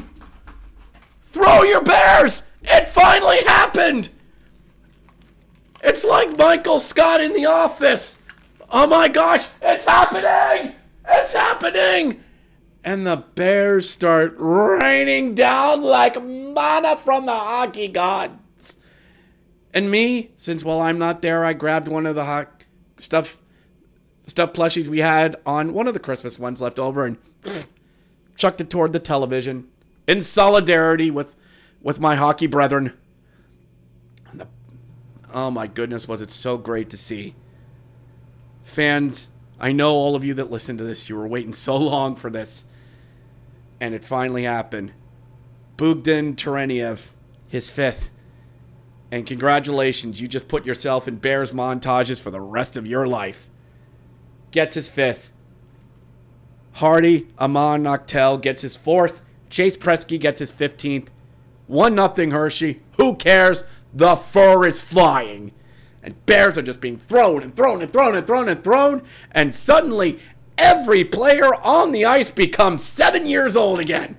Throw 1.23 1.63
your 1.63 1.83
bears! 1.83 2.43
It 2.63 2.89
finally 2.89 3.43
happened! 3.45 4.11
It's 5.83 6.05
like 6.05 6.37
Michael 6.37 6.81
Scott 6.81 7.21
in 7.21 7.33
the 7.33 7.47
office. 7.47 8.17
Oh 8.71 8.87
my 8.87 9.09
gosh, 9.09 9.47
it's 9.63 9.85
happening! 9.85 10.75
It's 11.09 11.33
happening! 11.33 12.23
And 12.85 13.07
the 13.07 13.17
bears 13.17 13.89
start 13.89 14.35
raining 14.39 15.35
down 15.35 15.83
like 15.83 16.23
manna 16.23 16.97
from 16.97 17.27
the 17.27 17.35
hockey 17.35 17.89
gods. 17.89 18.77
And 19.73 19.91
me, 19.91 20.31
since 20.37 20.65
while 20.65 20.81
I'm 20.81 20.99
not 20.99 21.23
there, 21.23 21.45
I 21.45 21.53
grabbed 21.53 21.89
one 21.89 22.07
of 22.07 22.15
the 22.15 22.25
ho- 22.25 22.47
stuff 22.97 23.39
stuff 24.27 24.53
plushies 24.53 24.87
we 24.87 24.99
had 24.99 25.37
on 25.47 25.73
one 25.73 25.87
of 25.87 25.95
the 25.95 26.01
Christmas 26.01 26.39
ones 26.39 26.61
left 26.61 26.79
over 26.79 27.07
and 27.07 27.17
chucked 28.37 28.61
it 28.61 28.69
toward 28.69 28.93
the 28.93 29.01
television 29.01 29.67
in 30.07 30.21
solidarity 30.23 31.11
with 31.11 31.37
with 31.81 32.01
my 32.01 32.17
hockey 32.17 32.47
brethren. 32.47 32.93
Oh 35.41 35.53
my 35.53 35.69
goodness, 35.69 36.09
was 36.09 36.21
it 36.21 36.33
so 36.33 36.59
great 36.59 36.91
to 36.91 36.97
see. 36.97 37.37
Fans, 38.65 39.31
I 39.61 39.71
know 39.71 39.93
all 39.93 40.17
of 40.17 40.25
you 40.25 40.35
that 40.35 40.51
listen 40.51 40.77
to 40.79 40.83
this, 40.83 41.09
you 41.09 41.15
were 41.15 41.29
waiting 41.29 41.53
so 41.53 41.77
long 41.93 42.17
for 42.17 42.29
this. 42.29 42.65
And 43.81 43.95
it 43.95 44.05
finally 44.05 44.43
happened. 44.43 44.95
Bogdan 45.77 46.35
Trineyev, 46.35 47.11
his 47.47 47.71
fifth. 47.71 48.11
And 49.13 49.29
congratulations, 49.29 50.21
you 50.21 50.27
just 50.27 50.49
put 50.49 50.67
yourself 50.67 51.07
in 51.07 51.19
Bears 51.19 51.53
montages 51.53 52.21
for 52.21 52.33
the 52.33 52.41
rest 52.41 52.77
of 52.77 52.85
your 52.85 53.07
life. 53.07 53.49
Gets 54.51 54.75
his 54.75 54.91
fifth. 54.91 55.31
Hardy, 56.73 57.29
Häman 57.39 57.87
Aktell 57.87 58.43
gets 58.43 58.63
his 58.63 58.77
fourth. 58.77 59.23
Chase 59.51 59.77
Priskie 59.77 60.19
gets 60.19 60.41
his 60.41 60.51
15th. 60.51 61.11
1 61.69 61.95
nothing 61.95 62.33
Hershey. 62.33 62.81
Who 62.97 63.15
cares? 63.15 63.63
The 63.93 64.17
fur 64.17 64.67
is 64.67 64.81
flying. 64.81 65.53
And 66.03 66.25
bears 66.27 66.57
are 66.57 66.63
just 66.63 66.81
being 66.81 66.99
thrown 66.99 67.43
and 67.43 67.55
thrown 67.55 67.83
and 67.83 67.93
thrown 67.93 68.15
and 68.15 68.27
thrown 68.27 68.49
and 68.49 68.63
thrown. 68.63 69.03
And 69.33 69.55
suddenly, 69.55 70.21
every 70.57 71.05
player 71.05 71.55
on 71.55 71.93
the 71.93 72.05
ice 72.05 72.31
becomes 72.31 72.83
seven 72.83 73.27
years 73.27 73.57
old 73.57 73.81
again. 73.81 74.17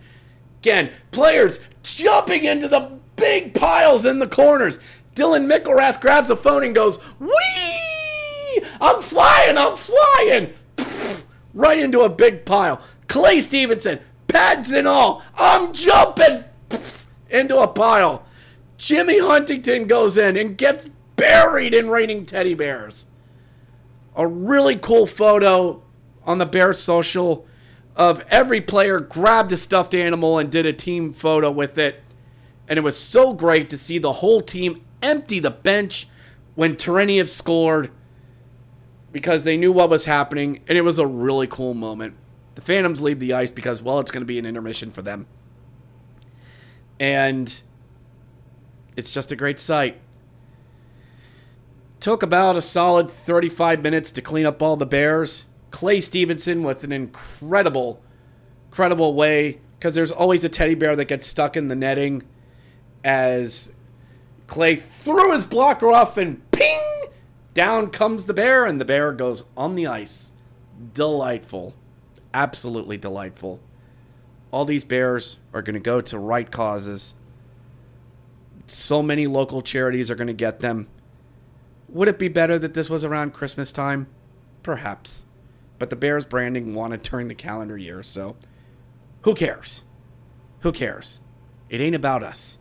Again, 0.60 0.92
players 1.12 1.60
jumping 1.84 2.44
into 2.44 2.68
the 2.68 3.00
big 3.16 3.54
piles 3.54 4.06
in 4.06 4.20
the 4.20 4.28
corners. 4.28 4.80
Dylan 5.16 5.52
McIlrath 5.52 6.02
grabs 6.02 6.30
a 6.30 6.36
phone 6.36 6.64
and 6.64 6.76
goes, 6.76 7.00
Wee! 7.20 8.62
I'm 8.82 9.02
flying, 9.02 9.58
I'm 9.58 9.76
flying! 9.76 10.54
Right 11.52 11.80
into 11.80 12.02
a 12.02 12.10
big 12.10 12.46
pile. 12.46 12.80
Clay 13.08 13.40
Stevenson, 13.40 14.00
pads 14.28 14.72
and 14.72 14.88
all, 14.88 15.24
I'm 15.36 15.74
jumping 15.74 16.44
into 17.30 17.58
a 17.58 17.68
pile. 17.68 18.24
Jimmy 18.80 19.20
Huntington 19.20 19.88
goes 19.88 20.18
in 20.18 20.38
and 20.38 20.58
gets 20.58 20.88
buried 21.18 21.74
in 21.74 21.90
raining 21.90 22.26
teddy 22.26 22.54
bears. 22.54 23.06
A 24.16 24.26
really 24.26 24.78
cool 24.78 25.06
photo 25.06 25.84
on 26.24 26.38
the 26.38 26.46
Bear 26.46 26.74
social 26.74 27.46
of 27.98 28.24
every 28.30 28.62
player 28.62 29.02
grabbed 29.02 29.52
a 29.52 29.58
stuffed 29.58 29.94
animal 29.94 30.40
and 30.40 30.50
did 30.50 30.66
a 30.66 30.72
team 30.72 31.12
photo 31.12 31.52
with 31.52 31.78
it. 31.78 32.02
And 32.70 32.80
it 32.80 32.82
was 32.82 32.98
so 32.98 33.34
great 33.34 33.70
to 33.72 33.78
see 33.78 33.98
the 33.98 34.14
whole 34.14 34.42
team 34.42 34.82
empty 35.02 35.40
the 35.40 35.52
bench 35.52 36.08
when 36.56 36.78
Trineyev 36.78 37.28
scored 37.28 37.92
because 39.12 39.44
they 39.44 39.58
knew 39.58 39.74
what 39.74 39.90
was 39.90 40.06
happening. 40.06 40.62
And 40.70 40.78
it 40.78 40.84
was 40.84 41.00
a 41.00 41.06
really 41.06 41.48
cool 41.48 41.74
moment. 41.74 42.16
The 42.56 42.62
Phantoms 42.62 43.02
leave 43.02 43.20
the 43.20 43.34
ice 43.34 43.52
because, 43.52 43.82
well, 43.82 44.00
it's 44.00 44.12
going 44.12 44.22
to 44.22 44.26
be 44.26 44.40
an 44.40 44.46
intermission 44.46 44.90
for 44.90 45.02
them. 45.02 45.28
And 46.98 47.62
it's 49.00 49.12
just 49.12 49.32
a 49.32 49.36
great 49.36 49.58
sight. 49.58 49.98
Took 52.00 52.22
about 52.22 52.56
a 52.56 52.62
solid 52.62 53.10
35 53.10 53.82
minutes 53.82 54.12
to 54.12 54.22
clean 54.22 54.46
up 54.46 54.62
all 54.62 54.78
the 54.78 54.86
Bears. 54.86 55.46
Clay 55.72 56.02
Stevenson 56.02 56.64
with 56.64 56.84
an 56.84 56.92
incredible, 56.92 58.02
incredible 58.68 59.14
way 59.14 59.60
because 59.78 59.96
there's 59.96 60.12
always 60.12 60.44
a 60.44 60.50
teddy 60.50 60.76
bear 60.76 60.96
that 60.96 61.06
gets 61.06 61.26
stuck 61.26 61.56
in 61.56 61.70
the 61.70 61.76
netting 61.76 62.24
as 63.04 63.72
Clay 64.48 64.76
threw 64.76 65.34
his 65.34 65.46
blocker 65.46 65.92
off 65.92 66.18
and 66.18 66.50
ping! 66.52 66.82
Down 67.54 67.90
comes 67.90 68.26
the 68.26 68.34
bear 68.34 68.66
and 68.66 68.80
the 68.80 68.86
bear 68.86 69.12
goes 69.14 69.44
on 69.56 69.76
the 69.76 69.88
ice. 69.88 70.32
Delightful. 70.94 71.76
Absolutely 72.34 72.98
delightful. 72.98 73.60
All 74.52 74.66
these 74.66 74.84
bears 74.84 75.38
are 75.54 75.62
going 75.62 75.76
to 75.76 75.80
go 75.80 76.02
to 76.02 76.20
right 76.20 76.50
causes. 76.50 77.14
So 78.70 79.02
many 79.02 79.28
local 79.28 79.62
charities 79.62 80.12
are 80.12 80.16
going 80.16 80.28
to 80.28 80.34
get 80.34 80.60
them. 80.60 80.88
Would 81.90 82.08
it 82.08 82.20
be 82.20 82.28
better 82.28 82.60
that 82.60 82.74
this 82.74 82.90
was 82.90 83.04
around 83.04 83.34
Christmas 83.34 83.72
time? 83.72 84.08
Perhaps. 84.64 85.26
But 85.80 85.90
the 85.90 85.96
Bears 85.96 86.26
branding 86.26 86.76
wanted 86.76 87.02
during 87.02 87.30
the 87.30 87.36
calendar 87.36 87.78
year, 87.78 88.04
so 88.04 88.36
who 89.24 89.34
cares? 89.34 89.84
Who 90.60 90.72
cares? 90.72 91.22
It 91.70 91.82
ain't 91.82 91.96
about 91.96 92.22
us. 92.22 92.60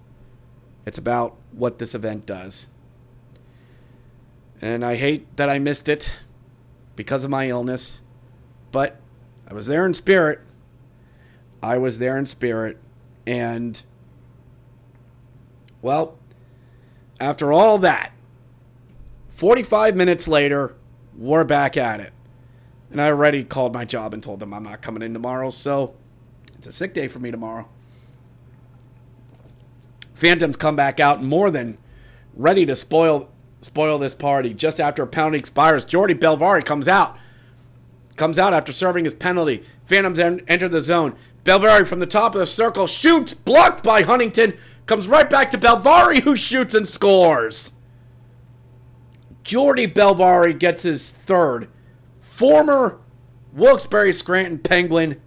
It's 0.87 0.99
about 0.99 1.37
what 1.53 1.79
this 1.79 1.95
event 1.95 2.25
does. 2.25 2.69
And 4.61 4.85
I 4.85 4.97
hate 4.97 5.37
that 5.37 5.49
I 5.49 5.59
missed 5.59 5.89
it 5.89 6.17
because 6.97 7.25
of 7.25 7.31
my 7.31 7.49
illness, 7.49 8.03
but 8.73 9.01
I 9.47 9.55
was 9.55 9.67
there 9.67 9.85
in 9.85 9.95
spirit. 9.95 10.41
I 11.63 11.77
was 11.79 11.99
there 11.99 12.17
in 12.17 12.27
spirit. 12.27 12.79
And, 13.27 13.83
well, 15.89 16.19
after 17.19 17.51
all 17.51 17.79
that, 17.79 18.13
45 19.31 19.97
minutes 19.97 20.29
later, 20.29 20.75
we're 21.17 21.45
back 21.45 21.79
at 21.79 21.99
it. 21.99 22.13
And 22.91 23.01
I 23.01 23.07
already 23.07 23.43
called 23.43 23.73
my 23.73 23.87
job 23.87 24.13
and 24.13 24.23
told 24.23 24.41
them 24.41 24.53
I'm 24.53 24.65
not 24.65 24.83
coming 24.83 25.03
in 25.03 25.15
tomorrow, 25.15 25.49
so 25.49 25.95
it's 26.59 26.67
a 26.67 26.73
sick 26.73 26.93
day 26.93 27.09
for 27.09 27.21
me 27.21 27.31
tomorrow. 27.31 27.67
Phantoms 30.15 30.57
come 30.57 30.77
back 30.77 31.01
out 31.01 31.23
more 31.23 31.51
than 31.51 31.79
ready 32.35 32.67
to 32.67 32.77
spoil 32.77 33.31
spoil 33.63 33.97
this 33.97 34.13
party. 34.13 34.53
Just 34.53 34.81
after 34.81 35.03
a 35.03 35.07
penalty 35.07 35.39
expires, 35.39 35.87
Jordy 35.87 36.13
Bellerive 36.13 36.67
comes 36.67 36.87
out. 36.87 37.17
Comes 38.17 38.39
out 38.39 38.53
after 38.53 38.73
serving 38.73 39.05
his 39.07 39.15
penalty. 39.15 39.65
Phantoms 39.87 40.19
en- 40.19 40.43
enter 40.49 40.69
the 40.69 40.83
zone. 40.83 41.17
Bellerive 41.45 41.89
from 41.89 42.01
the 42.01 42.07
top 42.07 42.35
of 42.35 42.41
the 42.41 42.47
circle 42.47 42.87
shoots, 42.87 43.33
blocked 43.33 43.83
by 43.83 44.03
Huntington. 44.03 44.59
Comes 44.89 45.07
right 45.07 45.29
back 45.29 45.51
to 45.51 45.59
Bellerive, 45.59 46.25
who 46.25 46.35
shoots 46.35 46.75
and 46.75 46.89
scores. 46.89 47.75
Jordy 49.43 49.85
Bellerive 49.85 50.59
gets 50.59 50.83
his 50.83 51.11
third. 51.11 51.69
Former 52.21 52.99
Wilkes-Barre 53.53 54.15
Scranton 54.15 54.59
Penguin. 54.59 55.21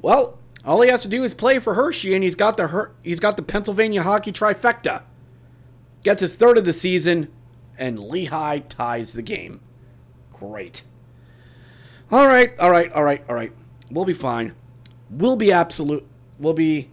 Well, 0.00 0.38
all 0.64 0.80
he 0.80 0.88
has 0.88 1.02
to 1.02 1.08
do 1.08 1.24
is 1.24 1.34
play 1.34 1.58
for 1.58 1.74
Hershey, 1.74 2.14
and 2.14 2.24
he's 2.24 2.34
got 2.34 2.56
the 2.56 2.90
he's 3.02 3.20
got 3.20 3.36
the 3.36 3.42
Pennsylvania 3.42 4.02
hockey 4.02 4.32
trifecta. 4.32 5.02
Gets 6.02 6.22
his 6.22 6.34
third 6.34 6.56
of 6.56 6.64
the 6.64 6.72
season, 6.72 7.28
and 7.76 7.98
Lehigh 7.98 8.60
ties 8.60 9.12
the 9.12 9.20
game. 9.20 9.60
Great. 10.32 10.84
All 12.10 12.26
right, 12.26 12.58
all 12.58 12.70
right, 12.70 12.90
all 12.92 13.04
right, 13.04 13.22
all 13.28 13.34
right. 13.34 13.52
We'll 13.90 14.06
be 14.06 14.14
fine. 14.14 14.54
We'll 15.10 15.36
be 15.36 15.52
absolute. 15.52 16.06
We'll 16.38 16.54
be 16.54 16.88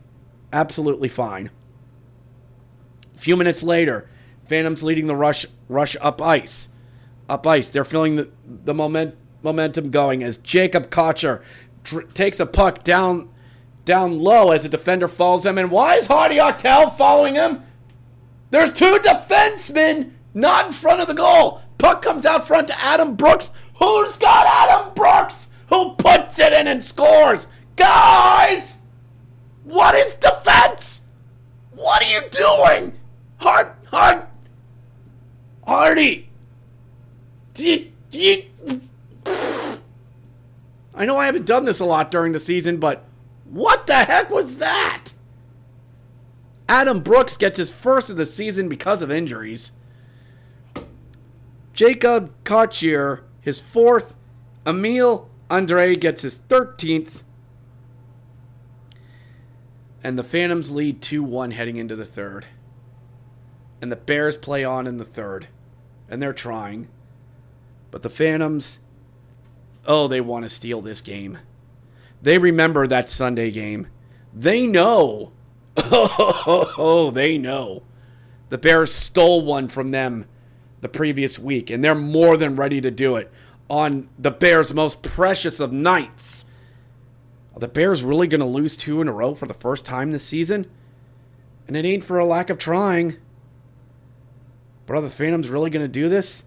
Absolutely 0.53 1.07
fine. 1.07 1.49
Few 3.22 3.38
minutes 3.38 3.61
later, 3.61 4.09
Phantoms 4.45 4.82
leading 4.82 5.05
the 5.05 5.15
rush 5.15 5.45
rush 5.69 5.95
up 6.01 6.19
ice. 6.24 6.69
Up 7.30 7.45
ice. 7.45 7.69
They're 7.69 7.86
feeling 7.86 8.15
the, 8.15 8.30
the 8.43 8.74
moment, 8.74 9.15
momentum 9.43 9.91
going 9.91 10.24
as 10.24 10.38
Jacob 10.38 10.89
Gaucher 10.89 11.43
tr- 11.84 12.01
takes 12.01 12.39
a 12.39 12.47
puck 12.47 12.84
down 12.84 13.30
down 13.86 14.17
low 14.17 14.49
as 14.49 14.65
a 14.65 14.69
defender 14.69 15.07
follows 15.07 15.45
him. 15.45 15.59
And 15.59 15.69
why 15.69 15.97
is 15.97 16.07
Hardy 16.07 16.38
Aktell 16.38 16.97
following 16.97 17.36
him? 17.36 17.61
There's 18.49 18.74
two 18.74 18.97
defensemen 19.03 20.13
not 20.34 20.65
in 20.65 20.72
front 20.72 21.01
of 21.01 21.07
the 21.07 21.13
goal. 21.13 21.61
Puck 21.78 22.01
comes 22.01 22.26
out 22.26 22.47
front 22.47 22.69
to 22.69 22.82
Adam 22.84 23.15
Brooks. 23.15 23.51
Who's 23.78 24.17
got 24.17 24.47
Adam 24.47 24.95
Brooks? 24.95 25.51
Who 25.69 25.93
puts 25.93 26.39
it 26.39 26.53
in 26.53 26.67
and 26.67 26.84
scores? 26.84 27.45
Guys! 27.76 28.80
What 29.63 29.93
is 29.93 30.15
defense? 30.15 31.01
What 31.69 32.03
are 32.03 32.09
you 32.09 32.28
doing? 32.32 32.97
Hard, 33.42 33.72
hard, 33.88 34.28
Hardy. 35.66 36.30
I 40.94 41.06
know 41.06 41.18
I 41.18 41.26
haven't 41.26 41.48
done 41.48 41.66
this 41.66 41.80
a 41.80 41.86
lot 41.86 42.12
during 42.12 42.34
the 42.34 42.39
season, 42.39 42.78
but 42.78 43.04
what 43.46 43.88
the 43.88 43.96
heck 43.96 44.30
was 44.30 44.58
that? 44.58 45.14
Adam 46.70 47.00
Brooks 47.00 47.36
gets 47.36 47.58
his 47.58 47.72
first 47.72 48.12
of 48.12 48.18
the 48.18 48.28
season 48.28 48.70
because 48.70 49.02
of 49.02 49.10
injuries. 49.10 49.72
Jacob 51.74 52.32
Gaucher, 52.44 53.24
his 53.42 53.60
fourth. 53.60 54.16
Emil 54.68 55.28
Andrae 55.50 56.00
gets 56.00 56.22
his 56.22 56.38
13th. 56.48 57.24
And 60.04 60.18
the 60.18 60.24
Phantoms 60.24 60.70
lead 60.70 61.02
2 61.02 61.24
1 61.24 61.52
heading 61.52 61.78
into 61.78 61.96
the 61.96 62.06
third. 62.06 62.46
And 63.82 63.92
the 63.92 63.96
Bears 63.96 64.38
play 64.38 64.64
on 64.64 64.88
in 64.88 64.98
the 64.98 65.06
third. 65.06 65.48
And 66.08 66.22
they're 66.22 66.34
trying. 66.34 66.88
But 67.90 68.04
the 68.04 68.10
Phantoms, 68.10 68.80
oh, 69.86 70.08
they 70.08 70.22
want 70.22 70.44
to 70.44 70.50
steal 70.50 70.82
this 70.82 71.02
game. 71.02 71.40
They 72.22 72.38
remember 72.38 72.88
that 72.88 73.10
Sunday 73.10 73.52
game. 73.52 73.88
They 74.34 74.68
know. 74.68 75.32
Oh, 75.78 77.12
they 77.14 77.38
know. 77.38 77.84
The 78.50 78.58
Bears 78.58 78.94
stole 78.94 79.44
one 79.44 79.68
from 79.68 79.92
them 79.92 80.26
the 80.82 80.90
previous 80.90 81.40
week, 81.40 81.70
and 81.70 81.84
they're 81.84 81.96
more 81.96 82.38
than 82.38 82.56
ready 82.56 82.82
to 82.82 82.92
do 82.92 83.16
it 83.16 83.32
on 83.70 84.10
the 84.20 84.32
Bears' 84.32 84.74
most 84.74 85.02
precious 85.02 85.60
of 85.60 85.72
nights. 85.72 86.46
Are 87.54 87.60
the 87.60 87.68
Bears 87.68 88.04
really 88.04 88.28
going 88.28 88.42
to 88.42 88.46
lose 88.46 88.76
two 88.76 89.02
in 89.02 89.08
a 89.08 89.14
row 89.14 89.34
for 89.34 89.46
the 89.46 89.54
first 89.54 89.86
time 89.86 90.12
this 90.12 90.26
season? 90.26 90.70
And 91.68 91.78
it 91.78 91.86
ain't 91.86 92.04
for 92.04 92.20
a 92.20 92.26
lack 92.26 92.50
of 92.50 92.58
trying. 92.58 93.18
The 95.00 95.10
Phantoms 95.10 95.48
really 95.50 95.70
going 95.70 95.86
to 95.86 95.88
do 95.88 96.10
this? 96.10 96.44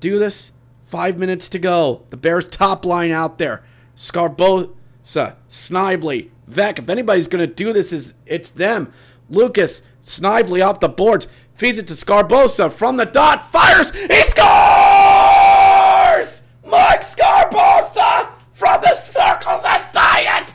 Do 0.00 0.18
this? 0.18 0.50
Five 0.88 1.18
minutes 1.18 1.48
to 1.50 1.58
go. 1.58 2.02
The 2.10 2.16
Bears' 2.16 2.48
top 2.48 2.84
line 2.84 3.10
out 3.10 3.38
there. 3.38 3.62
Sgarbossa, 3.96 5.36
Snively, 5.48 6.30
Vec. 6.46 6.78
If 6.78 6.88
anybody's 6.88 7.28
going 7.28 7.46
to 7.46 7.54
do 7.54 7.72
this, 7.72 7.92
is 7.92 8.14
it's 8.26 8.48
them. 8.50 8.92
Lucas, 9.28 9.82
Snively 10.02 10.62
off 10.62 10.80
the 10.80 10.88
boards, 10.88 11.28
feeds 11.54 11.78
it 11.78 11.86
to 11.88 11.94
Sgarbossa 11.94 12.72
from 12.72 12.96
the 12.96 13.04
dot, 13.04 13.46
fires, 13.46 13.90
he 13.90 14.22
scores! 14.22 14.42
Mike 16.64 17.02
Sgarbossa 17.02 18.30
from 18.52 18.80
the 18.80 18.94
circles 18.94 19.60
at 19.64 19.92
Diet! 19.92 20.54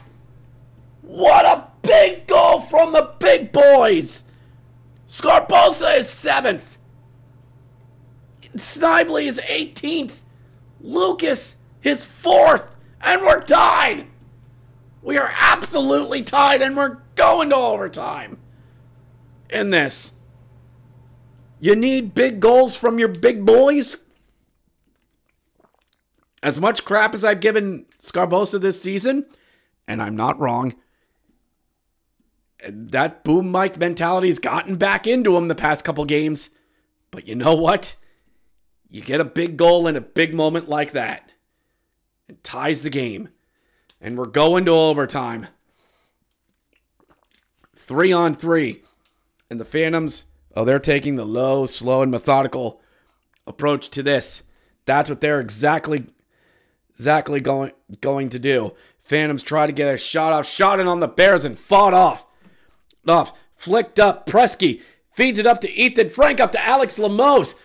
What 1.02 1.46
a 1.46 1.68
big 1.84 2.26
goal 2.26 2.62
from 2.62 2.94
the 2.94 3.14
big 3.20 3.52
boys! 3.52 4.24
Sgarbossa 5.14 6.00
is 6.00 6.10
seventh. 6.10 6.80
Snively 8.56 9.28
is 9.28 9.40
18th. 9.42 10.22
Lucas 10.82 11.56
is 11.84 12.04
fourth. 12.04 12.76
And 13.00 13.22
we're 13.22 13.44
tied. 13.44 14.08
We 15.04 15.20
are 15.20 15.32
absolutely 15.38 16.24
tied 16.24 16.64
and 16.64 16.76
we're 16.76 16.98
going 17.14 17.52
to 17.52 17.56
overtime. 17.56 18.40
In 19.52 19.70
this. 19.70 20.14
You 21.60 21.76
need 21.76 22.16
big 22.16 22.40
goals 22.40 22.76
from 22.76 22.98
your 22.98 23.10
big 23.10 23.46
boys. 23.46 23.98
As 26.42 26.60
much 26.60 26.86
crap 26.86 27.14
as 27.14 27.24
I've 27.24 27.40
given 27.40 27.86
Sgarbossa 28.02 28.60
this 28.60 28.82
season, 28.82 29.28
and 29.88 30.02
I'm 30.02 30.16
not 30.16 30.40
wrong, 30.40 30.74
that 32.68 33.24
boom 33.24 33.52
Mike 33.52 33.82
has 33.82 34.40
gotten 34.40 34.76
back 34.76 35.08
into 35.08 35.36
him 35.36 35.48
the 35.48 35.56
past 35.56 35.84
couple 35.84 36.06
games. 36.06 36.50
But 37.12 37.28
you 37.28 37.36
know 37.36 37.56
what? 37.56 37.96
You 38.90 39.02
get 39.02 39.22
a 39.22 39.26
big 39.26 39.58
goal 39.58 39.88
in 39.88 39.96
a 39.96 40.02
big 40.02 40.34
moment 40.34 40.70
like 40.70 40.92
that. 40.92 41.32
It 42.28 42.44
ties 42.44 42.82
the 42.82 42.90
game. 42.90 43.30
And 44.00 44.18
we're 44.18 44.26
going 44.26 44.66
to 44.66 44.72
overtime. 44.72 45.48
Three 47.76 48.12
on 48.12 48.34
three. 48.34 48.84
And 49.50 49.60
the 49.60 49.66
Phantoms, 49.66 50.26
oh, 50.56 50.66
they're 50.66 50.80
taking 50.80 51.16
the 51.16 51.26
low, 51.26 51.66
slow, 51.66 52.02
and 52.02 52.12
methodical 52.12 52.82
approach 53.46 53.90
to 53.92 54.04
this. 54.04 54.44
That's 54.86 55.10
what 55.10 55.22
they're 55.22 55.40
exactly 55.40 56.06
exactly 56.96 57.40
going 57.40 57.72
going 58.02 58.30
to 58.30 58.40
do. 58.40 58.74
Phantoms 59.00 59.44
try 59.44 59.66
to 59.66 59.72
get 59.72 59.94
a 59.94 59.98
shot 59.98 60.34
off, 60.34 60.48
shot 60.48 60.80
it 60.80 60.88
on 60.88 61.00
the 61.00 61.08
Bears 61.08 61.46
and 61.46 61.58
fought 61.58 61.94
off. 61.94 62.26
Off. 63.08 63.34
Flicked 63.56 64.00
up. 64.00 64.26
Priskie 64.26 64.82
feeds 65.12 65.40
it 65.40 65.46
up 65.46 65.62
to 65.62 65.74
Ethen 65.74 66.12
Frank, 66.12 66.40
up 66.40 66.52
to 66.52 66.66
Alex 66.66 67.00
Limoges. 67.00 67.56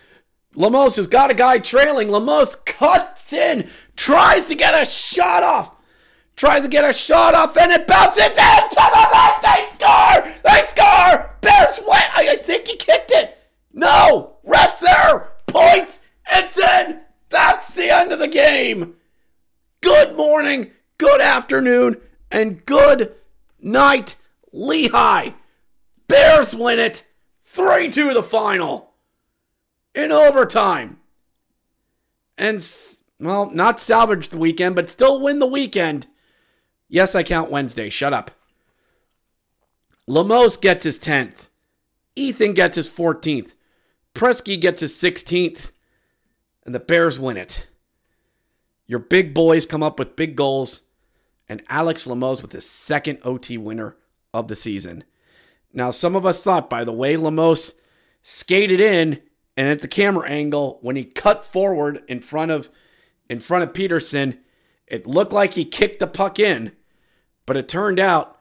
Limoges 0.54 0.96
has 0.96 1.06
got 1.06 1.30
a 1.30 1.34
guy 1.34 1.58
trailing. 1.58 2.10
Limoges 2.10 2.56
cuts 2.56 3.32
in, 3.32 3.68
tries 3.96 4.46
to 4.48 4.54
get 4.54 4.80
a 4.80 4.88
shot 4.88 5.42
off. 5.42 5.74
Tries 6.36 6.62
to 6.62 6.68
get 6.68 6.88
a 6.88 6.92
shot 6.92 7.34
off, 7.34 7.56
and 7.56 7.72
it 7.72 7.86
bounces 7.86 8.22
into 8.22 8.36
the 8.36 9.10
net. 9.12 9.42
They 9.42 9.68
score! 9.74 10.32
They 10.44 10.62
score! 10.66 11.30
Bears 11.40 11.80
win! 11.80 11.88
I, 12.14 12.28
I 12.30 12.36
think 12.36 12.68
he 12.68 12.76
kicked 12.76 13.10
it. 13.10 13.36
No! 13.72 14.36
Ref's 14.44 14.76
there! 14.76 15.32
Point! 15.48 15.98
It's 16.30 16.58
in! 16.58 17.00
That's 17.28 17.74
the 17.74 17.90
end 17.90 18.12
of 18.12 18.20
the 18.20 18.28
game! 18.28 18.94
Good 19.80 20.16
morning, 20.16 20.70
good 20.96 21.20
afternoon, 21.20 22.00
and 22.30 22.64
good 22.64 23.14
night, 23.60 24.14
Lehigh. 24.58 25.30
Bears 26.08 26.52
win 26.52 26.80
it 26.80 27.04
3 27.44 27.90
2 27.92 28.12
the 28.12 28.24
final 28.24 28.90
in 29.94 30.10
overtime. 30.10 30.98
And, 32.36 32.64
well, 33.20 33.50
not 33.50 33.80
salvage 33.80 34.30
the 34.30 34.38
weekend, 34.38 34.74
but 34.74 34.90
still 34.90 35.20
win 35.20 35.38
the 35.38 35.46
weekend. 35.46 36.08
Yes, 36.88 37.14
I 37.14 37.22
count 37.22 37.52
Wednesday. 37.52 37.88
Shut 37.88 38.12
up. 38.12 38.32
Limoges 40.08 40.56
gets 40.56 40.84
his 40.84 40.98
10th. 40.98 41.50
Ethen 42.16 42.54
gets 42.54 42.74
his 42.74 42.88
14th. 42.88 43.54
Priskie 44.14 44.60
gets 44.60 44.80
his 44.80 44.92
16th. 44.92 45.70
And 46.66 46.74
the 46.74 46.80
Bears 46.80 47.18
win 47.18 47.36
it. 47.36 47.66
Your 48.86 48.98
big 48.98 49.34
boys 49.34 49.66
come 49.66 49.82
up 49.84 50.00
with 50.00 50.16
big 50.16 50.34
goals. 50.34 50.80
And 51.48 51.62
Alex 51.68 52.06
Limoges 52.06 52.42
with 52.42 52.52
his 52.52 52.68
second 52.68 53.20
OT 53.22 53.56
winner 53.56 53.96
of 54.32 54.48
the 54.48 54.56
season. 54.56 55.04
Now, 55.72 55.90
some 55.90 56.16
of 56.16 56.26
us 56.26 56.42
thought 56.42 56.70
by 56.70 56.84
the 56.84 56.92
way 56.92 57.16
Limoges 57.16 57.74
skated 58.22 58.80
in 58.80 59.20
and 59.56 59.68
at 59.68 59.82
the 59.82 59.88
camera 59.88 60.28
angle 60.28 60.78
when 60.82 60.96
he 60.96 61.04
cut 61.04 61.44
forward 61.44 62.02
in 62.08 62.20
front 62.20 62.50
of 62.50 62.70
in 63.28 63.40
front 63.40 63.64
of 63.64 63.74
Petersen, 63.74 64.38
it 64.86 65.06
looked 65.06 65.32
like 65.32 65.52
he 65.52 65.64
kicked 65.64 65.98
the 65.98 66.06
puck 66.06 66.38
in. 66.38 66.72
But 67.44 67.56
it 67.56 67.68
turned 67.68 68.00
out 68.00 68.38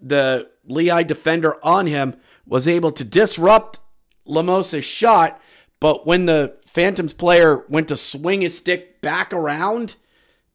the 0.00 0.50
Lehigh 0.64 1.02
defender 1.02 1.64
on 1.64 1.86
him 1.86 2.16
was 2.46 2.68
able 2.68 2.92
to 2.92 3.04
disrupt 3.04 3.80
Limoges's 4.26 4.84
shot. 4.84 5.40
But 5.80 6.06
when 6.06 6.26
the 6.26 6.58
Phantoms 6.66 7.14
player 7.14 7.64
went 7.68 7.88
to 7.88 7.96
swing 7.96 8.42
his 8.42 8.56
stick 8.56 9.00
back 9.00 9.32
around 9.32 9.96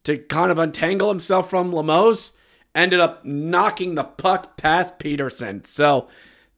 to 0.03 0.17
kind 0.17 0.51
of 0.51 0.59
untangle 0.59 1.09
himself 1.09 1.49
from 1.49 1.71
Limoges, 1.71 2.33
ended 2.73 2.99
up 2.99 3.25
knocking 3.25 3.95
the 3.95 4.03
puck 4.03 4.57
past 4.57 4.99
Petersen. 4.99 5.65
So 5.65 6.07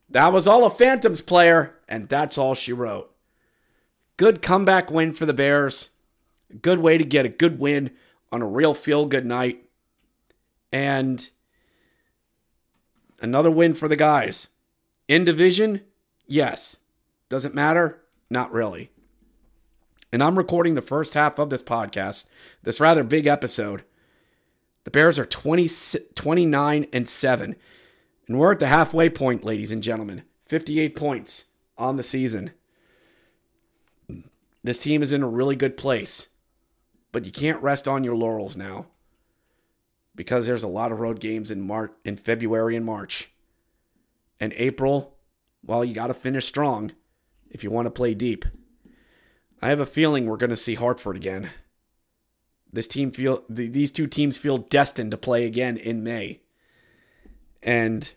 that 0.10 0.32
was 0.32 0.48
all 0.48 0.66
a 0.66 0.70
Phantoms 0.70 1.22
player, 1.22 1.76
and 1.88 2.08
that's 2.08 2.38
all 2.38 2.54
she 2.56 2.74
wrote. 2.74 3.14
Good 4.18 4.42
comeback 4.42 4.92
win 4.92 5.14
for 5.14 5.26
the 5.26 5.34
Bears. 5.34 5.90
Good 6.62 6.80
way 6.80 6.98
to 6.98 7.04
get 7.04 7.26
a 7.26 7.30
good 7.30 7.60
win 7.60 7.92
on 8.32 8.42
a 8.42 8.48
real 8.48 8.74
feel 8.74 9.06
good 9.06 9.26
night. 9.26 9.64
And 10.72 11.30
another 13.22 13.52
win 13.52 13.74
for 13.74 13.88
the 13.88 13.96
guys. 13.96 14.48
In 15.08 15.24
division, 15.24 15.82
yes. 16.28 16.78
Does 17.30 17.46
it 17.46 17.56
matter? 17.56 18.02
Not 18.30 18.52
really. 18.52 18.92
And 20.12 20.22
I'm 20.22 20.38
recording 20.38 20.76
the 20.76 20.82
first 20.84 21.16
half 21.16 21.40
of 21.40 21.50
this 21.50 21.64
podcast, 21.64 22.28
this 22.62 22.80
rather 22.80 23.04
big 23.04 23.26
episode. 23.26 23.84
The 24.84 24.92
Bears 24.92 25.18
are 25.18 25.26
20, 25.26 25.70
29 26.16 26.88
and 26.92 27.10
7. 27.10 27.56
And 28.28 28.40
we're 28.40 28.52
at 28.52 28.60
the 28.60 28.68
halfway 28.68 29.10
point, 29.10 29.44
ladies 29.44 29.72
and 29.72 29.84
gentlemen. 29.84 30.24
58 30.46 30.96
points 30.96 31.46
on 31.78 31.96
the 31.96 32.04
season. 32.04 32.52
This 34.64 34.80
team 34.80 35.02
is 35.02 35.12
in 35.12 35.24
a 35.24 35.28
really 35.28 35.56
good 35.56 35.76
place, 35.76 36.28
but 37.12 37.26
you 37.26 37.32
can't 37.32 37.62
rest 37.62 37.88
on 37.88 38.04
your 38.04 38.16
laurels 38.16 38.56
now 38.56 38.88
because 40.16 40.46
there's 40.46 40.64
a 40.64 40.70
lot 40.70 40.92
of 40.92 41.00
road 41.00 41.20
games 41.20 41.52
in 41.52 41.66
March 41.66 41.92
in 42.06 42.16
February 42.16 42.76
and 42.76 42.86
March. 42.86 43.32
And 44.40 44.54
April, 44.54 45.18
well, 45.66 45.84
you 45.84 45.94
got 45.94 46.08
to 46.08 46.14
finish 46.14 46.46
strong 46.46 46.92
if 47.50 47.64
you 47.64 47.72
want 47.72 47.88
to 47.88 47.92
play 47.92 48.14
deep. 48.14 48.46
I 49.62 49.70
have 49.70 49.80
a 49.80 49.86
feeling 49.86 50.26
we're 50.26 50.38
going 50.38 50.50
to 50.50 50.56
see 50.56 50.76
Hartford 50.76 51.16
again. 51.16 51.50
This 52.74 52.88
team 52.88 53.12
feel 53.12 53.44
these 53.48 53.92
two 53.92 54.08
teams 54.08 54.38
feel 54.38 54.58
destined 54.58 55.12
to 55.12 55.18
play 55.18 55.46
again 55.46 55.78
in 55.78 56.04
May. 56.04 56.42
And 57.62 58.12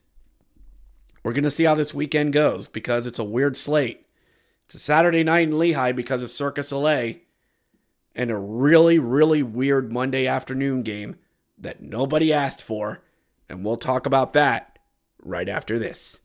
we're 1.22 1.34
going 1.34 1.44
to 1.44 1.50
see 1.50 1.64
how 1.64 1.74
this 1.74 1.92
weekend 1.92 2.32
goes 2.32 2.66
because 2.66 3.06
it's 3.06 3.18
a 3.18 3.24
weird 3.24 3.56
slate. 3.56 4.06
It's 4.64 4.74
a 4.74 4.78
Saturday 4.78 5.22
night 5.22 5.48
in 5.48 5.58
Lehigh 5.58 5.92
because 5.92 6.22
of 6.22 6.30
Circus 6.30 6.72
LA 6.72 7.20
and 8.14 8.30
a 8.30 8.36
really 8.36 8.98
really 8.98 9.42
weird 9.42 9.92
Monday 9.92 10.26
afternoon 10.26 10.82
game 10.82 11.16
that 11.58 11.82
nobody 11.82 12.32
asked 12.32 12.62
for, 12.62 13.02
and 13.48 13.64
we'll 13.64 13.76
talk 13.76 14.06
about 14.06 14.32
that 14.32 14.78
right 15.22 15.48
after 15.48 15.78
this. 15.78 16.20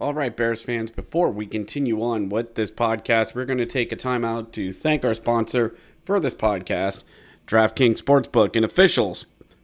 All 0.00 0.14
right, 0.14 0.34
Bears 0.34 0.62
fans, 0.62 0.90
before 0.90 1.30
we 1.30 1.46
continue 1.46 2.02
on 2.02 2.30
with 2.30 2.54
this 2.54 2.70
podcast, 2.70 3.34
we're 3.34 3.44
going 3.44 3.58
to 3.58 3.66
take 3.66 3.92
a 3.92 3.96
time 3.96 4.24
out 4.24 4.50
to 4.54 4.72
thank 4.72 5.04
our 5.04 5.12
sponsor 5.12 5.76
for 6.04 6.18
this 6.18 6.34
podcast, 6.34 7.04
DraftKings 7.50 8.00
Sportsbook, 8.00 8.54
an 8.54 8.62
official 8.62 9.16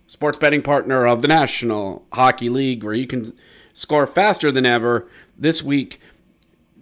sports 0.08 0.38
betting 0.38 0.62
partner 0.62 1.06
of 1.06 1.22
the 1.22 1.28
National 1.28 2.04
Hockey 2.12 2.48
League, 2.48 2.82
where 2.82 2.94
you 2.94 3.06
can 3.06 3.32
score 3.72 4.06
faster 4.06 4.50
than 4.50 4.66
ever. 4.66 5.08
This 5.38 5.62
week, 5.62 6.00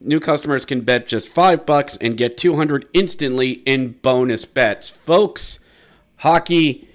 new 0.00 0.18
customers 0.18 0.64
can 0.64 0.80
bet 0.80 1.06
just 1.06 1.28
5 1.28 1.66
bucks 1.66 1.98
and 1.98 2.16
get 2.16 2.38
200 2.38 2.88
instantly 2.94 3.52
in 3.66 3.92
bonus 3.92 4.44
bets. 4.46 4.90
Folks, 4.90 5.58
hockey 6.16 6.88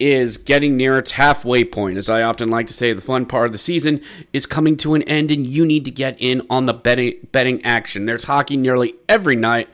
is 0.00 0.36
getting 0.36 0.76
near 0.76 0.98
its 0.98 1.12
halfway 1.12 1.62
point. 1.62 1.96
As 1.96 2.08
I 2.08 2.22
often 2.22 2.48
like 2.48 2.66
to 2.66 2.72
say, 2.72 2.92
the 2.92 3.00
fun 3.00 3.26
part 3.26 3.46
of 3.46 3.52
the 3.52 3.58
season 3.58 4.00
is 4.32 4.46
coming 4.46 4.76
to 4.78 4.94
an 4.94 5.02
end, 5.02 5.30
and 5.30 5.46
you 5.46 5.64
need 5.64 5.84
to 5.84 5.92
get 5.92 6.16
in 6.18 6.44
on 6.50 6.66
the 6.66 6.74
betting, 6.74 7.28
betting 7.30 7.64
action. 7.64 8.06
There's 8.06 8.24
hockey 8.24 8.56
nearly 8.56 8.96
every 9.08 9.36
night, 9.36 9.68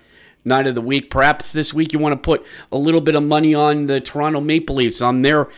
night 0.49 0.67
of 0.67 0.75
the 0.75 0.81
week. 0.81 1.11
Perhaps 1.11 1.53
this 1.53 1.73
week 1.73 1.93
you 1.93 1.99
want 1.99 2.13
to 2.13 2.17
put 2.17 2.45
a 2.73 2.79
little 2.79 3.01
bit 3.01 3.15
of 3.15 3.23
money 3.23 3.55
on 3.55 3.87
the 3.87 4.01
Toronto 4.01 4.41
Maple 4.41 4.77
Leafs 4.77 5.01
on 5.01 5.23
their 5.23 5.49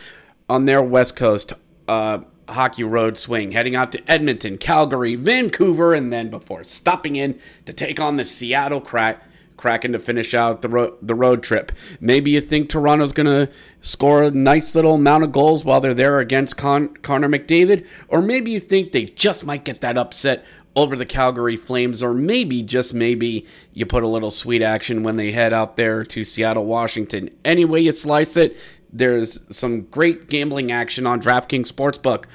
on 0.49 0.65
their 0.65 0.83
West 0.83 1.15
Coast 1.15 1.53
uh, 1.87 2.19
hockey 2.49 2.83
road 2.83 3.17
swing, 3.17 3.53
heading 3.53 3.75
out 3.75 3.91
to 3.93 4.11
Edmonton, 4.11 4.57
Calgary, 4.57 5.15
Vancouver, 5.15 5.93
and 5.93 6.11
then 6.11 6.29
before 6.29 6.63
stopping 6.63 7.15
in 7.15 7.39
to 7.65 7.73
take 7.73 7.99
on 7.99 8.17
the 8.17 8.25
Seattle 8.25 8.81
Crack 8.81 9.23
Kraken 9.61 9.91
to 9.91 9.99
finish 9.99 10.33
out 10.33 10.63
the 10.63 10.69
road 10.69 10.97
the 11.03 11.13
road 11.13 11.43
trip. 11.43 11.71
Maybe 11.99 12.31
you 12.31 12.41
think 12.41 12.67
Toronto's 12.67 13.13
going 13.13 13.27
to 13.27 13.51
score 13.79 14.23
a 14.23 14.31
nice 14.31 14.73
little 14.73 14.95
amount 14.95 15.23
of 15.23 15.31
goals 15.31 15.63
while 15.63 15.79
they're 15.79 15.93
there 15.93 16.17
against 16.17 16.57
Con- 16.57 16.95
Connor 16.97 17.29
McDavid, 17.29 17.87
or 18.07 18.23
maybe 18.23 18.49
you 18.49 18.59
think 18.59 18.91
they 18.91 19.05
just 19.05 19.45
might 19.45 19.63
get 19.63 19.81
that 19.81 19.99
upset 19.99 20.43
over 20.75 20.95
the 20.95 21.05
Calgary 21.05 21.57
Flames, 21.57 22.01
or 22.01 22.13
maybe 22.13 22.61
just 22.61 22.93
maybe 22.93 23.45
you 23.73 23.85
put 23.85 24.03
a 24.03 24.07
little 24.07 24.31
sweet 24.31 24.61
action 24.61 25.03
when 25.03 25.17
they 25.17 25.31
head 25.31 25.53
out 25.53 25.75
there 25.75 26.03
to 26.05 26.23
Seattle, 26.23 26.65
Washington. 26.65 27.29
Any 27.43 27.65
way 27.65 27.81
you 27.81 27.91
slice 27.91 28.37
it, 28.37 28.57
there's 28.91 29.39
some 29.55 29.81
great 29.83 30.27
gambling 30.27 30.71
action 30.71 31.05
on 31.05 31.21
DraftKings 31.21 31.71
Sportsbook. 31.71 32.25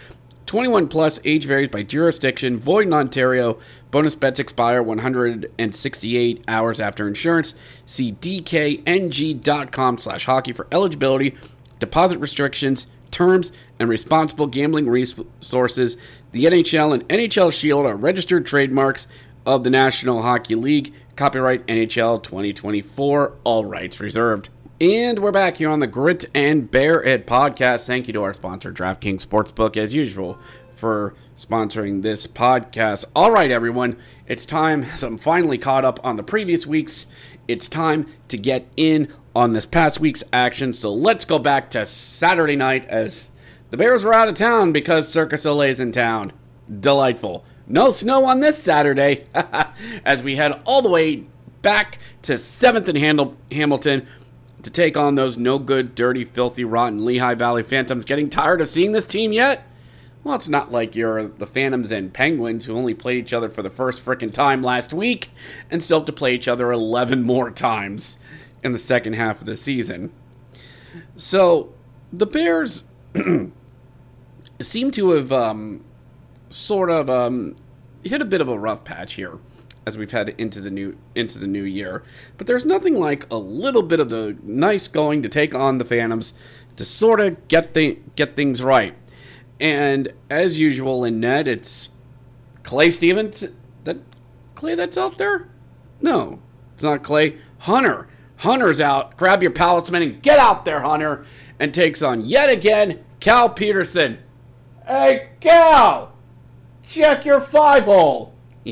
21 0.45 0.87
plus, 0.87 1.19
age 1.25 1.45
varies 1.45 1.67
by 1.67 1.83
jurisdiction, 1.83 2.57
void 2.57 2.87
in 2.87 2.93
Ontario. 2.93 3.59
Bonus 3.93 4.15
bets 4.15 4.39
expire 4.39 4.81
168 4.81 6.43
hours 6.47 6.81
after 6.81 7.07
insurance. 7.07 7.53
See 7.85 8.11
dkng.com 8.11 9.99
slash 9.99 10.25
hockey 10.25 10.51
for 10.51 10.65
eligibility, 10.71 11.37
deposit 11.77 12.17
restrictions, 12.17 12.87
terms, 13.11 13.51
and 13.79 13.87
responsible 13.87 14.47
gambling 14.47 14.89
resources. 14.89 15.97
The 16.31 16.45
NHL 16.45 16.95
and 16.95 17.07
NHL 17.07 17.53
Shield 17.53 17.85
are 17.85 17.95
registered 17.95 18.47
trademarks 18.47 19.05
of 19.45 19.63
the 19.63 19.69
National 19.69 20.23
Hockey 20.23 20.55
League. 20.55 20.95
Copyright 21.15 21.67
NHL 21.67 22.23
2024, 22.23 23.35
all 23.43 23.63
rights 23.63 23.99
reserved. 23.99 24.49
And 24.81 25.19
we're 25.19 25.31
back 25.31 25.57
here 25.57 25.69
on 25.69 25.81
the 25.81 25.87
Grit 25.87 26.25
and 26.33 26.69
Bear 26.69 27.03
It 27.03 27.27
podcast. 27.27 27.85
Thank 27.85 28.07
you 28.07 28.13
to 28.13 28.23
our 28.23 28.33
sponsor, 28.33 28.73
DraftKings 28.73 29.23
Sportsbook, 29.23 29.77
as 29.77 29.93
usual, 29.93 30.39
for 30.83 31.13
sponsoring 31.39 32.01
this 32.01 32.27
podcast. 32.27 33.05
All 33.15 33.31
right, 33.31 33.49
everyone, 33.49 33.95
it's 34.27 34.45
time, 34.45 34.83
as 34.83 35.01
I'm 35.05 35.17
finally 35.17 35.57
caught 35.57 35.85
up 35.85 36.05
on 36.05 36.17
the 36.17 36.23
previous 36.23 36.67
weeks, 36.67 37.07
it's 37.47 37.69
time 37.69 38.05
to 38.27 38.37
get 38.37 38.67
in 38.75 39.07
on 39.33 39.53
this 39.53 39.65
past 39.65 40.01
week's 40.01 40.25
action. 40.33 40.73
So 40.73 40.93
let's 40.93 41.23
go 41.23 41.39
back 41.39 41.69
to 41.69 41.85
Saturday 41.85 42.57
night 42.57 42.85
as 42.89 43.31
the 43.69 43.77
Bears 43.77 44.03
were 44.03 44.13
out 44.13 44.27
of 44.27 44.35
town 44.35 44.73
because 44.73 45.07
Circus 45.07 45.45
is 45.45 45.79
in 45.79 45.93
town. 45.93 46.33
Delightful. 46.81 47.45
No 47.65 47.89
snow 47.89 48.25
on 48.25 48.41
this 48.41 48.61
Saturday 48.61 49.27
as 50.03 50.21
we 50.21 50.35
head 50.35 50.61
all 50.65 50.81
the 50.81 50.89
way 50.89 51.23
back 51.61 51.97
to 52.23 52.33
7th 52.33 52.89
and 52.89 53.31
Hamilton 53.53 54.05
to 54.63 54.69
take 54.69 54.97
on 54.97 55.15
those 55.15 55.37
no 55.37 55.59
good, 55.59 55.95
dirty, 55.95 56.25
filthy, 56.25 56.65
rotten 56.65 57.05
Lehigh 57.05 57.35
Valley 57.35 57.63
Phantoms. 57.63 58.03
Getting 58.03 58.29
tired 58.29 58.59
of 58.59 58.67
seeing 58.67 58.91
this 58.91 59.05
team 59.05 59.31
yet? 59.31 59.65
Well, 60.23 60.35
it's 60.35 60.47
not 60.47 60.71
like 60.71 60.95
you're 60.95 61.27
the 61.27 61.45
Phantoms 61.45 61.91
and 61.91 62.13
Penguins 62.13 62.65
who 62.65 62.77
only 62.77 62.93
played 62.93 63.17
each 63.17 63.33
other 63.33 63.49
for 63.49 63.61
the 63.61 63.69
first 63.69 64.05
frickin' 64.05 64.31
time 64.31 64.61
last 64.61 64.93
week 64.93 65.29
and 65.69 65.83
still 65.83 65.99
have 65.99 66.05
to 66.05 66.13
play 66.13 66.33
each 66.33 66.47
other 66.47 66.71
11 66.71 67.23
more 67.25 67.51
times 67.51 68.17
in 68.63 68.71
the 68.71 68.77
second 68.77 69.13
half 69.13 69.39
of 69.41 69.45
the 69.45 69.57
season. 69.57 70.13
So, 71.17 71.73
the 72.11 72.25
Bears 72.25 72.85
seem 74.61 74.91
to 74.91 75.09
have 75.09 75.31
um, 75.31 75.83
sort 76.49 76.89
of 76.89 77.09
um, 77.09 77.55
hit 78.03 78.21
a 78.21 78.25
bit 78.25 78.39
of 78.39 78.47
a 78.47 78.57
rough 78.57 78.83
patch 78.83 79.15
here 79.15 79.39
as 79.85 79.97
we've 79.97 80.11
had 80.11 80.29
into 80.29 80.61
the 80.61 80.71
new 80.71 80.97
into 81.15 81.39
the 81.39 81.47
new 81.47 81.63
year. 81.63 82.03
But 82.37 82.47
there's 82.47 82.65
nothing 82.65 82.95
like 82.95 83.29
a 83.29 83.37
little 83.37 83.81
bit 83.81 83.99
of 83.99 84.09
the 84.09 84.37
nice 84.43 84.87
going 84.87 85.21
to 85.23 85.29
take 85.29 85.53
on 85.53 85.77
the 85.77 85.85
Phantoms 85.85 86.33
to 86.77 86.85
sort 86.85 87.19
of 87.19 87.47
get 87.47 87.73
the 87.73 87.99
get 88.15 88.35
things 88.35 88.63
right. 88.63 88.95
And 89.63 90.11
as 90.29 90.59
usual 90.59 91.05
in 91.05 91.21
net, 91.21 91.47
it's 91.47 91.89
Clay 92.63 92.91
Stevens 92.91 93.45
that 93.85 93.97
Clay 94.55 94.75
that's 94.75 94.97
out 94.97 95.17
there. 95.17 95.47
No, 96.01 96.41
it's 96.73 96.83
not 96.83 97.01
Clay. 97.01 97.37
Hunter. 97.59 98.09
Hunter's 98.35 98.81
out. 98.81 99.15
Grab 99.15 99.41
your 99.41 99.51
palisman 99.51 100.03
and 100.03 100.21
get 100.21 100.37
out 100.37 100.65
there, 100.65 100.81
Hunter. 100.81 101.25
And 101.61 101.73
takes 101.73 102.01
on 102.01 102.25
yet 102.25 102.49
again 102.49 103.05
Cal 103.21 103.49
Petersen. 103.49 104.19
Hey, 104.85 105.29
Cal! 105.39 106.13
Check 106.85 107.23
your 107.23 107.39
five 107.39 107.85
hole! 107.85 108.35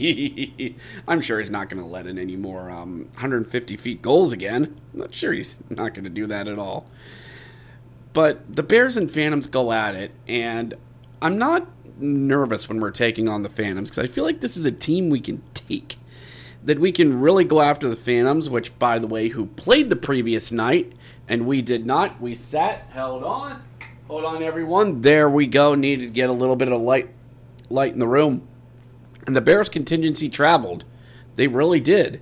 I'm 1.07 1.21
sure 1.21 1.39
he's 1.39 1.49
not 1.49 1.69
going 1.69 1.81
to 1.81 1.87
let 1.87 2.05
in 2.05 2.17
any 2.19 2.35
more 2.35 2.69
um, 2.69 3.05
150 3.13 3.77
feet 3.77 4.01
goals 4.01 4.33
again. 4.33 4.77
I'm 4.93 4.99
not 4.99 5.13
sure 5.13 5.31
he's 5.31 5.57
not 5.69 5.93
going 5.93 6.03
to 6.03 6.09
do 6.09 6.27
that 6.27 6.49
at 6.49 6.59
all. 6.59 6.85
But 8.13 8.55
the 8.55 8.63
Bears 8.63 8.97
and 8.97 9.09
Phantoms 9.09 9.47
go 9.47 9.71
at 9.71 9.95
it, 9.95 10.11
and 10.27 10.73
I'm 11.21 11.37
not 11.37 11.67
nervous 11.97 12.67
when 12.67 12.79
we're 12.79 12.91
taking 12.91 13.27
on 13.27 13.43
the 13.43 13.49
Phantoms 13.49 13.89
because 13.89 14.03
I 14.03 14.11
feel 14.11 14.23
like 14.23 14.41
this 14.41 14.57
is 14.57 14.65
a 14.65 14.71
team 14.71 15.09
we 15.09 15.19
can 15.19 15.41
take. 15.53 15.97
That 16.63 16.79
we 16.79 16.91
can 16.91 17.19
really 17.19 17.43
go 17.43 17.61
after 17.61 17.89
the 17.89 17.95
Phantoms, 17.95 18.49
which, 18.49 18.77
by 18.77 18.99
the 18.99 19.07
way, 19.07 19.29
who 19.29 19.47
played 19.47 19.89
the 19.89 19.95
previous 19.95 20.51
night, 20.51 20.93
and 21.27 21.47
we 21.47 21.61
did 21.61 21.85
not. 21.85 22.21
We 22.21 22.35
sat, 22.35 22.85
held 22.91 23.23
on, 23.23 23.63
Hold 24.11 24.25
on, 24.25 24.43
everyone. 24.43 24.99
There 24.99 25.29
we 25.29 25.47
go. 25.47 25.73
Needed 25.73 26.07
to 26.07 26.11
get 26.11 26.29
a 26.29 26.33
little 26.33 26.57
bit 26.57 26.69
of 26.69 26.81
light, 26.81 27.11
light 27.69 27.93
in 27.93 27.99
the 27.99 28.09
room. 28.09 28.45
And 29.25 29.33
the 29.33 29.39
Bears 29.39 29.69
contingency 29.69 30.27
traveled. 30.27 30.83
They 31.37 31.47
really 31.47 31.79
did. 31.79 32.21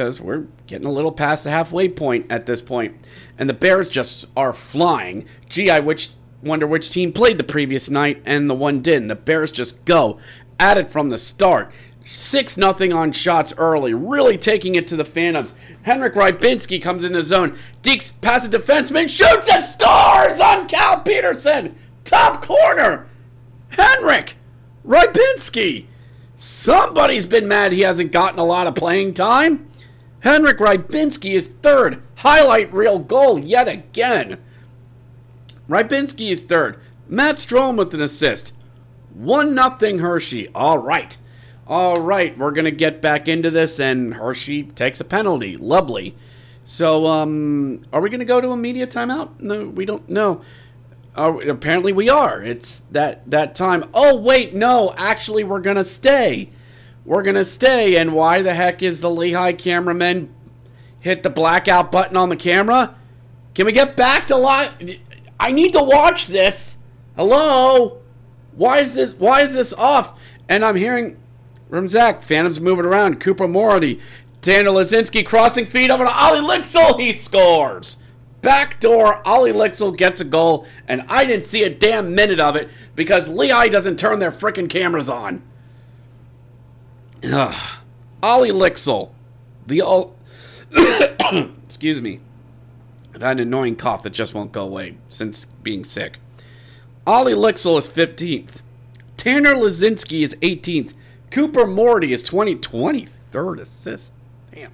Because 0.00 0.18
we're 0.18 0.46
getting 0.66 0.86
a 0.86 0.90
little 0.90 1.12
past 1.12 1.44
the 1.44 1.50
halfway 1.50 1.86
point 1.86 2.32
at 2.32 2.46
this 2.46 2.62
point, 2.62 2.96
and 3.36 3.50
the 3.50 3.52
Bears 3.52 3.86
just 3.90 4.30
are 4.34 4.54
flying. 4.54 5.26
Gee, 5.46 5.68
I 5.68 5.80
which 5.80 6.12
wonder 6.42 6.66
which 6.66 6.88
team 6.88 7.12
played 7.12 7.36
the 7.36 7.44
previous 7.44 7.90
night 7.90 8.22
and 8.24 8.48
the 8.48 8.54
one 8.54 8.80
didn't. 8.80 9.08
The 9.08 9.14
Bears 9.14 9.52
just 9.52 9.84
go 9.84 10.18
at 10.58 10.78
it 10.78 10.90
from 10.90 11.10
the 11.10 11.18
start. 11.18 11.70
6 12.02 12.56
nothing 12.56 12.94
on 12.94 13.12
shots 13.12 13.52
early, 13.58 13.92
really 13.92 14.38
taking 14.38 14.74
it 14.74 14.86
to 14.86 14.96
the 14.96 15.04
Phantoms. 15.04 15.52
Henrik 15.82 16.14
Rybinski 16.14 16.80
comes 16.80 17.04
in 17.04 17.12
the 17.12 17.20
zone. 17.20 17.58
Deeks 17.82 18.10
past 18.22 18.54
a 18.54 18.58
defenseman, 18.58 19.06
shoots 19.06 19.52
and 19.52 19.66
scores 19.66 20.40
on 20.40 20.66
Cal 20.66 21.00
Petersen. 21.00 21.78
Top 22.04 22.42
corner. 22.42 23.06
Henrik 23.68 24.36
Rybinski. 24.82 25.88
Somebody's 26.36 27.26
been 27.26 27.46
mad 27.46 27.72
he 27.72 27.82
hasn't 27.82 28.12
gotten 28.12 28.38
a 28.38 28.46
lot 28.46 28.66
of 28.66 28.74
playing 28.74 29.12
time. 29.12 29.66
Henrik 30.20 30.58
Rybinski 30.58 31.32
is 31.32 31.48
third. 31.48 32.02
Highlight 32.16 32.72
reel 32.72 32.98
goal 32.98 33.38
yet 33.38 33.68
again. 33.68 34.38
Rybinski 35.68 36.30
is 36.30 36.42
third. 36.42 36.80
Matt 37.08 37.36
Strome 37.36 37.76
with 37.76 37.94
an 37.94 38.02
assist. 38.02 38.52
1 39.14 39.54
nothing 39.54 39.98
Hershey. 39.98 40.48
All 40.54 40.78
right. 40.78 41.16
All 41.66 42.00
right, 42.00 42.36
we're 42.36 42.50
going 42.50 42.64
to 42.64 42.72
get 42.72 43.00
back 43.00 43.28
into 43.28 43.50
this 43.50 43.78
and 43.78 44.14
Hershey 44.14 44.64
takes 44.64 45.00
a 45.00 45.04
penalty. 45.04 45.56
Lovely. 45.56 46.16
So, 46.64 47.06
um, 47.06 47.84
are 47.92 48.00
we 48.00 48.10
going 48.10 48.20
to 48.20 48.26
go 48.26 48.40
to 48.40 48.50
a 48.50 48.56
media 48.56 48.86
timeout? 48.86 49.40
No, 49.40 49.66
we 49.66 49.84
don't 49.84 50.08
know. 50.08 50.42
Uh, 51.16 51.38
apparently 51.48 51.92
we 51.92 52.08
are. 52.08 52.42
It's 52.42 52.80
that 52.92 53.28
that 53.30 53.54
time. 53.54 53.84
Oh 53.92 54.16
wait, 54.16 54.54
no. 54.54 54.94
Actually, 54.96 55.42
we're 55.42 55.60
gonna 55.60 55.84
stay. 55.84 56.50
We're 57.04 57.22
gonna 57.22 57.44
stay. 57.44 57.96
And 57.96 58.12
why 58.12 58.42
the 58.42 58.54
heck 58.54 58.82
is 58.82 59.00
the 59.00 59.10
Lehigh 59.10 59.52
cameraman 59.52 60.32
hit 61.00 61.22
the 61.22 61.30
blackout 61.30 61.90
button 61.90 62.16
on 62.16 62.28
the 62.28 62.36
camera? 62.36 62.94
Can 63.54 63.66
we 63.66 63.72
get 63.72 63.96
back 63.96 64.26
to 64.28 64.36
live? 64.36 64.72
I 65.38 65.52
need 65.52 65.72
to 65.72 65.82
watch 65.82 66.26
this. 66.26 66.76
Hello. 67.16 68.00
Why 68.52 68.78
is 68.78 68.94
this? 68.94 69.12
Why 69.14 69.42
is 69.42 69.54
this 69.54 69.72
off? 69.72 70.18
And 70.48 70.64
I'm 70.64 70.76
hearing 70.76 71.18
from 71.68 71.88
Zach. 71.88 72.22
Phantoms 72.22 72.60
moving 72.60 72.84
around. 72.84 73.20
Cooper 73.20 73.48
Marody. 73.48 74.00
Tanner 74.42 74.70
Laczynski 74.70 75.24
crossing 75.24 75.66
feet 75.66 75.90
over 75.90 76.04
to 76.04 76.10
Ollie 76.10 76.40
Lycksell. 76.40 76.98
He 76.98 77.12
scores. 77.12 77.98
Backdoor, 78.40 79.26
Ollie 79.28 79.52
Lycksell 79.52 79.96
gets 79.96 80.22
a 80.22 80.24
goal, 80.24 80.66
and 80.88 81.04
I 81.08 81.26
didn't 81.26 81.44
see 81.44 81.62
a 81.62 81.68
damn 81.68 82.14
minute 82.14 82.40
of 82.40 82.56
it 82.56 82.70
because 82.94 83.28
Lehigh 83.28 83.68
doesn't 83.68 83.98
turn 83.98 84.18
their 84.18 84.32
freaking 84.32 84.70
cameras 84.70 85.10
on. 85.10 85.42
Ugh. 87.24 87.78
Ollie 88.22 88.50
Lycksell, 88.50 89.10
the 89.66 89.82
old. 89.82 90.16
Excuse 91.64 92.00
me. 92.00 92.20
I've 93.14 93.22
an 93.22 93.38
annoying 93.38 93.76
cough 93.76 94.02
that 94.04 94.10
just 94.10 94.34
won't 94.34 94.52
go 94.52 94.64
away 94.64 94.96
since 95.08 95.44
being 95.62 95.84
sick. 95.84 96.18
Ollie 97.06 97.34
Lycksell 97.34 97.78
is 97.78 97.88
15th. 97.88 98.62
Tanner 99.16 99.54
Laczynski 99.54 100.22
is 100.22 100.34
18th. 100.36 100.94
Cooper 101.30 101.64
Marody 101.64 102.10
is 102.10 102.22
20, 102.22 102.56
23rd 102.56 103.60
assist. 103.60 104.12
Damn. 104.52 104.72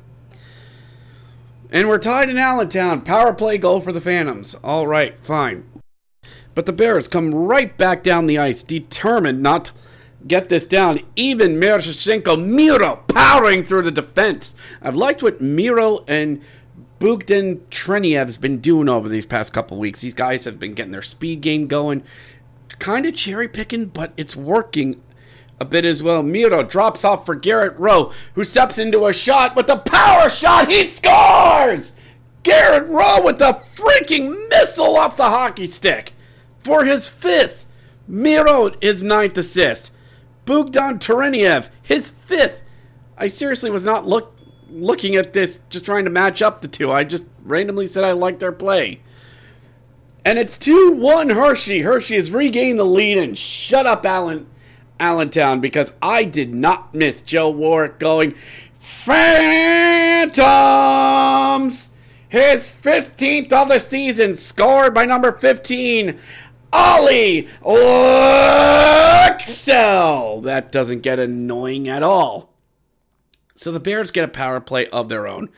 And 1.70 1.88
we're 1.88 1.98
tied 1.98 2.28
in 2.28 2.38
Allentown. 2.38 3.02
Power 3.02 3.32
play 3.32 3.58
goal 3.58 3.80
for 3.80 3.92
the 3.92 4.00
Phantoms. 4.00 4.54
All 4.62 4.86
right, 4.86 5.18
fine. 5.18 5.68
But 6.54 6.66
the 6.66 6.72
Bears 6.72 7.08
come 7.08 7.34
right 7.34 7.76
back 7.76 8.02
down 8.02 8.26
the 8.26 8.38
ice, 8.38 8.62
determined 8.62 9.42
not 9.42 9.66
to 9.66 9.72
get 10.26 10.48
this 10.48 10.64
down. 10.64 11.00
Ivan 11.18 11.60
Miroshnichenko, 11.60 12.44
Miro 12.44 13.04
powering 13.08 13.64
through 13.64 13.82
the 13.82 13.90
defense. 13.90 14.54
I've 14.82 14.96
liked 14.96 15.22
what 15.22 15.40
Miro 15.40 16.04
and 16.08 16.40
Bogdan 16.98 17.58
Trineyev's 17.70 18.38
been 18.38 18.58
doing 18.58 18.88
over 18.88 19.08
these 19.08 19.26
past 19.26 19.52
couple 19.52 19.78
weeks. 19.78 20.00
These 20.00 20.14
guys 20.14 20.44
have 20.44 20.58
been 20.58 20.74
getting 20.74 20.92
their 20.92 21.02
speed 21.02 21.40
game 21.40 21.66
going. 21.66 22.02
Kind 22.78 23.06
of 23.06 23.14
cherry 23.14 23.48
picking, 23.48 23.86
but 23.86 24.12
it's 24.16 24.36
working 24.36 25.02
a 25.58 25.64
bit 25.64 25.84
as 25.84 26.02
well. 26.02 26.22
Miro 26.22 26.62
drops 26.62 27.04
off 27.04 27.24
for 27.24 27.34
Garrett 27.34 27.78
Roe, 27.78 28.12
who 28.34 28.44
steps 28.44 28.78
into 28.78 29.06
a 29.06 29.12
shot 29.12 29.56
with 29.56 29.68
a 29.68 29.76
power 29.76 30.28
shot. 30.28 30.70
He 30.70 30.86
scores! 30.86 31.92
Garrett 32.42 32.88
Roe 32.88 33.22
with 33.22 33.38
the 33.38 33.60
freaking 33.74 34.48
missile 34.50 34.96
off 34.96 35.16
the 35.16 35.24
hockey 35.24 35.66
stick 35.66 36.12
for 36.62 36.84
his 36.84 37.08
fifth. 37.08 37.66
Miro, 38.06 38.72
his 38.80 39.02
ninth 39.02 39.36
assist. 39.36 39.90
Bogdan 40.46 40.98
Trineyev, 40.98 41.68
his 41.82 42.08
fifth. 42.08 42.62
I 43.18 43.26
seriously 43.26 43.68
was 43.70 43.82
not 43.82 44.06
look, 44.06 44.34
looking 44.70 45.16
at 45.16 45.34
this 45.34 45.58
just 45.68 45.84
trying 45.84 46.04
to 46.04 46.10
match 46.10 46.40
up 46.40 46.62
the 46.62 46.68
two. 46.68 46.90
I 46.90 47.04
just 47.04 47.24
randomly 47.44 47.86
said 47.86 48.04
I 48.04 48.12
liked 48.12 48.40
their 48.40 48.52
play. 48.52 49.02
And 50.24 50.38
it's 50.38 50.56
2 50.56 50.96
1 50.96 51.30
Hershey. 51.30 51.82
Hershey 51.82 52.14
has 52.16 52.30
regained 52.30 52.78
the 52.78 52.84
lead 52.84 53.18
and 53.18 53.36
shut 53.36 53.86
up 53.86 54.06
Allen 54.06 54.46
Allentown 54.98 55.60
because 55.60 55.92
I 56.00 56.24
did 56.24 56.54
not 56.54 56.94
miss 56.94 57.20
Joe 57.20 57.50
Warwick 57.50 57.98
going 57.98 58.34
Phantoms. 58.78 60.30
His 62.28 62.70
15th 62.70 63.52
of 63.52 63.68
the 63.68 63.78
season, 63.78 64.34
scored 64.34 64.94
by 64.94 65.04
number 65.04 65.30
15, 65.32 66.18
Ollie 66.72 67.48
Lycksell. 67.62 68.32
That 70.42 70.72
doesn't 70.72 71.00
get 71.00 71.18
annoying 71.18 71.88
at 71.88 72.02
all. 72.02 72.52
So 73.56 73.72
the 73.72 73.80
Bears 73.80 74.10
get 74.10 74.24
a 74.24 74.28
power 74.28 74.60
play 74.60 74.86
of 74.88 75.08
their 75.08 75.26
own. 75.26 75.48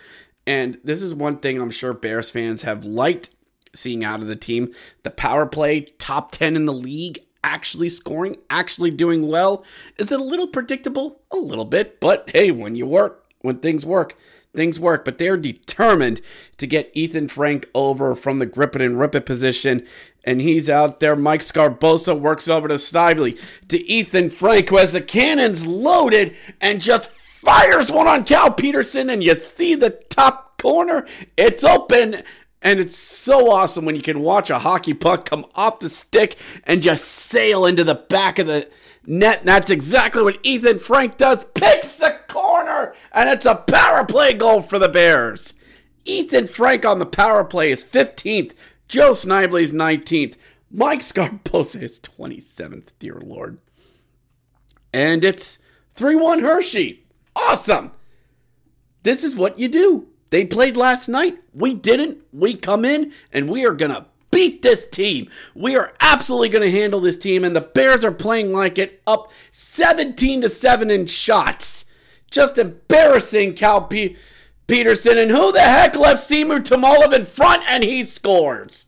And 0.47 0.79
this 0.85 1.03
is 1.03 1.15
one 1.15 1.39
thing 1.39 1.61
I'm 1.61 1.71
sure 1.71 1.93
Bears 1.93 2.31
fans 2.31 2.63
have 2.63 2.85
liked 2.85 3.31
seeing 3.75 4.05
out 4.05 4.21
of 4.21 4.29
the 4.29 4.37
team. 4.37 4.73
The 5.03 5.11
power 5.11 5.45
play, 5.47 5.83
top 5.99 6.33
10 6.33 6.57
in 6.57 6.65
the 6.65 6.73
league, 6.73 7.21
actually 7.45 7.89
scoring, 7.89 8.37
actually 8.51 8.91
doing 8.91 9.29
well. 9.29 9.65
Is 9.99 10.13
it 10.13 10.21
a 10.21 10.25
little 10.25 10.47
predictable? 10.47 11.21
A 11.33 11.37
little 11.37 11.65
bit. 11.65 12.01
But 12.01 12.31
hey, 12.33 12.51
when 12.51 12.77
you 12.77 12.87
work, 12.87 13.27
when 13.41 13.59
things 13.59 13.85
work, 13.85 14.17
things 14.55 14.81
work. 14.81 15.05
But 15.05 15.19
they're 15.19 15.37
determined 15.37 16.21
to 16.57 16.67
get 16.67 16.95
Ethen 16.95 17.31
Frank 17.31 17.69
over 17.75 18.15
from 18.15 18.39
the 18.39 18.47
grip 18.47 18.75
it 18.77 18.83
and 18.83 18.99
rip 18.99 19.15
it 19.15 19.27
position. 19.27 19.87
And 20.25 20.41
he's 20.41 20.69
out 20.69 21.01
there. 21.01 21.17
Mike 21.17 21.41
Sgarbossa 21.41 22.19
works 22.19 22.49
over 22.49 22.69
to 22.69 22.79
Snively 22.79 23.39
to 23.69 23.79
Ethen 23.85 24.33
Frank, 24.33 24.69
who 24.69 24.77
has 24.77 24.93
the 24.93 25.01
cannons 25.01 25.67
loaded 25.67 26.37
and 26.61 26.81
just 26.81 27.11
fires 27.11 27.91
one 27.91 28.09
on 28.09 28.25
Cal 28.25 28.51
Petersen. 28.51 29.11
And 29.11 29.23
you 29.23 29.35
see 29.37 29.75
the 29.75 29.91
top 29.91 30.61
corner. 30.61 31.07
It's 31.37 31.65
open. 31.65 32.23
And 32.61 32.81
it's 32.81 32.97
so 32.97 33.51
awesome 33.51 33.85
when 33.85 33.95
you 33.95 34.03
can 34.03 34.21
watch 34.21 34.51
a 34.51 34.59
hockey 34.59 34.93
puck 34.93 35.25
come 35.25 35.47
off 35.55 35.79
the 35.79 35.89
stick 35.89 36.37
and 36.65 36.83
just 36.83 37.05
sail 37.05 37.65
into 37.65 37.85
the 37.85 37.95
back 37.95 38.41
of 38.41 38.49
the 38.49 38.69
net. 39.07 39.41
And 39.41 39.49
that's 39.49 39.71
exactly 39.71 40.23
what 40.25 40.43
Ethen 40.43 40.81
Frank 40.81 41.17
does. 41.17 41.47
Picks 41.55 41.95
the 41.97 42.18
corner, 42.29 42.95
and 43.13 43.29
it's 43.29 43.47
a 43.47 43.57
power 43.57 44.05
play 44.05 44.35
goal 44.35 44.63
for 44.63 44.79
the 44.79 44.89
Bears. 44.89 45.55
Ethen 46.05 46.49
Frank 46.49 46.87
on 46.87 46.99
the 46.99 47.07
power 47.07 47.45
play 47.45 47.71
is 47.71 47.85
15th. 47.85 48.55
Joe 48.87 49.13
Snively's 49.13 49.73
19th. 49.73 50.37
Mike 50.71 51.01
Sgarbossa 51.01 51.83
is 51.83 52.01
27th, 52.01 52.89
dear 52.99 53.21
Lord. 53.23 53.59
And 54.93 55.25
it's 55.25 55.59
3 55.95 56.17
1 56.17 56.41
Hershey. 56.41 57.05
Awesome. 57.37 57.93
This 59.03 59.25
is 59.25 59.37
what 59.37 59.59
you 59.59 59.69
do. 59.69 60.09
They 60.31 60.45
played 60.45 60.77
last 60.77 61.09
night. 61.09 61.39
We 61.55 61.75
didn't. 61.75 62.23
We 62.33 62.55
come 62.55 62.85
in 62.85 63.13
and 63.33 63.49
we 63.49 63.65
are 63.67 63.73
going 63.73 63.93
to 63.93 64.07
beat 64.31 64.63
this 64.63 64.87
team. 64.87 65.29
We 65.55 65.77
are 65.77 65.95
absolutely 66.01 66.51
going 66.51 66.71
to 66.71 66.79
handle 66.79 67.01
this 67.01 67.17
team 67.17 67.45
and 67.45 67.57
the 67.57 67.61
Bears 67.61 68.05
are 68.05 68.13
playing 68.13 68.53
like 68.53 68.79
it 68.79 69.03
up 69.07 69.31
17 69.51 70.43
to 70.43 70.49
7 70.49 70.91
in 70.91 71.07
shots. 71.07 71.87
Just 72.31 72.59
embarrassing 72.59 73.55
Cal 73.55 73.83
P- 73.83 74.17
Petersen 74.67 75.17
and 75.19 75.31
who 75.31 75.51
the 75.53 75.61
heck 75.61 75.97
left 75.97 76.21
Seymour 76.21 76.61
Tomolov 76.61 77.15
in 77.15 77.25
front 77.25 77.63
and 77.69 77.83
he 77.83 78.05
scores. 78.05 78.87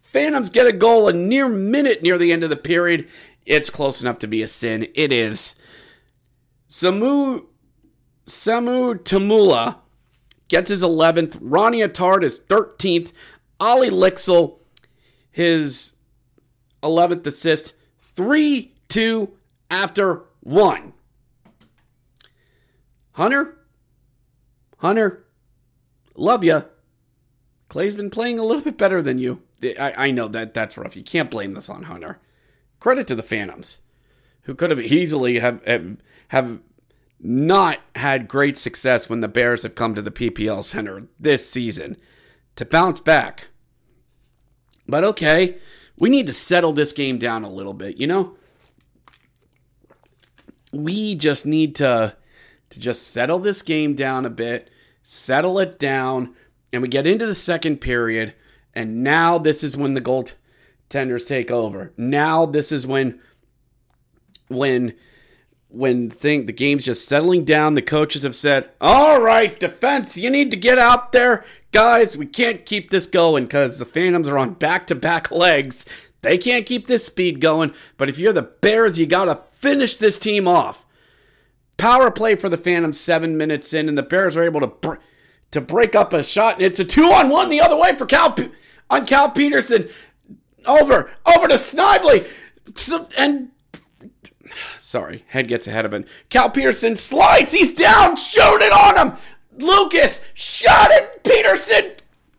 Phantoms 0.00 0.50
get 0.50 0.66
a 0.66 0.72
goal 0.72 1.08
a 1.08 1.12
near 1.12 1.48
minute 1.48 2.02
near 2.02 2.18
the 2.18 2.32
end 2.32 2.44
of 2.44 2.50
the 2.50 2.56
period. 2.56 3.08
It's 3.44 3.70
close 3.70 4.00
enough 4.02 4.18
to 4.20 4.26
be 4.26 4.42
a 4.42 4.46
sin. 4.46 4.88
It 4.94 5.12
is. 5.12 5.54
Samu 6.68 7.46
Samu 8.26 8.94
Tuomaala 8.94 9.76
gets 10.48 10.70
his 10.70 10.82
11th. 10.82 11.38
Ronnie 11.40 11.80
Attard 11.80 12.22
is 12.22 12.40
13th. 12.42 13.12
Ollie 13.58 13.90
Lycksell, 13.90 14.58
his 15.30 15.92
11th 16.82 17.26
assist. 17.26 17.74
3 17.98 18.74
2 18.88 19.30
after 19.70 20.24
1. 20.40 20.92
Hunter? 23.12 23.58
Hunter? 24.78 25.24
Love 26.14 26.44
ya. 26.44 26.62
Clay's 27.68 27.96
been 27.96 28.10
playing 28.10 28.38
a 28.38 28.44
little 28.44 28.62
bit 28.62 28.76
better 28.76 29.00
than 29.00 29.18
you. 29.18 29.42
I, 29.62 29.94
I 29.96 30.10
know 30.10 30.28
that 30.28 30.54
that's 30.54 30.76
rough. 30.76 30.96
You 30.96 31.04
can't 31.04 31.30
blame 31.30 31.54
this 31.54 31.70
on 31.70 31.84
Hunter. 31.84 32.20
Credit 32.80 33.06
to 33.06 33.14
the 33.14 33.22
Phantoms, 33.22 33.80
who 34.42 34.54
could 34.54 34.70
have 34.70 34.80
easily 34.80 35.38
have 35.38 35.64
have, 35.64 35.96
have 36.28 36.60
not 37.20 37.78
had 37.94 38.28
great 38.28 38.56
success 38.56 39.08
when 39.08 39.20
the 39.20 39.28
Bears 39.28 39.62
have 39.62 39.76
come 39.76 39.94
to 39.94 40.02
the 40.02 40.10
PPL 40.10 40.64
Center 40.64 41.06
this 41.18 41.48
season 41.48 41.96
to 42.56 42.64
bounce 42.64 43.00
back. 43.00 43.46
But 44.88 45.04
okay, 45.04 45.58
we 45.98 46.10
need 46.10 46.26
to 46.26 46.32
settle 46.32 46.72
this 46.72 46.92
game 46.92 47.18
down 47.18 47.44
a 47.44 47.50
little 47.50 47.72
bit, 47.72 47.96
you 47.96 48.06
know? 48.06 48.36
We 50.72 51.14
just 51.14 51.46
need 51.46 51.76
to 51.76 52.16
to 52.72 52.80
just 52.80 53.08
settle 53.08 53.38
this 53.38 53.60
game 53.60 53.94
down 53.94 54.24
a 54.24 54.30
bit, 54.30 54.70
settle 55.04 55.58
it 55.58 55.78
down, 55.78 56.34
and 56.72 56.80
we 56.80 56.88
get 56.88 57.06
into 57.06 57.26
the 57.26 57.34
second 57.34 57.82
period, 57.82 58.34
and 58.74 59.04
now 59.04 59.36
this 59.36 59.62
is 59.62 59.76
when 59.76 59.92
the 59.92 60.00
goaltenders 60.00 61.26
take 61.26 61.50
over. 61.50 61.92
Now 61.98 62.46
this 62.46 62.72
is 62.72 62.86
when 62.86 63.20
when 64.48 64.94
when 65.68 66.10
thing 66.10 66.46
the 66.46 66.52
game's 66.52 66.84
just 66.84 67.06
settling 67.06 67.44
down, 67.44 67.74
the 67.74 67.82
coaches 67.82 68.22
have 68.22 68.34
said, 68.34 68.70
"All 68.80 69.20
right, 69.20 69.58
defense, 69.60 70.16
you 70.16 70.30
need 70.30 70.50
to 70.50 70.56
get 70.56 70.78
out 70.78 71.12
there, 71.12 71.44
guys. 71.72 72.16
We 72.16 72.26
can't 72.26 72.64
keep 72.64 72.90
this 72.90 73.06
going 73.06 73.44
because 73.44 73.78
the 73.78 73.84
Phantoms 73.84 74.28
are 74.28 74.38
on 74.38 74.54
back-to-back 74.54 75.30
legs. 75.30 75.84
They 76.22 76.38
can't 76.38 76.64
keep 76.64 76.86
this 76.86 77.04
speed 77.04 77.40
going. 77.40 77.74
But 77.98 78.08
if 78.08 78.18
you're 78.18 78.32
the 78.32 78.42
Bears, 78.42 78.98
you 78.98 79.04
gotta 79.04 79.40
finish 79.52 79.98
this 79.98 80.18
team 80.18 80.48
off." 80.48 80.86
Power 81.76 82.10
play 82.10 82.36
for 82.36 82.48
the 82.48 82.56
Phantom 82.56 82.92
seven 82.92 83.36
minutes 83.36 83.72
in, 83.72 83.88
and 83.88 83.98
the 83.98 84.02
Bears 84.02 84.36
are 84.36 84.44
able 84.44 84.60
to 84.60 84.66
br- 84.68 84.96
to 85.50 85.60
break 85.60 85.94
up 85.94 86.12
a 86.12 86.22
shot, 86.22 86.54
and 86.54 86.62
it's 86.62 86.80
a 86.80 86.84
two 86.84 87.04
on 87.04 87.28
one 87.28 87.50
the 87.50 87.60
other 87.60 87.76
way 87.76 87.94
for 87.96 88.06
Cal 88.06 88.32
P- 88.32 88.50
on 88.90 89.06
Cal 89.06 89.30
Petersen. 89.30 89.88
Over, 90.64 91.10
over 91.26 91.48
to 91.48 91.58
Snively, 91.58 92.26
and 93.16 93.50
sorry, 94.78 95.24
head 95.28 95.48
gets 95.48 95.66
ahead 95.66 95.84
of 95.84 95.92
him. 95.92 96.04
Cal 96.28 96.50
Petersen 96.50 96.94
slides, 96.94 97.50
he's 97.50 97.72
down, 97.72 98.14
shoot 98.16 98.60
it 98.60 98.72
on 98.72 98.96
him. 98.96 99.18
Lucas 99.58 100.24
shot 100.34 100.90
it. 100.92 101.24
Petersen 101.24 101.92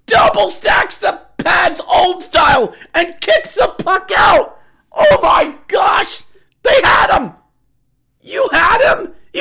double 0.06 0.50
stacks 0.50 0.98
the 0.98 1.22
pads 1.38 1.82
old 1.88 2.24
style 2.24 2.74
and 2.94 3.20
kicks 3.20 3.56
the 3.56 3.74
puck 3.80 4.10
out. 4.16 4.58
Oh 4.92 5.20
my 5.22 5.56
gosh, 5.68 6.24
they 6.64 6.80
had 6.84 7.18
him. 7.18 7.34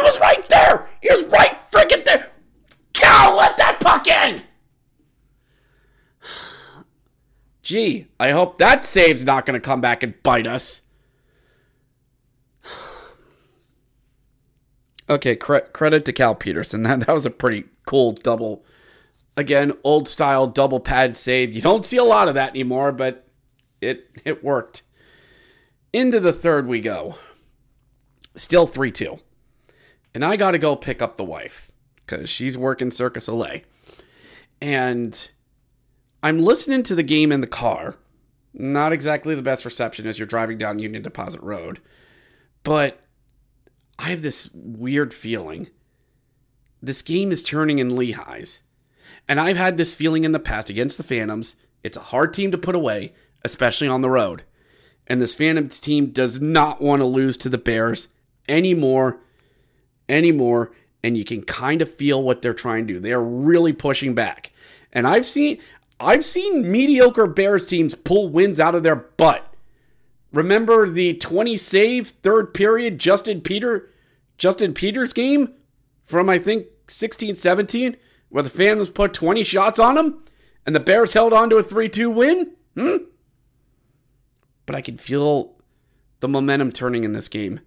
He 0.03 0.09
was 0.09 0.19
right 0.19 0.45
there. 0.49 0.91
He 1.01 1.09
was 1.11 1.29
right 1.29 1.57
freaking 1.71 2.05
there. 2.05 2.29
Cal, 2.93 3.37
let 3.37 3.57
that 3.57 3.79
puck 3.79 4.09
in. 4.09 4.43
Gee, 7.63 8.09
I 8.19 8.31
hope 8.31 8.59
that 8.59 8.85
save's 8.85 9.25
not 9.25 9.47
going 9.47 9.55
to 9.55 9.61
come 9.65 9.81
back 9.81 10.03
and 10.03 10.21
bite 10.23 10.47
us. 10.47 10.83
Okay, 15.11 15.35
cre- 15.37 15.59
credit 15.73 16.05
to 16.07 16.13
Cal 16.13 16.35
Petersen. 16.35 16.83
That, 16.85 17.01
that 17.01 17.13
was 17.13 17.27
a 17.27 17.31
pretty 17.31 17.65
cool 17.87 18.13
double. 18.13 18.65
Again, 19.37 19.73
old 19.85 20.09
style 20.09 20.47
double 20.47 20.81
pad 20.81 21.17
save. 21.17 21.53
You 21.53 21.61
don't 21.61 21.85
see 21.85 21.97
a 21.99 22.05
lot 22.05 22.29
of 22.29 22.35
that 22.35 22.51
anymore, 22.51 22.93
but 22.93 23.29
it 23.81 24.09
it 24.25 24.43
worked. 24.43 24.83
Into 25.93 26.19
the 26.19 26.33
third 26.33 26.67
we 26.67 26.81
go. 26.81 27.17
Still 28.37 28.67
3 28.67 28.91
2. 28.91 29.19
And 30.15 30.25
I 30.25 30.37
got 30.37 30.53
to 30.53 30.59
go 30.59 30.77
pick 30.77 31.01
up 31.01 31.17
the 31.17 31.25
wife 31.25 31.71
because 31.97 32.29
she's 32.29 32.59
working 32.59 32.91
Circus 32.91 33.29
Olay. 33.29 33.65
And 34.61 35.31
I'm 36.23 36.41
listening 36.41 36.83
to 36.85 36.95
the 36.95 37.03
game 37.03 37.33
in 37.33 37.41
the 37.41 37.47
car. 37.47 37.97
Not 38.55 38.93
exactly 38.93 39.35
the 39.35 39.43
best 39.43 39.65
reception 39.65 40.07
as 40.07 40.19
you're 40.19 40.27
driving 40.27 40.59
down 40.59 40.79
Union 40.79 41.03
Deposit 41.03 41.41
Road. 41.41 41.81
But 42.63 43.01
I 43.99 44.11
have 44.11 44.23
this 44.23 44.51
weird 44.53 45.15
feeling. 45.15 45.69
This 46.83 47.03
game 47.03 47.33
is 47.33 47.43
turning 47.43 47.79
in 47.79 47.89
Lehigh's. 47.89 48.63
And 49.29 49.41
I've 49.41 49.57
had 49.57 49.77
this 49.77 49.95
feeling 49.95 50.25
in 50.25 50.33
the 50.33 50.39
past 50.39 50.69
against 50.69 50.99
the 50.99 51.05
Phantoms. 51.05 51.57
It's 51.83 51.97
a 51.97 52.01
hard 52.01 52.35
team 52.35 52.51
to 52.53 52.59
put 52.59 52.75
away, 52.75 53.15
especially 53.45 53.89
on 53.89 54.01
the 54.01 54.11
road. 54.11 54.45
And 55.07 55.21
this 55.21 55.35
Phantoms 55.35 55.81
team 55.81 56.11
does 56.11 56.41
not 56.41 56.81
want 56.81 57.01
to 57.01 57.07
lose 57.07 57.37
to 57.39 57.49
the 57.49 57.59
Bears 57.59 58.09
anymore. 58.49 59.21
Anymore. 60.09 60.73
And 61.03 61.17
you 61.17 61.25
can 61.25 61.43
kind 61.43 61.83
of 61.83 61.95
feel 61.95 62.23
what 62.23 62.43
they're 62.43 62.55
trying 62.55 62.87
to 62.87 62.95
do. 62.95 63.01
They 63.01 63.13
are 63.13 63.23
really 63.23 63.73
pushing 63.73 64.15
back. 64.15 64.53
And 64.93 65.07
I've 65.07 65.27
seen 65.27 65.59
I've 65.99 66.25
seen 66.25 66.71
mediocre 66.71 67.27
Bears 67.27 67.67
teams 67.67 67.95
pull 67.95 68.29
wins 68.29 68.61
out 68.61 68.75
of 68.75 68.83
their 68.83 68.97
butt. 68.97 69.53
Remember 70.33 70.89
the 70.89 71.15
20 71.15 71.57
save 71.57 72.09
third 72.09 72.55
period 72.55 72.99
Justin 72.99 73.41
Peter 73.41 73.91
Justin 74.39 74.75
Peters 74.75 75.13
game 75.13 75.53
from 76.05 76.29
I 76.29 76.39
think 76.39 76.67
16 76.89 77.37
17 77.37 77.97
where 78.29 78.43
the 78.43 78.51
fans 78.51 78.89
put 78.91 79.13
20 79.13 79.45
shots 79.45 79.79
on 79.79 79.95
them 79.95 80.25
and 80.65 80.75
the 80.75 80.81
Bears 80.81 81.13
held 81.13 81.33
on 81.33 81.51
to 81.51 81.57
a 81.57 81.65
3-2 81.65 82.15
win? 82.15 82.53
Hmm? 82.77 83.05
But 84.65 84.75
I 84.75 84.81
can 84.81 84.97
feel 84.97 85.57
the 86.21 86.29
momentum 86.29 86.73
turning 86.73 87.05
in 87.05 87.13
this 87.13 87.29
game. 87.29 87.61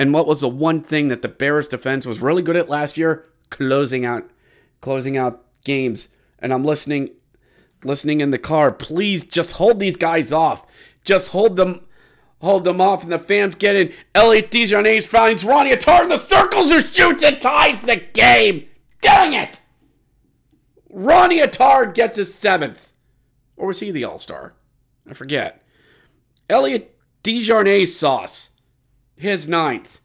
And 0.00 0.14
what 0.14 0.26
was 0.26 0.40
the 0.40 0.48
one 0.48 0.80
thing 0.80 1.08
that 1.08 1.20
the 1.20 1.28
Bears 1.28 1.68
defense 1.68 2.06
was 2.06 2.20
really 2.20 2.40
good 2.40 2.56
at 2.56 2.70
last 2.70 2.96
year? 2.96 3.26
Closing 3.50 4.06
out 4.06 4.30
closing 4.80 5.18
out 5.18 5.44
games. 5.62 6.08
And 6.38 6.54
I'm 6.54 6.64
listening 6.64 7.10
listening 7.84 8.22
in 8.22 8.30
the 8.30 8.38
car. 8.38 8.72
Please 8.72 9.24
just 9.24 9.52
hold 9.56 9.78
these 9.78 9.98
guys 9.98 10.32
off. 10.32 10.64
Just 11.04 11.32
hold 11.32 11.58
them 11.58 11.82
hold 12.40 12.64
them 12.64 12.80
off 12.80 13.02
and 13.02 13.12
the 13.12 13.18
fans 13.18 13.54
get 13.54 13.76
in. 13.76 13.92
Elliot 14.14 14.50
Desnoyers 14.50 15.06
finds 15.06 15.44
Ronnie 15.44 15.72
Attard 15.72 16.04
in 16.04 16.08
the 16.08 16.16
circles 16.16 16.72
who 16.72 16.80
shoots 16.80 17.22
and 17.22 17.38
ties 17.38 17.82
the 17.82 17.96
game. 17.96 18.68
Dang 19.02 19.34
it! 19.34 19.60
Ronnie 20.88 21.40
Attard 21.40 21.92
gets 21.92 22.16
his 22.16 22.34
seventh. 22.34 22.94
Or 23.54 23.66
was 23.66 23.80
he 23.80 23.90
the 23.90 24.04
All-Star? 24.04 24.54
I 25.06 25.12
forget. 25.12 25.62
Elliot 26.48 26.96
Desnoyers 27.22 27.88
sauce. 27.88 28.49
His 29.20 29.46
ninth. 29.46 30.00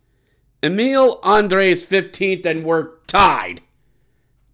Emil 0.62 1.22
Andrae's 1.22 1.86
15th, 1.86 2.46
and 2.46 2.66
we're 2.66 2.98
tied. 3.08 3.62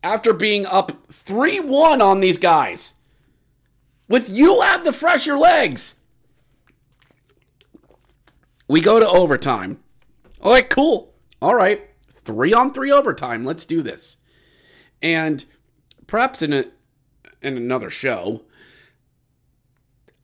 After 0.03 0.33
being 0.33 0.67
up 0.67 1.11
3 1.11 1.61
1 1.61 1.99
on 1.99 2.19
these 2.19 2.37
guys. 2.37 2.93
With 4.07 4.29
you 4.29 4.61
have 4.61 4.83
the 4.83 4.93
fresher 4.93 5.35
legs. 5.35 5.95
We 8.67 8.81
go 8.81 8.99
to 8.99 9.07
overtime. 9.07 9.79
All 10.41 10.51
right, 10.51 10.69
cool. 10.69 11.15
All 11.41 11.55
right. 11.55 11.81
Three 12.23 12.53
on 12.53 12.71
three 12.71 12.91
overtime. 12.91 13.43
Let's 13.43 13.65
do 13.65 13.81
this. 13.81 14.17
And 15.01 15.43
perhaps 16.05 16.43
in 16.43 16.53
a 16.53 16.65
in 17.41 17.57
another 17.57 17.89
show, 17.89 18.43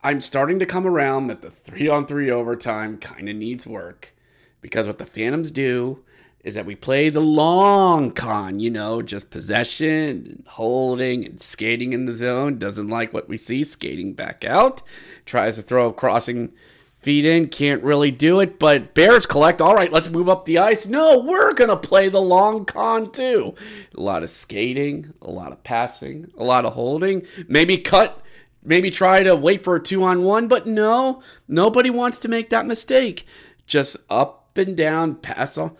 I'm 0.04 0.20
starting 0.20 0.60
to 0.60 0.66
come 0.66 0.86
around 0.86 1.26
that 1.26 1.42
the 1.42 1.50
three 1.50 1.88
on 1.88 2.06
three 2.06 2.30
overtime 2.30 2.98
kind 2.98 3.28
of 3.28 3.34
needs 3.34 3.66
work. 3.66 4.14
Because 4.60 4.86
what 4.86 4.98
the 4.98 5.04
Phantoms 5.04 5.50
do 5.50 6.04
is 6.44 6.54
that 6.54 6.66
we 6.66 6.74
play 6.74 7.08
the 7.10 7.20
long 7.20 8.12
con, 8.12 8.60
you 8.60 8.70
know, 8.70 9.02
just 9.02 9.30
possession 9.30 9.88
and 9.88 10.44
holding 10.46 11.24
and 11.24 11.40
skating 11.40 11.92
in 11.92 12.04
the 12.04 12.12
zone. 12.12 12.58
Doesn't 12.58 12.88
like 12.88 13.12
what 13.12 13.28
we 13.28 13.36
see, 13.36 13.64
skating 13.64 14.14
back 14.14 14.44
out. 14.44 14.82
Tries 15.26 15.56
to 15.56 15.62
throw 15.62 15.88
a 15.88 15.92
crossing 15.92 16.52
feet 17.00 17.24
in, 17.24 17.48
can't 17.48 17.82
really 17.82 18.10
do 18.10 18.40
it. 18.40 18.58
But 18.58 18.94
Bears 18.94 19.26
collect, 19.26 19.60
all 19.60 19.74
right, 19.74 19.92
let's 19.92 20.08
move 20.08 20.28
up 20.28 20.44
the 20.44 20.58
ice. 20.58 20.86
No, 20.86 21.18
we're 21.18 21.52
going 21.52 21.70
to 21.70 21.76
play 21.76 22.08
the 22.08 22.20
long 22.20 22.64
con 22.64 23.10
too. 23.10 23.54
A 23.96 24.00
lot 24.00 24.22
of 24.22 24.30
skating, 24.30 25.12
a 25.22 25.30
lot 25.30 25.52
of 25.52 25.62
passing, 25.64 26.30
a 26.36 26.44
lot 26.44 26.64
of 26.64 26.74
holding. 26.74 27.26
Maybe 27.46 27.78
cut 27.78 28.22
maybe 28.62 28.90
try 28.90 29.22
to 29.22 29.34
wait 29.34 29.62
for 29.62 29.76
a 29.76 29.82
two 29.82 30.02
on 30.02 30.22
one, 30.22 30.46
but 30.46 30.66
no, 30.66 31.22
nobody 31.46 31.90
wants 31.90 32.18
to 32.20 32.28
make 32.28 32.50
that 32.50 32.66
mistake. 32.66 33.26
Just 33.66 33.96
up 34.10 34.37
and 34.56 34.76
down, 34.76 35.16
pass 35.16 35.58
on, 35.58 35.76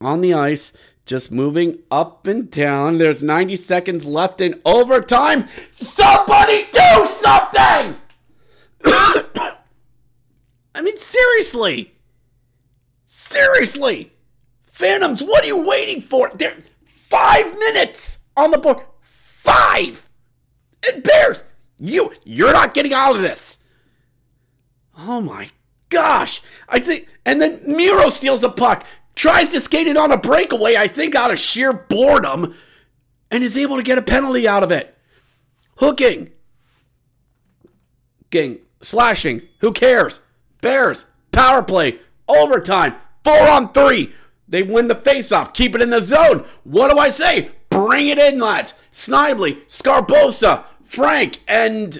on 0.00 0.20
the 0.20 0.34
ice, 0.34 0.72
just 1.06 1.32
moving 1.32 1.78
up 1.90 2.26
and 2.26 2.50
down. 2.50 2.98
There's 2.98 3.22
90 3.22 3.56
seconds 3.56 4.04
left 4.04 4.40
in 4.40 4.60
overtime. 4.64 5.48
Somebody 5.70 6.68
do 6.70 7.06
something! 7.06 7.96
I 10.74 10.82
mean, 10.82 10.96
seriously. 10.96 11.94
Seriously. 13.06 14.12
Phantoms, 14.70 15.22
what 15.22 15.44
are 15.44 15.48
you 15.48 15.66
waiting 15.66 16.00
for? 16.00 16.30
There, 16.34 16.56
five 16.84 17.52
minutes 17.58 18.18
on 18.36 18.50
the 18.50 18.58
board. 18.58 18.78
Five! 19.02 20.08
And 20.86 21.02
Bears, 21.02 21.42
you, 21.78 22.12
you're 22.24 22.52
not 22.52 22.74
getting 22.74 22.92
out 22.92 23.16
of 23.16 23.22
this. 23.22 23.58
Oh 24.96 25.20
my 25.20 25.50
gosh. 25.88 26.42
I 26.68 26.78
think, 26.78 27.08
and 27.24 27.40
then 27.40 27.60
Miro 27.66 28.08
steals 28.08 28.44
a 28.44 28.48
puck, 28.48 28.84
tries 29.14 29.48
to 29.50 29.60
skate 29.60 29.86
it 29.86 29.96
on 29.96 30.12
a 30.12 30.16
breakaway, 30.16 30.76
I 30.76 30.88
think 30.88 31.14
out 31.14 31.30
of 31.30 31.38
sheer 31.38 31.72
boredom, 31.72 32.54
and 33.30 33.42
is 33.42 33.56
able 33.56 33.76
to 33.76 33.82
get 33.82 33.98
a 33.98 34.02
penalty 34.02 34.46
out 34.46 34.62
of 34.62 34.72
it. 34.72 34.96
Hooking. 35.76 36.30
Getting, 38.30 38.58
slashing. 38.80 39.42
Who 39.60 39.72
cares? 39.72 40.20
Bears, 40.60 41.06
power 41.32 41.62
play, 41.62 42.00
overtime, 42.26 42.94
four 43.24 43.48
on 43.48 43.72
three. 43.72 44.12
They 44.48 44.62
win 44.62 44.88
the 44.88 44.94
faceoff, 44.94 45.54
keep 45.54 45.74
it 45.74 45.82
in 45.82 45.90
the 45.90 46.00
zone. 46.00 46.44
What 46.64 46.90
do 46.90 46.98
I 46.98 47.10
say? 47.10 47.50
Bring 47.70 48.08
it 48.08 48.18
in, 48.18 48.40
lads. 48.40 48.74
Snively, 48.90 49.56
Sgarbossa, 49.68 50.64
Frank, 50.84 51.40
and 51.46 51.98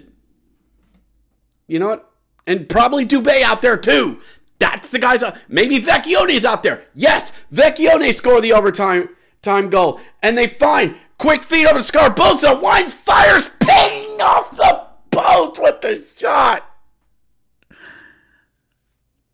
you 1.66 1.78
know 1.78 1.88
what? 1.88 2.07
And 2.48 2.66
probably 2.66 3.04
Dubé 3.04 3.42
out 3.42 3.60
there 3.60 3.76
too. 3.76 4.22
That's 4.58 4.90
the 4.90 4.98
guys. 4.98 5.22
Maybe 5.48 5.80
Vecchione's 5.82 6.46
out 6.46 6.62
there. 6.62 6.86
Yes, 6.94 7.32
Vecchione 7.52 8.12
score 8.14 8.40
the 8.40 8.54
overtime 8.54 9.10
time 9.42 9.68
goal, 9.68 10.00
and 10.22 10.36
they 10.36 10.46
find 10.46 10.96
quick 11.18 11.42
feed 11.42 11.66
over 11.66 11.78
to 11.78 11.84
Sgarbossa. 11.84 12.58
Wines 12.60 12.94
fires, 12.94 13.50
ping 13.60 14.20
off 14.22 14.56
the 14.56 14.86
post 15.10 15.62
with 15.62 15.82
the 15.82 16.02
shot. 16.16 16.64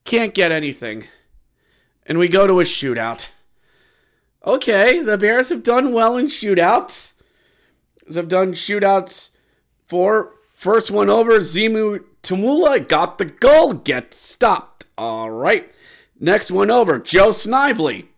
Can't 0.05 0.35
get 0.35 0.51
anything, 0.51 1.05
and 2.05 2.19
we 2.19 2.27
go 2.27 2.49
to 2.49 2.59
a 2.59 2.65
shootout. 2.65 3.31
Okay, 4.45 5.01
the 5.01 5.17
Bears 5.17 5.51
have 5.51 5.63
done 5.63 5.93
well 5.93 6.17
in 6.17 6.27
shootouts. 6.27 7.15
They've 8.09 8.27
done 8.27 8.55
shootouts 8.55 9.31
for 9.85 10.33
first 10.53 10.91
one 10.91 11.09
over. 11.09 11.39
Samu 11.39 12.05
Tuomaala 12.25 12.89
got 12.89 13.19
the 13.19 13.27
goal, 13.27 13.75
gets 13.75 14.19
stopped. 14.19 14.87
All 14.97 15.31
right. 15.31 15.71
Next 16.19 16.51
one 16.51 16.71
over. 16.71 16.99
Joe 16.99 17.31
Snively. 17.33 18.09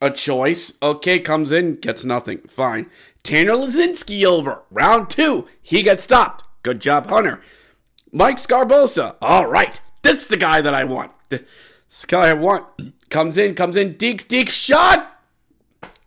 A 0.00 0.10
choice. 0.10 0.72
Okay, 0.82 1.20
comes 1.20 1.52
in, 1.52 1.76
gets 1.76 2.04
nothing. 2.04 2.38
Fine. 2.48 2.90
Tanner 3.22 3.52
Laczynski 3.54 4.24
over. 4.24 4.62
Round 4.70 5.08
two. 5.08 5.46
He 5.62 5.82
gets 5.82 6.04
stopped. 6.04 6.44
Good 6.62 6.80
job, 6.80 7.06
Hunter. 7.06 7.40
Mike 8.10 8.38
Sgarbossa. 8.38 9.16
All 9.22 9.46
right. 9.46 9.80
This 10.02 10.22
is 10.22 10.26
the 10.28 10.36
guy 10.36 10.60
that 10.60 10.74
I 10.74 10.84
want. 10.84 11.12
This 11.28 12.04
guy 12.06 12.28
I 12.28 12.34
want. 12.34 12.66
Comes 13.10 13.38
in, 13.38 13.54
comes 13.54 13.74
in. 13.74 13.94
Deeks, 13.94 14.26
Deeks, 14.26 14.50
shot. 14.50 15.22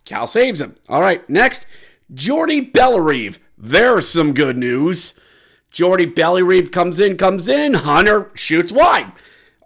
Cal 0.04 0.28
saves 0.28 0.60
him. 0.60 0.76
All 0.88 1.00
right. 1.00 1.28
Next. 1.28 1.66
Jordy 2.14 2.60
Bellerive. 2.60 3.40
There's 3.58 4.08
some 4.08 4.34
good 4.34 4.56
news. 4.56 5.14
Jordy 5.72 6.04
Bellerive 6.04 6.70
comes 6.70 7.00
in, 7.00 7.16
comes 7.16 7.48
in. 7.48 7.74
Hunter 7.74 8.30
shoots 8.34 8.70
wide. 8.70 9.10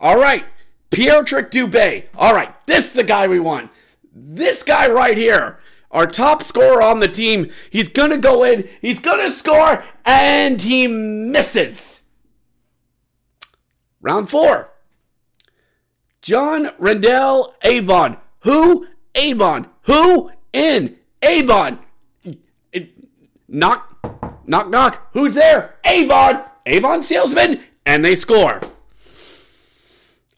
All 0.00 0.16
right. 0.16 0.44
Pierrick 0.90 1.50
Dubé. 1.50 2.06
All 2.14 2.32
right. 2.32 2.54
This 2.66 2.86
is 2.86 2.92
the 2.92 3.04
guy 3.04 3.26
we 3.26 3.40
want. 3.40 3.70
This 4.14 4.62
guy 4.62 4.88
right 4.88 5.18
here. 5.18 5.58
Our 5.90 6.06
top 6.06 6.42
scorer 6.42 6.80
on 6.80 7.00
the 7.00 7.08
team. 7.08 7.50
He's 7.70 7.88
going 7.88 8.10
to 8.10 8.18
go 8.18 8.44
in. 8.44 8.68
He's 8.80 9.00
going 9.00 9.18
to 9.18 9.30
score. 9.30 9.84
And 10.04 10.62
he 10.62 10.86
misses. 10.86 12.02
Round 14.00 14.30
four. 14.30 14.70
Jon-Randall 16.22 17.54
Avon. 17.62 18.18
Who? 18.40 18.86
Avon. 19.14 19.68
Who? 19.82 20.30
In. 20.52 20.96
Avon. 21.22 21.80
Knock, 23.48 24.42
knock, 24.46 24.68
knock. 24.70 25.08
Who's 25.12 25.34
there? 25.34 25.76
Avon. 25.84 26.42
Avon 26.66 27.02
salesman. 27.02 27.60
And 27.84 28.04
they 28.04 28.14
score. 28.14 28.60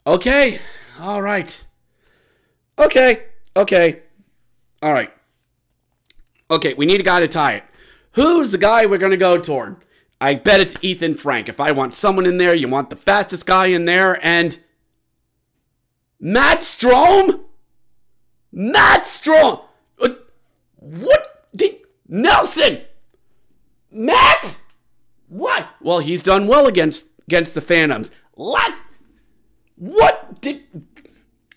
Okay. 0.05 0.59
All 0.99 1.21
right. 1.21 1.63
Okay. 2.77 3.23
Okay. 3.55 4.01
All 4.81 4.93
right. 4.93 5.11
Okay, 6.51 6.73
we 6.73 6.85
need 6.85 6.99
a 6.99 7.03
guy 7.03 7.19
to 7.19 7.27
tie 7.27 7.53
it. 7.53 7.63
Who's 8.13 8.51
the 8.51 8.57
guy 8.57 8.85
we're 8.85 8.97
going 8.97 9.11
to 9.11 9.17
go 9.17 9.37
toward? 9.37 9.77
I 10.19 10.35
bet 10.35 10.59
it's 10.59 10.75
Ethen 10.75 11.17
Frank. 11.17 11.47
If 11.47 11.59
I 11.59 11.71
want 11.71 11.93
someone 11.93 12.25
in 12.25 12.37
there, 12.37 12.55
you 12.55 12.67
want 12.67 12.89
the 12.89 12.95
fastest 12.95 13.45
guy 13.45 13.67
in 13.67 13.85
there, 13.85 14.23
and 14.25 14.57
Matt 16.19 16.61
Strome? 16.61 17.41
Matt 18.51 19.03
Strome! 19.03 19.63
Uh, 20.01 20.09
what 20.77 21.29
Nelson? 22.09 22.81
Matt? 23.91 24.57
What? 25.27 25.67
Well, 25.81 25.99
he's 25.99 26.23
done 26.23 26.47
well 26.47 26.67
against 26.67 27.07
against 27.27 27.53
the 27.53 27.61
Phantoms. 27.61 28.11
What? 28.33 28.73
What 29.75 30.41
did? 30.41 30.63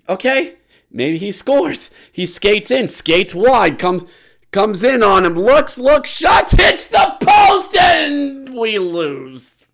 Okay, 0.08 0.56
maybe 0.90 1.18
he 1.18 1.30
scores. 1.30 1.90
He 2.12 2.26
skates 2.26 2.70
in, 2.70 2.88
skates 2.88 3.34
wide, 3.34 3.78
comes 3.78 4.04
comes 4.50 4.84
in 4.84 5.02
on 5.02 5.24
him, 5.24 5.34
looks, 5.34 5.78
looks, 5.78 6.10
shots, 6.10 6.52
hits 6.52 6.86
the 6.86 7.16
post, 7.20 7.74
and 7.76 8.50
we 8.50 8.78
lose. 8.78 9.64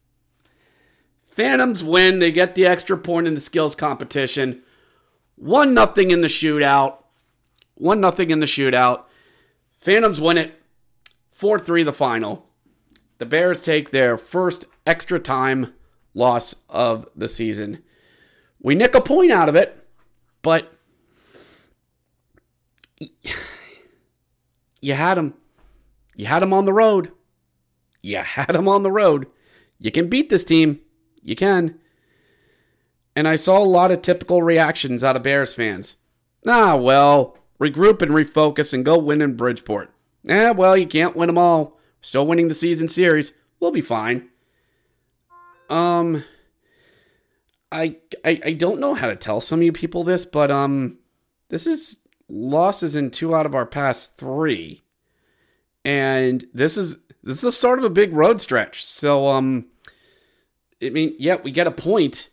Phantoms 1.27 1.85
win. 1.85 2.19
They 2.19 2.33
get 2.33 2.55
the 2.55 2.67
extra 2.67 2.99
point 2.99 3.27
in 3.27 3.35
the 3.35 3.41
skills 3.41 3.75
competition. 3.75 4.63
One 5.37 5.73
nothing 5.73 6.11
in 6.11 6.21
the 6.21 6.29
shootout. 6.29 6.99
One 7.75 8.01
nothing 8.01 8.31
in 8.31 8.41
the 8.41 8.47
shootout. 8.47 9.05
Phantoms 9.77 10.21
win 10.21 10.39
it. 10.39 10.61
4 11.31 11.61
3 11.61 11.85
the 11.85 11.93
final. 11.93 12.48
The 13.19 13.27
Bears 13.27 13.63
take 13.63 13.91
their 13.91 14.17
first 14.17 14.65
extra 14.87 15.19
time 15.19 15.75
loss 16.15 16.55
of 16.69 17.09
the 17.15 17.29
season. 17.29 17.83
We 18.61 18.75
nick 18.75 18.95
a 18.95 19.01
point 19.01 19.33
out 19.33 19.49
of 19.49 19.57
it, 19.57 19.87
but 20.43 20.73
you 24.81 24.95
had 24.95 25.15
them. 25.15 25.35
You 26.17 26.27
had 26.27 26.43
them 26.43 26.53
on 26.53 26.65
the 26.65 26.73
road. 26.73 27.13
You 28.03 28.17
had 28.19 28.53
them 28.53 28.69
on 28.69 28.83
the 28.83 28.91
road. 28.91 29.27
You 29.79 29.91
can 29.91 30.09
beat 30.09 30.31
this 30.31 30.45
team. 30.45 30.81
You 31.23 31.37
can. 31.37 31.79
And 33.15 33.27
I 33.27 33.37
saw 33.37 33.59
a 33.59 33.65
lot 33.65 33.91
of 33.91 34.03
typical 34.03 34.43
reactions 34.43 35.03
out 35.03 35.17
of 35.17 35.23
Bears 35.23 35.55
fans. 35.55 35.97
Ah, 36.47 36.77
well, 36.77 37.37
regroup 37.61 38.01
and 38.03 38.13
refocus 38.13 38.73
and 38.73 38.85
go 38.85 38.99
win 38.99 39.21
in 39.23 39.37
Bridgeport. 39.37 39.93
Eh, 40.29 40.51
well, 40.51 40.77
you 40.77 40.87
can't 40.87 41.17
win 41.17 41.29
them 41.29 41.39
all. 41.39 41.78
Still 42.01 42.27
winning 42.27 42.49
the 42.49 42.55
season 42.55 42.89
series. 42.89 43.33
We'll 43.61 43.73
be 43.73 43.81
fine. 43.81 44.29
Um, 45.69 46.25
I, 47.71 47.97
I 48.25 48.41
I 48.45 48.53
don't 48.53 48.81
know 48.81 48.95
how 48.95 49.09
to 49.09 49.17
tell 49.17 49.41
some 49.41 49.61
of 49.61 49.65
you 49.65 49.73
people 49.73 50.05
this, 50.05 50.25
but 50.25 50.51
um, 50.51 50.99
this 51.49 51.67
is 51.67 51.99
losses 52.29 52.97
in 52.97 53.11
two 53.11 53.35
out 53.35 53.47
of 53.47 53.55
our 53.55 53.67
past 53.67 54.17
three, 54.17 54.83
and 55.85 56.47
this 56.55 56.79
is 56.79 56.97
this 57.23 57.37
is 57.37 57.43
the 57.43 57.53
start 57.53 57.79
of 57.79 57.85
a 57.85 57.91
big 57.91 58.15
road 58.15 58.41
stretch. 58.41 58.85
So 58.85 59.29
um, 59.29 59.67
I 60.83 60.91
mean, 60.91 61.15
yeah, 61.19 61.37
we 61.37 61.51
get 61.51 61.67
a 61.67 61.73
point, 61.73 62.31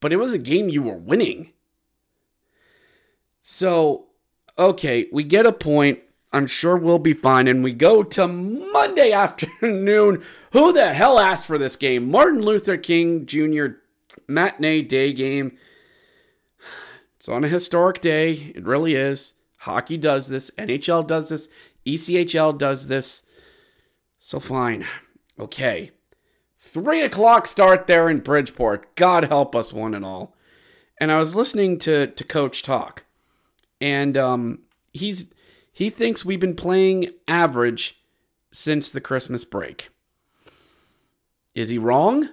but 0.00 0.12
it 0.12 0.16
was 0.16 0.32
a 0.32 0.38
game 0.38 0.68
you 0.68 0.82
were 0.82 0.96
winning. 0.96 1.52
So 3.42 4.06
okay, 4.58 5.06
we 5.12 5.24
get 5.24 5.44
a 5.44 5.52
point. 5.52 6.00
I'm 6.32 6.46
sure 6.46 6.76
we'll 6.76 6.98
be 6.98 7.12
fine. 7.12 7.48
And 7.48 7.64
we 7.64 7.72
go 7.72 8.02
to 8.02 8.28
Monday 8.28 9.12
afternoon. 9.12 10.22
Who 10.52 10.72
the 10.72 10.92
hell 10.92 11.18
asked 11.18 11.46
for 11.46 11.58
this 11.58 11.76
game? 11.76 12.10
Martin 12.10 12.42
Luther 12.42 12.76
King 12.76 13.26
Jr. 13.26 13.66
matinee 14.28 14.82
day 14.82 15.12
game. 15.12 15.56
It's 17.18 17.28
on 17.28 17.44
a 17.44 17.48
historic 17.48 18.00
day. 18.00 18.50
It 18.54 18.64
really 18.64 18.94
is. 18.94 19.34
Hockey 19.58 19.98
does 19.98 20.28
this. 20.28 20.50
NHL 20.52 21.06
does 21.06 21.28
this. 21.28 21.50
ECHL 21.84 22.56
does 22.56 22.88
this. 22.88 23.20
So 24.18 24.40
fine. 24.40 24.86
Okay. 25.38 25.90
Three 26.56 27.02
o'clock 27.02 27.46
start 27.46 27.86
there 27.86 28.08
in 28.08 28.20
Bridgeport. 28.20 28.94
God 28.94 29.24
help 29.24 29.54
us, 29.54 29.70
one 29.70 29.92
and 29.92 30.02
all. 30.02 30.34
And 30.98 31.12
I 31.12 31.18
was 31.18 31.34
listening 31.34 31.78
to, 31.80 32.06
to 32.06 32.24
Coach 32.24 32.62
talk. 32.62 33.04
And 33.82 34.16
um, 34.16 34.60
he's 34.94 35.28
he 35.72 35.90
thinks 35.90 36.24
we've 36.24 36.40
been 36.40 36.56
playing 36.56 37.10
average 37.28 38.00
since 38.52 38.88
the 38.88 39.00
Christmas 39.00 39.44
break. 39.44 39.90
Is 41.54 41.68
he 41.68 41.78
wrong? 41.78 42.28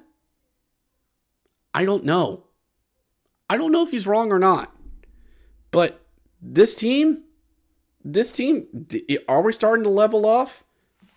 I 1.74 1.86
don't 1.86 2.04
know. 2.04 2.46
I 3.50 3.58
don't 3.58 3.72
know 3.72 3.84
if 3.84 3.92
he's 3.92 4.08
wrong 4.08 4.32
or 4.32 4.40
not. 4.40 4.76
But 5.72 6.02
this 6.42 6.76
team, 6.76 7.24
this 8.04 8.32
team, 8.32 8.88
are 9.28 9.42
we 9.42 9.54
starting 9.54 9.84
to 9.84 9.90
level 9.90 10.26
off? 10.26 10.64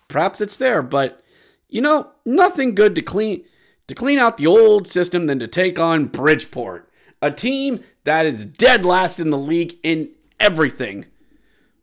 Perhaps 0.07 0.41
it's 0.41 0.57
there, 0.57 0.81
but 0.81 1.23
you 1.69 1.81
know, 1.81 2.11
nothing 2.25 2.75
good 2.75 2.95
to 2.95 3.01
clean 3.01 3.45
to 3.87 3.95
clean 3.95 4.19
out 4.19 4.37
the 4.37 4.47
old 4.47 4.87
system 4.87 5.25
than 5.25 5.39
to 5.39 5.47
take 5.47 5.79
on 5.79 6.05
Bridgeport, 6.05 6.89
a 7.21 7.31
team 7.31 7.83
that 8.03 8.25
is 8.25 8.45
dead 8.45 8.85
last 8.85 9.19
in 9.19 9.31
the 9.31 9.37
league 9.37 9.77
in 9.83 10.09
everything. 10.39 11.05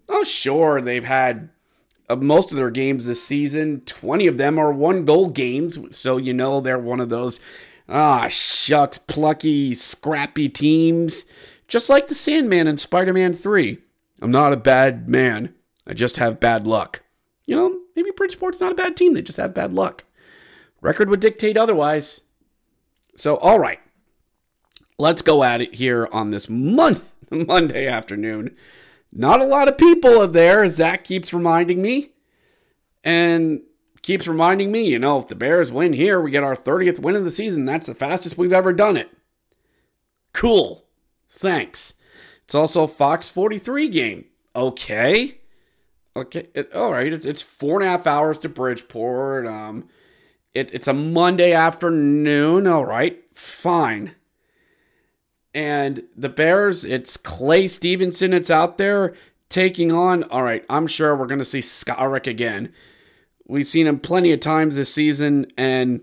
Oh, 0.08 0.22
sure, 0.24 0.80
they've 0.80 1.04
had 1.04 1.50
uh, 2.08 2.16
most 2.16 2.50
of 2.50 2.56
their 2.56 2.70
games 2.70 3.06
this 3.06 3.22
season. 3.22 3.82
20 3.82 4.26
of 4.26 4.38
them 4.38 4.58
are 4.58 4.72
one 4.72 5.04
goal 5.04 5.28
games, 5.28 5.78
so 5.96 6.16
you 6.16 6.32
know 6.32 6.60
they're 6.60 6.78
one 6.78 7.00
of 7.00 7.10
those, 7.10 7.40
ah, 7.88 8.28
shucks, 8.28 8.98
plucky, 8.98 9.74
scrappy 9.74 10.48
teams. 10.48 11.24
Just 11.66 11.90
like 11.90 12.08
the 12.08 12.14
Sandman 12.14 12.66
in 12.66 12.78
Spider 12.78 13.12
Man 13.12 13.34
3. 13.34 13.78
I'm 14.22 14.30
not 14.30 14.52
a 14.52 14.56
bad 14.56 15.08
man, 15.08 15.54
I 15.86 15.92
just 15.92 16.16
have 16.16 16.40
bad 16.40 16.66
luck. 16.66 17.02
You 17.46 17.56
know, 17.56 17.78
maybe 17.94 18.10
Bridgeport's 18.10 18.60
not 18.60 18.72
a 18.72 18.76
bad 18.76 18.96
team, 18.96 19.14
they 19.14 19.22
just 19.22 19.38
have 19.38 19.54
bad 19.54 19.72
luck. 19.72 20.04
Record 20.80 21.10
would 21.10 21.20
dictate 21.20 21.56
otherwise. 21.56 22.22
So, 23.14 23.36
all 23.36 23.58
right. 23.58 23.80
let's 24.98 25.22
go 25.22 25.42
at 25.42 25.60
it 25.60 25.74
here 25.74 26.08
on 26.12 26.30
this 26.30 26.48
mon- 26.48 27.02
Monday 27.30 27.86
afternoon. 27.86 28.56
Not 29.12 29.40
a 29.40 29.44
lot 29.44 29.68
of 29.68 29.78
people 29.78 30.20
are 30.20 30.26
there, 30.26 30.66
Zach 30.68 31.04
keeps 31.04 31.32
reminding 31.32 31.80
me. 31.82 32.10
And 33.04 33.62
keeps 34.02 34.26
reminding 34.26 34.70
me, 34.72 34.86
you 34.86 34.98
know, 34.98 35.18
if 35.18 35.28
the 35.28 35.34
Bears 35.34 35.72
win 35.72 35.92
here, 35.92 36.20
we 36.20 36.30
get 36.30 36.44
our 36.44 36.56
30th 36.56 36.98
win 36.98 37.16
of 37.16 37.24
the 37.24 37.30
season. 37.30 37.64
That's 37.64 37.86
the 37.86 37.94
fastest 37.94 38.38
we've 38.38 38.52
ever 38.52 38.72
done 38.72 38.96
it. 38.96 39.10
Cool. 40.32 40.84
Thanks. 41.28 41.94
It's 42.44 42.54
also 42.54 42.86
Fox 42.86 43.28
43 43.28 43.88
game. 43.88 44.24
Okay. 44.54 45.38
Okay. 46.16 46.48
It, 46.54 46.72
all 46.72 46.92
right. 46.92 47.12
It's, 47.12 47.26
it's 47.26 47.42
four 47.42 47.80
and 47.80 47.86
a 47.86 47.90
half 47.90 48.06
hours 48.06 48.38
to 48.40 48.48
Bridgeport. 48.48 49.46
Um, 49.46 49.88
it, 50.54 50.72
it's 50.72 50.88
a 50.88 50.94
Monday 50.94 51.52
afternoon. 51.52 52.66
All 52.66 52.86
right. 52.86 53.22
Fine. 53.36 54.14
And 55.54 56.04
the 56.16 56.28
Bears, 56.28 56.84
it's 56.84 57.16
Clay 57.16 57.68
Stevenson. 57.68 58.32
It's 58.32 58.50
out 58.50 58.78
there 58.78 59.14
taking 59.48 59.90
on. 59.90 60.24
All 60.24 60.42
right. 60.42 60.64
I'm 60.68 60.86
sure 60.86 61.16
we're 61.16 61.26
going 61.26 61.38
to 61.38 61.44
see 61.44 61.60
Skarek 61.60 62.26
again. 62.26 62.72
We've 63.46 63.66
seen 63.66 63.86
him 63.86 63.98
plenty 63.98 64.32
of 64.32 64.40
times 64.40 64.76
this 64.76 64.92
season. 64.92 65.46
And 65.56 66.02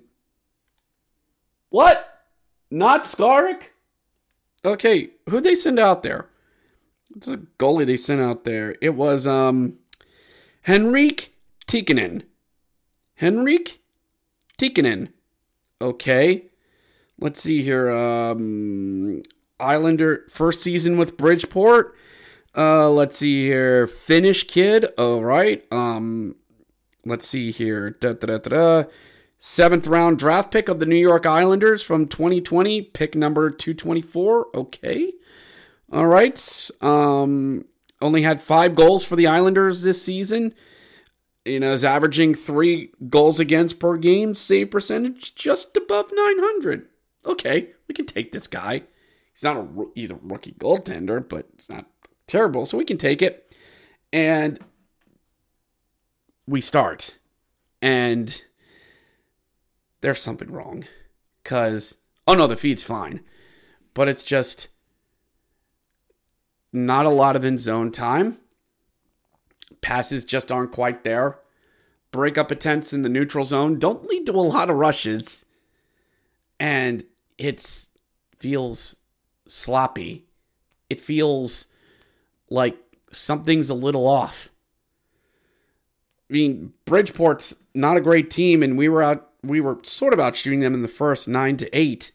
what? 1.69 2.23
Not 2.71 3.03
Skarek? 3.03 3.69
Okay, 4.65 5.11
who'd 5.29 5.43
they 5.43 5.53
send 5.53 5.77
out 5.77 6.01
there? 6.01 6.27
It's 7.15 7.27
a 7.27 7.37
goalie 7.37 7.85
they 7.85 7.97
sent 7.97 8.19
out 8.19 8.45
there. 8.45 8.75
It 8.81 8.95
was 8.95 9.27
um 9.27 9.77
Henrik 10.63 11.33
Tikkanen. 11.67 12.23
Henrik 13.15 13.79
Tikkanen. 14.57 15.09
Okay. 15.79 16.45
Let's 17.19 17.41
see 17.41 17.61
here. 17.61 17.91
Um 17.91 19.21
Islander 19.59 20.25
first 20.29 20.61
season 20.61 20.97
with 20.97 21.17
Bridgeport. 21.17 21.95
Uh 22.55 22.89
let's 22.89 23.17
see 23.17 23.47
here. 23.47 23.87
Finnish 23.87 24.47
kid. 24.47 24.85
All 24.97 25.23
right. 25.23 25.65
Um 25.71 26.35
let's 27.05 27.27
see 27.27 27.51
here. 27.51 27.91
Da, 27.91 28.13
da, 28.13 28.37
da, 28.37 28.83
Seventh 29.47 29.85
round 29.85 30.17
draft 30.17 30.51
pick 30.51 30.69
of 30.69 30.79
the 30.79 30.87
New 30.87 30.95
York 30.95 31.27
Islanders 31.27 31.83
from 31.83 32.07
2020, 32.07 32.81
pick 32.81 33.13
number 33.13 33.51
224. 33.51 34.47
Okay. 34.55 35.13
All 35.91 36.07
right. 36.07 36.69
Um, 36.81 37.65
only 38.01 38.23
had 38.23 38.41
five 38.41 38.73
goals 38.73 39.05
for 39.05 39.15
the 39.15 39.27
Islanders 39.27 39.83
this 39.83 40.01
season. 40.01 40.55
You 41.45 41.59
know, 41.59 41.73
is 41.73 41.85
averaging 41.85 42.33
three 42.33 42.91
goals 43.07 43.39
against 43.39 43.77
per 43.77 43.97
game, 43.97 44.33
save 44.33 44.71
percentage 44.71 45.35
just 45.35 45.77
above 45.77 46.09
900. 46.11 46.87
Okay, 47.23 47.69
we 47.87 47.93
can 47.93 48.07
take 48.07 48.31
this 48.31 48.47
guy. 48.47 48.81
He's 49.35 49.43
not 49.43 49.57
a 49.57 49.67
he's 49.95 50.11
a 50.11 50.19
rookie 50.21 50.53
goaltender, 50.53 51.27
but 51.27 51.49
it's 51.55 51.69
not 51.69 51.87
terrible, 52.25 52.65
so 52.65 52.77
we 52.77 52.85
can 52.85 52.97
take 52.97 53.21
it. 53.21 53.53
And 54.13 54.57
we 56.47 56.61
start, 56.61 57.19
and 57.81 58.43
there's 59.99 60.21
something 60.21 60.49
wrong. 60.49 60.85
Cause 61.43 61.97
oh 62.25 62.33
no, 62.33 62.47
the 62.47 62.55
feed's 62.55 62.83
fine. 62.83 63.19
But 63.93 64.07
it's 64.07 64.23
just 64.23 64.69
not 66.71 67.05
a 67.05 67.09
lot 67.09 67.35
of 67.35 67.43
in 67.43 67.57
zone 67.57 67.91
time. 67.91 68.37
Passes 69.81 70.23
just 70.23 70.49
aren't 70.49 70.71
quite 70.71 71.03
there. 71.03 71.39
Break 72.11 72.37
up 72.37 72.51
attempts 72.51 72.93
in 72.93 73.01
the 73.01 73.09
neutral 73.09 73.43
zone 73.43 73.79
don't 73.79 74.05
lead 74.05 74.25
to 74.27 74.31
a 74.31 74.39
lot 74.39 74.69
of 74.69 74.77
rushes. 74.77 75.43
And 76.57 77.03
it 77.37 77.85
feels 78.39 78.95
sloppy. 79.47 80.25
It 80.89 81.01
feels 81.01 81.65
like 82.49 82.77
something's 83.11 83.69
a 83.69 83.75
little 83.75 84.07
off. 84.07 84.49
I 86.29 86.33
mean, 86.33 86.73
Bridgeport's 86.85 87.55
not 87.73 87.97
a 87.97 88.01
great 88.01 88.29
team, 88.29 88.63
and 88.63 88.77
we 88.77 88.89
were 88.89 89.03
out 89.03 89.29
we 89.43 89.61
were 89.61 89.77
sort 89.83 90.13
of 90.13 90.19
out 90.19 90.35
shooting 90.35 90.59
them 90.59 90.73
in 90.73 90.81
the 90.81 90.87
first 90.87 91.27
nine 91.27 91.57
to 91.57 91.77
eight. 91.77 92.11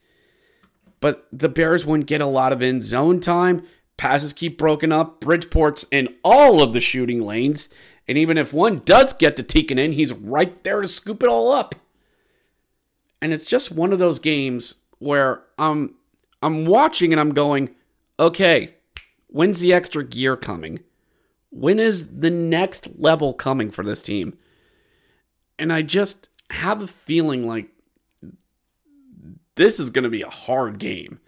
But 0.99 1.27
the 1.31 1.49
Bears 1.49 1.85
wouldn't 1.85 2.07
get 2.07 2.21
a 2.21 2.25
lot 2.25 2.53
of 2.53 2.61
in 2.61 2.81
zone 2.81 3.19
time. 3.19 3.65
Passes 3.97 4.33
keep 4.33 4.57
broken 4.57 4.91
up. 4.91 5.21
Bridgeport's 5.21 5.85
in 5.91 6.15
all 6.23 6.61
of 6.61 6.73
the 6.73 6.81
shooting 6.81 7.21
lanes. 7.21 7.69
And 8.07 8.17
even 8.17 8.37
if 8.37 8.51
one 8.51 8.81
does 8.83 9.13
get 9.13 9.35
to 9.37 9.43
Tikkanen, 9.43 9.93
he's 9.93 10.13
right 10.13 10.63
there 10.63 10.81
to 10.81 10.87
scoop 10.87 11.23
it 11.23 11.29
all 11.29 11.51
up. 11.51 11.75
And 13.21 13.33
it's 13.33 13.45
just 13.45 13.71
one 13.71 13.93
of 13.93 13.99
those 13.99 14.19
games 14.19 14.75
where 14.99 15.43
I'm 15.57 15.95
I'm 16.41 16.65
watching 16.65 17.13
and 17.13 17.19
I'm 17.19 17.33
going, 17.33 17.75
okay, 18.19 18.75
when's 19.27 19.59
the 19.59 19.73
extra 19.73 20.03
gear 20.03 20.35
coming? 20.35 20.79
When 21.49 21.79
is 21.79 22.19
the 22.19 22.29
next 22.29 22.99
level 22.99 23.33
coming 23.33 23.71
for 23.71 23.83
this 23.83 24.01
team? 24.01 24.37
And 25.59 25.71
I 25.71 25.81
just 25.81 26.29
have 26.49 26.81
a 26.81 26.87
feeling 26.87 27.45
like 27.45 27.69
this 29.55 29.79
is 29.79 29.89
going 29.89 30.03
to 30.03 30.09
be 30.09 30.21
a 30.21 30.29
hard 30.29 30.79
game. 30.79 31.19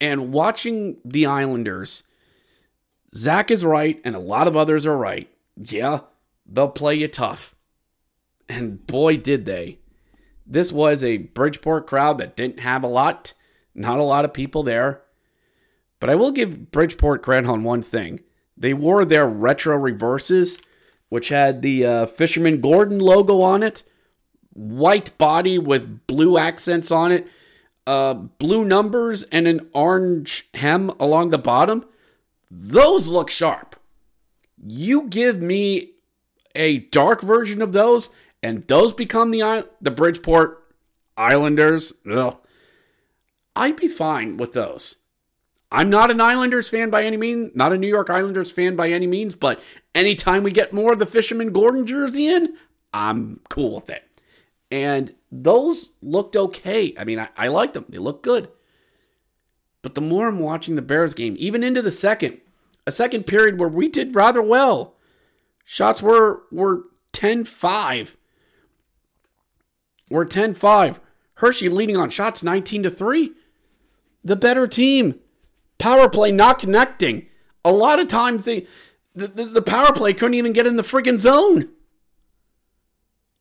And 0.00 0.32
watching 0.32 0.98
the 1.04 1.26
Islanders, 1.26 2.04
Zach 3.14 3.50
is 3.50 3.64
right, 3.64 4.00
and 4.04 4.14
a 4.14 4.20
lot 4.20 4.48
of 4.48 4.56
others 4.56 4.86
are 4.86 4.96
right. 4.96 5.28
Yeah, 5.56 6.00
they'll 6.46 6.68
play 6.68 6.96
you 6.96 7.08
tough. 7.08 7.54
And 8.48 8.86
boy, 8.86 9.16
did 9.16 9.44
they. 9.46 9.78
This 10.46 10.72
was 10.72 11.02
a 11.02 11.18
Bridgeport 11.18 11.86
crowd 11.86 12.18
that 12.18 12.36
didn't 12.36 12.60
have 12.60 12.82
a 12.82 12.88
lot, 12.88 13.32
not 13.74 13.98
a 13.98 14.04
lot 14.04 14.24
of 14.24 14.32
people 14.32 14.62
there. 14.62 15.02
But 16.00 16.10
I 16.10 16.14
will 16.14 16.32
give 16.32 16.70
Bridgeport 16.70 17.26
on 17.28 17.64
one 17.64 17.82
thing. 17.82 18.20
They 18.56 18.74
wore 18.74 19.04
their 19.04 19.26
retro 19.26 19.76
reverses, 19.76 20.58
which 21.08 21.28
had 21.28 21.62
the 21.62 21.86
uh, 21.86 22.06
Fisherman 22.06 22.60
Gordon 22.60 22.98
logo 22.98 23.40
on 23.40 23.62
it 23.62 23.84
white 24.54 25.16
body 25.18 25.58
with 25.58 26.06
blue 26.06 26.38
accents 26.38 26.90
on 26.90 27.12
it, 27.12 27.28
uh, 27.86 28.14
blue 28.14 28.64
numbers, 28.64 29.24
and 29.24 29.46
an 29.46 29.68
orange 29.74 30.48
hem 30.54 30.90
along 30.98 31.30
the 31.30 31.38
bottom. 31.38 31.84
Those 32.50 33.08
look 33.08 33.30
sharp. 33.30 33.76
You 34.64 35.08
give 35.08 35.42
me 35.42 35.90
a 36.54 36.78
dark 36.78 37.20
version 37.20 37.60
of 37.60 37.72
those, 37.72 38.10
and 38.42 38.66
those 38.68 38.92
become 38.92 39.30
the 39.30 39.68
the 39.82 39.90
Bridgeport 39.90 40.62
Islanders. 41.16 41.92
Ugh. 42.10 42.40
I'd 43.56 43.76
be 43.76 43.88
fine 43.88 44.36
with 44.36 44.52
those. 44.52 44.98
I'm 45.70 45.90
not 45.90 46.10
an 46.10 46.20
Islanders 46.20 46.68
fan 46.68 46.90
by 46.90 47.04
any 47.04 47.16
means, 47.16 47.50
not 47.54 47.72
a 47.72 47.78
New 47.78 47.88
York 47.88 48.08
Islanders 48.08 48.52
fan 48.52 48.76
by 48.76 48.90
any 48.90 49.06
means, 49.06 49.34
but 49.34 49.60
anytime 49.94 50.42
we 50.42 50.52
get 50.52 50.72
more 50.72 50.92
of 50.92 50.98
the 50.98 51.06
Fisherman 51.06 51.52
Gordon 51.52 51.86
jersey 51.86 52.28
in, 52.28 52.56
I'm 52.92 53.40
cool 53.48 53.74
with 53.74 53.90
it. 53.90 54.04
And 54.70 55.14
those 55.32 55.90
looked 56.00 56.36
okay. 56.36 56.94
I 56.96 57.04
mean, 57.04 57.18
I, 57.18 57.28
I 57.36 57.48
liked 57.48 57.74
them, 57.74 57.86
they 57.88 57.98
looked 57.98 58.22
good. 58.22 58.48
But 59.82 59.94
the 59.94 60.00
more 60.00 60.28
I'm 60.28 60.38
watching 60.38 60.76
the 60.76 60.82
Bears 60.82 61.12
game, 61.12 61.34
even 61.38 61.62
into 61.62 61.82
the 61.82 61.90
second, 61.90 62.40
a 62.86 62.92
second 62.92 63.24
period 63.24 63.58
where 63.58 63.68
we 63.68 63.88
did 63.88 64.14
rather 64.14 64.42
well. 64.42 64.94
Shots 65.64 66.02
were 66.02 66.42
were 66.52 66.84
10-5. 67.12 68.14
We're 70.10 70.26
10-5. 70.26 71.00
Hershey 71.34 71.68
leading 71.68 71.96
on 71.96 72.10
shots 72.10 72.42
19 72.42 72.84
to 72.84 72.90
3. 72.90 73.32
The 74.24 74.36
better 74.36 74.66
team. 74.66 75.20
Power 75.78 76.08
play 76.08 76.32
not 76.32 76.58
connecting. 76.58 77.26
A 77.64 77.72
lot 77.72 78.00
of 78.00 78.08
times 78.08 78.44
they 78.44 78.66
the, 79.14 79.28
the, 79.28 79.44
the 79.44 79.62
power 79.62 79.92
play 79.92 80.12
couldn't 80.12 80.34
even 80.34 80.52
get 80.52 80.66
in 80.66 80.76
the 80.76 80.82
friggin' 80.82 81.18
zone 81.18 81.68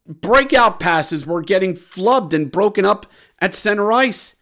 breakout 0.05 0.79
passes 0.79 1.25
were 1.25 1.41
getting 1.41 1.73
flubbed 1.73 2.33
and 2.33 2.51
broken 2.51 2.85
up 2.85 3.05
at 3.39 3.55
center 3.55 3.91
ice. 3.91 4.35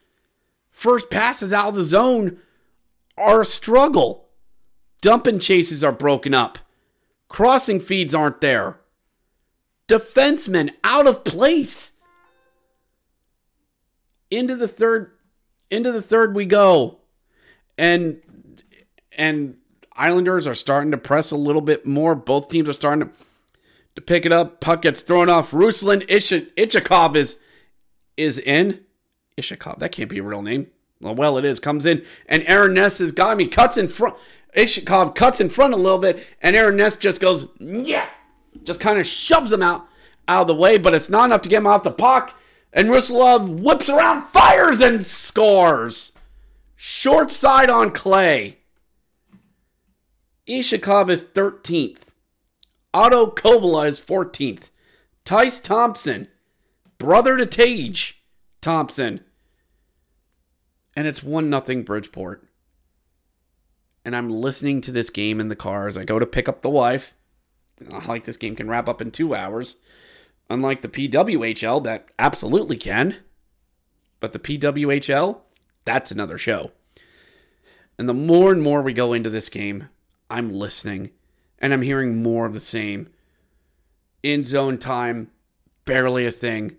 First 0.71 1.09
passes 1.09 1.53
out 1.53 1.69
of 1.69 1.75
the 1.75 1.83
zone 1.83 2.37
are 3.17 3.41
a 3.41 3.45
struggle. 3.45 4.29
Dump 5.01 5.27
and 5.27 5.41
chases 5.41 5.83
are 5.83 5.91
broken 5.91 6.33
up. 6.33 6.59
Crossing 7.27 7.79
feeds 7.79 8.13
aren't 8.13 8.41
there. 8.41 8.79
Defensemen 9.87 10.71
out 10.83 11.07
of 11.07 11.23
place. 11.23 11.91
Into 14.29 14.55
the 14.55 14.67
third 14.67 15.11
into 15.71 15.91
the 15.91 16.01
third 16.01 16.35
we 16.35 16.45
go. 16.45 16.99
And 17.77 18.21
and 19.17 19.57
Islanders 19.93 20.45
are 20.45 20.55
starting 20.55 20.91
to 20.91 20.97
press 20.97 21.31
a 21.31 21.37
little 21.37 21.61
bit 21.61 21.85
more. 21.85 22.13
Both 22.13 22.49
teams 22.49 22.69
are 22.69 22.73
starting 22.73 23.07
to 23.07 23.13
to 23.95 24.01
pick 24.01 24.25
it 24.25 24.31
up. 24.31 24.59
Puck 24.61 24.83
gets 24.83 25.01
thrown 25.01 25.29
off. 25.29 25.51
Ruslan 25.51 26.07
Iskhakov 26.07 27.15
is 27.15 27.37
is 28.17 28.37
in. 28.37 28.81
Iskhakov, 29.37 29.79
that 29.79 29.91
can't 29.91 30.09
be 30.09 30.19
a 30.19 30.23
real 30.23 30.41
name. 30.41 30.67
Well, 30.99 31.15
well, 31.15 31.37
it 31.37 31.45
is. 31.45 31.59
Comes 31.59 31.85
in, 31.85 32.05
and 32.27 32.43
Aaron 32.45 32.75
Ness 32.75 32.99
has 32.99 33.11
got 33.11 33.37
me. 33.37 33.47
Cuts 33.47 33.77
in 33.77 33.87
front. 33.87 34.15
Iskhakov 34.55 35.15
cuts 35.15 35.39
in 35.39 35.49
front 35.49 35.73
a 35.73 35.77
little 35.77 35.97
bit, 35.97 36.27
and 36.41 36.55
Aaron 36.55 36.75
Ness 36.75 36.97
just 36.97 37.21
goes, 37.21 37.47
yeah, 37.59 38.07
just 38.63 38.79
kind 38.79 38.99
of 38.99 39.07
shoves 39.07 39.51
him 39.51 39.63
out 39.63 39.87
out 40.27 40.41
of 40.41 40.47
the 40.47 40.55
way, 40.55 40.77
but 40.77 40.93
it's 40.93 41.09
not 41.09 41.25
enough 41.25 41.41
to 41.41 41.49
get 41.49 41.57
him 41.57 41.67
off 41.67 41.83
the 41.83 41.91
puck. 41.91 42.39
And 42.73 42.89
Russilov 42.89 43.61
whips 43.61 43.89
around, 43.89 44.23
fires, 44.23 44.79
and 44.79 45.05
scores. 45.05 46.13
Short 46.75 47.31
side 47.31 47.69
on 47.69 47.91
clay. 47.91 48.59
Iskhakov 50.47 51.09
is 51.09 51.23
13th. 51.23 52.09
Otto 52.93 53.27
Koivula 53.27 53.87
is 53.87 54.01
14th. 54.01 54.69
Tyce 55.23 55.61
Thompson, 55.61 56.27
brother 56.97 57.37
to 57.37 57.45
Tage 57.45 58.23
Thompson. 58.59 59.21
And 60.95 61.07
it's 61.07 61.23
1 61.23 61.49
nothing 61.49 61.83
Bridgeport. 61.83 62.47
And 64.03 64.15
I'm 64.15 64.29
listening 64.29 64.81
to 64.81 64.91
this 64.91 65.09
game 65.09 65.39
in 65.39 65.47
the 65.47 65.55
car 65.55 65.87
as 65.87 65.97
I 65.97 66.03
go 66.03 66.19
to 66.19 66.25
pick 66.25 66.49
up 66.49 66.61
the 66.61 66.69
wife. 66.69 67.13
I 67.91 68.05
like 68.05 68.25
this 68.25 68.37
game 68.37 68.55
can 68.55 68.67
wrap 68.67 68.89
up 68.89 69.01
in 69.01 69.11
two 69.11 69.35
hours. 69.35 69.77
Unlike 70.51 70.81
the 70.81 70.89
PWHL, 70.89 71.81
that 71.85 72.09
absolutely 72.19 72.75
can. 72.75 73.15
But 74.19 74.33
the 74.33 74.39
PWHL, 74.39 75.39
that's 75.85 76.11
another 76.11 76.37
show. 76.37 76.71
And 77.97 78.09
the 78.09 78.13
more 78.13 78.51
and 78.51 78.61
more 78.61 78.81
we 78.81 78.91
go 78.91 79.13
into 79.13 79.29
this 79.29 79.47
game, 79.47 79.87
I'm 80.29 80.51
listening 80.51 81.11
and 81.57 81.71
I'm 81.71 81.83
hearing 81.83 82.21
more 82.21 82.45
of 82.45 82.53
the 82.53 82.59
same. 82.59 83.07
In 84.23 84.43
zone 84.43 84.77
time, 84.77 85.31
barely 85.85 86.25
a 86.25 86.31
thing. 86.31 86.75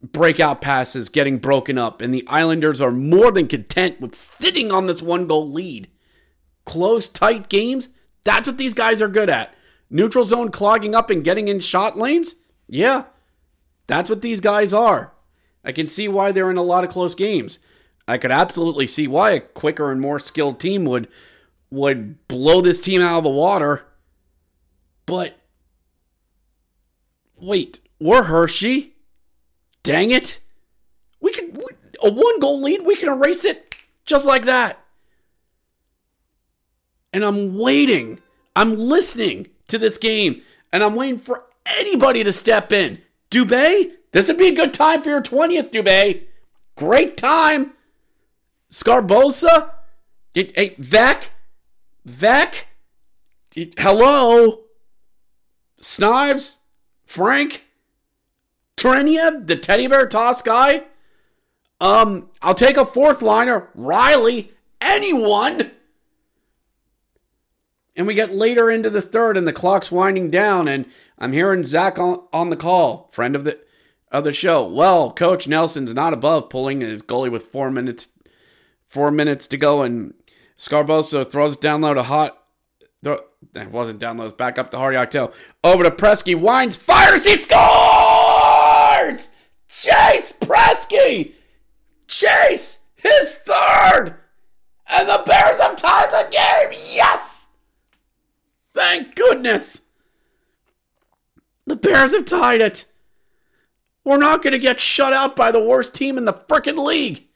Breakout 0.00 0.60
passes 0.60 1.08
getting 1.08 1.38
broken 1.38 1.78
up, 1.78 2.00
and 2.00 2.14
the 2.14 2.26
Islanders 2.28 2.80
are 2.80 2.92
more 2.92 3.32
than 3.32 3.48
content 3.48 4.00
with 4.00 4.14
sitting 4.14 4.70
on 4.70 4.86
this 4.86 5.02
one 5.02 5.26
goal 5.26 5.50
lead. 5.50 5.88
Close, 6.64 7.08
tight 7.08 7.48
games, 7.48 7.88
that's 8.22 8.46
what 8.46 8.58
these 8.58 8.74
guys 8.74 9.02
are 9.02 9.08
good 9.08 9.30
at. 9.30 9.52
Neutral 9.90 10.24
zone 10.24 10.52
clogging 10.52 10.94
up 10.94 11.10
and 11.10 11.24
getting 11.24 11.48
in 11.48 11.58
shot 11.58 11.96
lanes? 11.96 12.36
Yeah, 12.72 13.04
that's 13.86 14.08
what 14.08 14.22
these 14.22 14.40
guys 14.40 14.72
are. 14.72 15.12
I 15.62 15.72
can 15.72 15.86
see 15.86 16.08
why 16.08 16.32
they're 16.32 16.50
in 16.50 16.56
a 16.56 16.62
lot 16.62 16.84
of 16.84 16.90
close 16.90 17.14
games. 17.14 17.58
I 18.08 18.16
could 18.16 18.32
absolutely 18.32 18.86
see 18.86 19.06
why 19.06 19.32
a 19.32 19.40
quicker 19.40 19.92
and 19.92 20.00
more 20.00 20.18
skilled 20.18 20.58
team 20.58 20.86
would 20.86 21.06
would 21.70 22.26
blow 22.28 22.62
this 22.62 22.80
team 22.80 23.02
out 23.02 23.18
of 23.18 23.24
the 23.24 23.30
water. 23.30 23.84
But 25.04 25.38
wait, 27.36 27.80
we're 28.00 28.22
Hershey. 28.22 28.94
Dang 29.82 30.10
it. 30.10 30.40
We 31.20 31.30
can 31.30 31.52
we, 31.52 31.66
a 32.02 32.10
one 32.10 32.40
goal 32.40 32.62
lead, 32.62 32.86
we 32.86 32.96
can 32.96 33.10
erase 33.10 33.44
it 33.44 33.74
just 34.06 34.24
like 34.24 34.46
that. 34.46 34.82
And 37.12 37.22
I'm 37.22 37.58
waiting. 37.58 38.20
I'm 38.56 38.78
listening 38.78 39.48
to 39.68 39.76
this 39.76 39.98
game 39.98 40.40
and 40.72 40.82
I'm 40.82 40.94
waiting 40.94 41.18
for 41.18 41.44
anybody 41.66 42.24
to 42.24 42.32
step 42.32 42.72
in. 42.72 43.00
Dubé, 43.30 43.92
this 44.12 44.28
would 44.28 44.38
be 44.38 44.48
a 44.48 44.54
good 44.54 44.74
time 44.74 45.02
for 45.02 45.10
your 45.10 45.22
20th, 45.22 45.70
Dubé. 45.70 46.24
Great 46.76 47.16
time. 47.16 47.72
Sgarbossa, 48.70 49.70
hey, 50.34 50.74
Vec, 50.78 51.30
Vec, 52.06 52.66
hello, 53.78 54.60
Snives, 55.78 56.58
Frank, 57.04 57.66
Trineyev, 58.76 59.46
the 59.46 59.56
teddy 59.56 59.86
bear 59.86 60.06
toss 60.06 60.40
guy. 60.40 60.84
Um, 61.80 62.30
I'll 62.40 62.54
take 62.54 62.76
a 62.76 62.86
fourth 62.86 63.20
liner, 63.20 63.68
Riley, 63.74 64.52
anyone. 64.80 65.72
And 67.94 68.06
we 68.06 68.14
get 68.14 68.34
later 68.34 68.70
into 68.70 68.88
the 68.88 69.02
third, 69.02 69.36
and 69.36 69.46
the 69.46 69.52
clock's 69.52 69.92
winding 69.92 70.30
down, 70.30 70.66
and 70.66 70.86
I'm 71.22 71.32
hearing 71.32 71.62
Zach 71.62 72.00
on, 72.00 72.18
on 72.32 72.50
the 72.50 72.56
call, 72.56 73.08
friend 73.12 73.36
of 73.36 73.44
the 73.44 73.60
of 74.10 74.24
the 74.24 74.32
show. 74.32 74.66
Well, 74.66 75.12
Coach 75.12 75.46
Nelson's 75.46 75.94
not 75.94 76.12
above 76.12 76.50
pulling 76.50 76.80
his 76.80 77.00
goalie 77.00 77.30
with 77.30 77.44
four 77.44 77.70
minutes 77.70 78.08
four 78.88 79.12
minutes 79.12 79.46
to 79.46 79.56
go, 79.56 79.82
and 79.82 80.14
Sgarbossa 80.58 81.30
throws 81.30 81.56
down 81.56 81.80
low 81.80 81.94
to 81.94 82.02
Hot. 82.02 82.42
Th- 83.04 83.20
that 83.52 83.70
wasn't 83.70 84.00
down 84.00 84.16
low. 84.16 84.24
It's 84.24 84.34
back 84.34 84.58
up 84.58 84.72
to 84.72 84.78
Hardy 84.78 84.96
Aktell. 84.96 85.32
Over 85.62 85.84
to 85.84 85.92
Priskie. 85.92 86.38
Winds, 86.38 86.76
fires, 86.76 87.24
he 87.24 87.36
scores! 87.40 89.28
Chase 89.68 90.32
Priskie! 90.40 91.34
Chase, 92.08 92.80
his 92.96 93.36
third! 93.36 94.16
And 94.88 95.08
the 95.08 95.22
Bears 95.24 95.60
have 95.60 95.76
tied 95.76 96.10
the 96.10 96.28
game! 96.32 96.78
Yes! 96.92 97.46
Thank 98.72 99.14
goodness! 99.14 99.82
The 101.66 101.76
Bears 101.76 102.12
have 102.12 102.24
tied 102.24 102.60
it! 102.60 102.84
We're 104.04 104.18
not 104.18 104.42
going 104.42 104.52
to 104.52 104.58
get 104.58 104.80
shut 104.80 105.12
out 105.12 105.36
by 105.36 105.52
the 105.52 105.62
worst 105.62 105.94
team 105.94 106.18
in 106.18 106.24
the 106.24 106.32
frickin' 106.32 106.84
league! 106.84 107.28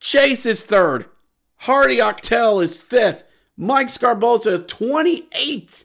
Chase 0.00 0.46
is 0.46 0.64
third. 0.64 1.06
Hardy 1.56 1.98
Aktell 1.98 2.62
is 2.62 2.80
fifth. 2.80 3.24
Mike 3.56 3.88
Sgarbossa 3.88 4.52
is 4.52 4.62
28th. 4.62 5.84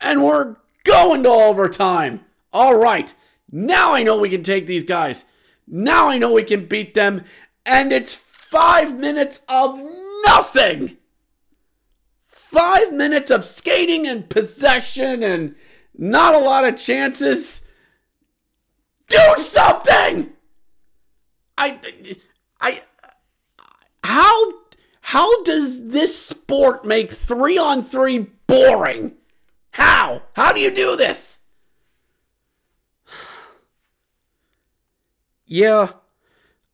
And 0.00 0.22
we're 0.22 0.56
going 0.84 1.24
to 1.24 1.30
overtime. 1.30 2.20
All 2.52 2.76
right. 2.76 3.12
Now 3.50 3.94
I 3.94 4.04
know 4.04 4.16
we 4.16 4.28
can 4.30 4.44
take 4.44 4.66
these 4.66 4.84
guys. 4.84 5.24
Now 5.66 6.08
I 6.08 6.18
know 6.18 6.32
we 6.32 6.44
can 6.44 6.66
beat 6.66 6.94
them. 6.94 7.24
And 7.66 7.92
it's 7.92 8.14
five 8.14 8.96
minutes 8.96 9.40
of 9.48 9.80
nothing. 10.24 10.98
Five 12.28 12.92
minutes 12.92 13.32
of 13.32 13.44
skating 13.44 14.06
and 14.06 14.30
possession 14.30 15.24
and 15.24 15.56
not 15.96 16.34
a 16.34 16.38
lot 16.38 16.64
of 16.64 16.76
chances. 16.76 17.62
Do 19.08 19.34
something! 19.38 20.32
I. 21.56 21.78
I 22.60 22.82
how 24.02 24.52
how 25.00 25.42
does 25.44 25.88
this 25.88 26.18
sport 26.18 26.84
make 26.84 27.10
3 27.10 27.58
on 27.58 27.82
3 27.82 28.30
boring? 28.46 29.12
How? 29.72 30.22
How 30.34 30.52
do 30.52 30.60
you 30.60 30.74
do 30.74 30.96
this? 30.96 31.38
yeah, 35.46 35.92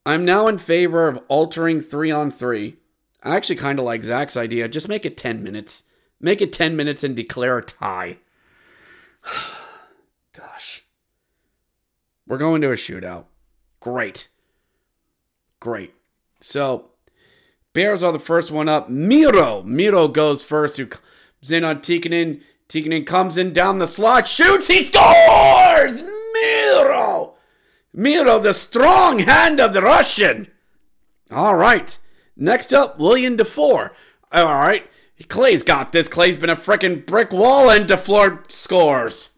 I'm 0.07 0.25
now 0.25 0.47
in 0.47 0.59
favor 0.59 1.09
of 1.09 1.23
altering 1.29 1.81
3 1.81 2.11
on 2.11 2.31
3. 2.31 2.77
I 3.23 3.37
actually 3.37 3.57
kind 3.57 3.79
of 3.79 3.85
like 3.85 4.03
Zach's 4.03 4.37
idea. 4.37 4.69
Just 4.69 4.89
make 4.89 5.05
it 5.05 5.17
10 5.17 5.43
minutes. 5.43 5.83
Make 6.21 6.41
it 6.41 6.53
10 6.53 6.77
minutes 6.77 7.05
and 7.05 7.15
declare 7.15 7.59
a 7.59 7.65
tie. 7.65 8.19
Gosh. 10.33 10.85
We're 12.27 12.39
going 12.39 12.63
to 12.63 12.71
a 12.71 12.77
shootout. 12.77 13.25
Great. 13.81 14.29
Great. 15.59 15.95
So, 16.41 16.91
Bears 17.73 18.03
are 18.03 18.13
the 18.13 18.19
first 18.19 18.51
one 18.51 18.69
up. 18.69 18.89
Miro. 18.89 19.63
Miro 19.63 20.09
goes 20.09 20.43
first, 20.43 20.77
who 20.77 20.87
comes 20.87 21.51
in 21.51 21.65
on 21.65 21.81
Tikkanen. 21.81 22.43
Tikkanen 22.69 23.07
comes 23.07 23.37
in 23.37 23.53
down 23.53 23.79
the 23.79 23.87
slot, 23.87 24.29
shoots, 24.29 24.69
he 24.69 24.85
scores! 24.85 26.03
Miro! 26.33 27.35
Miro, 27.93 28.39
the 28.39 28.55
strong 28.55 29.19
hand 29.19 29.61
of 29.61 29.73
the 29.73 29.83
Russian. 29.83 30.49
All 31.33 31.57
right. 31.57 31.99
Next 32.37 32.73
up, 32.73 32.99
William 32.99 33.37
Dufour. 33.37 33.93
All 34.33 34.55
right. 34.55 34.89
Clay's 35.29 35.63
got 35.63 35.93
this. 35.93 36.09
Clay's 36.09 36.37
been 36.37 36.51
a 36.51 36.57
freaking 36.57 37.05
brick 37.05 37.33
wall, 37.33 37.71
and 37.71 37.87
DeFleur 37.89 38.51
scores. 38.51 39.31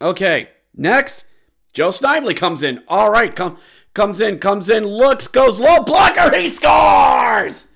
Okay. 0.00 0.50
Next, 0.74 1.24
Joe 1.72 1.90
Snively 1.90 2.34
comes 2.34 2.62
in. 2.62 2.82
All 2.88 3.10
right. 3.10 3.34
Come 3.34 3.58
comes 3.96 4.20
in, 4.20 4.38
comes 4.38 4.68
in, 4.68 4.84
looks, 4.84 5.26
goes 5.26 5.58
low, 5.58 5.82
blocker, 5.82 6.30
he 6.36 6.50
scores! 6.50 7.66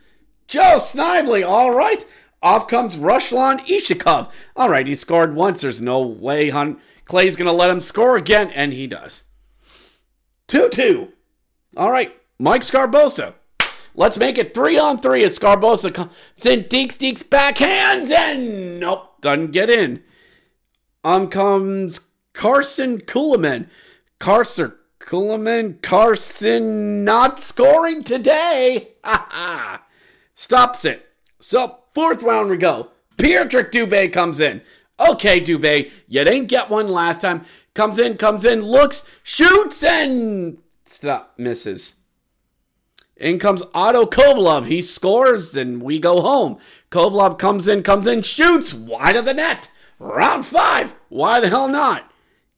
Joe 0.47 0.77
Snively, 0.79 1.43
all 1.43 1.73
right. 1.73 2.05
Off 2.43 2.69
comes 2.69 2.97
Ruslan 2.97 3.61
Iskhakov. 3.67 4.31
All 4.55 4.69
right, 4.69 4.87
he 4.87 4.95
scored 4.95 5.35
once. 5.35 5.63
There's 5.63 5.81
no 5.81 6.01
way 6.03 6.51
Hun- 6.51 6.79
Clay's 7.07 7.37
to 7.37 7.53
let 7.53 7.71
him 7.71 7.81
score 7.81 8.17
again, 8.17 8.51
and 8.51 8.73
he 8.73 8.87
does. 8.87 9.25
2 10.49 10.69
2. 10.69 11.09
All 11.77 11.91
right, 11.91 12.15
Mike 12.39 12.63
Sgarbossa. 12.63 13.35
Let's 13.95 14.19
make 14.19 14.39
it 14.39 14.55
three 14.55 14.79
on 14.79 15.01
three 15.01 15.25
as 15.25 15.39
Sgarbossa 15.39 15.93
comes 15.93 16.13
in, 16.45 16.65
Deeks, 16.65 16.97
Deeks, 16.97 17.23
backhands, 17.23 18.11
and 18.11 18.81
nope, 18.81 19.21
doesn't 19.21 19.53
get 19.53 19.69
in. 19.71 20.03
On 21.03 21.29
comes 21.29 22.01
Karson 22.35 23.03
Kuhlman. 23.05 23.69
Karson 24.19 24.75
Kuhlman 25.01 25.81
Karson 25.81 27.05
not 27.05 27.41
scoring 27.41 28.05
today. 28.05 28.91
Stops 30.35 30.85
it. 30.85 31.07
So, 31.41 31.79
fourth 31.95 32.23
round 32.23 32.51
we 32.51 32.57
go. 32.57 32.91
Pierrick 33.17 33.71
Dubé 33.71 34.13
comes 34.13 34.41
in. 34.41 34.63
Okay, 34.99 35.41
Dubé, 35.41 35.91
you 36.09 36.25
didn't 36.25 36.47
get 36.47 36.69
one 36.71 36.89
last 36.89 37.23
time. 37.23 37.45
Comes 37.75 37.99
in, 37.99 38.17
comes 38.19 38.45
in, 38.45 38.63
looks, 38.63 39.05
shoots, 39.23 39.83
and 39.83 40.59
stop, 40.85 41.35
misses. 41.39 41.95
In 43.21 43.39
comes 43.39 43.63
Otto 43.75 44.07
Kovalov. 44.07 44.67
He 44.67 44.81
scores, 44.81 45.55
and 45.55 45.83
we 45.83 45.99
go 45.99 46.23
home. 46.23 46.59
Kovalov 46.91 47.39
comes 47.39 47.69
in, 47.69 47.83
comes 47.83 48.07
in, 48.07 48.23
shoots, 48.23 48.73
wide 48.73 49.15
of 49.15 49.27
the 49.27 49.35
net. 49.35 49.71
Round 49.99 50.47
five. 50.47 50.95
Why 51.11 51.39
the 51.39 51.51
hell 51.51 51.69
not? 51.69 52.11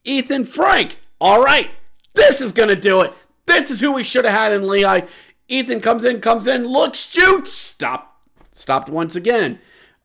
Ethen 0.05 0.47
Frank. 0.47 0.99
All 1.19 1.43
right. 1.43 1.69
This 2.13 2.39
is 2.39 2.53
going 2.53 2.69
to 2.69 2.75
do 2.77 3.01
it. 3.01 3.13
This 3.45 3.69
is 3.69 3.81
who 3.81 3.91
we 3.91 4.03
should 4.03 4.23
have 4.23 4.33
had 4.33 4.53
in 4.53 4.65
Lehigh. 4.65 5.01
Ethen 5.49 5.83
comes 5.83 6.05
in, 6.05 6.21
comes 6.21 6.47
in, 6.47 6.65
looks, 6.65 6.99
shoots, 6.99 7.51
stop, 7.51 8.21
stopped 8.53 8.89
once 8.89 9.17
again. 9.17 9.59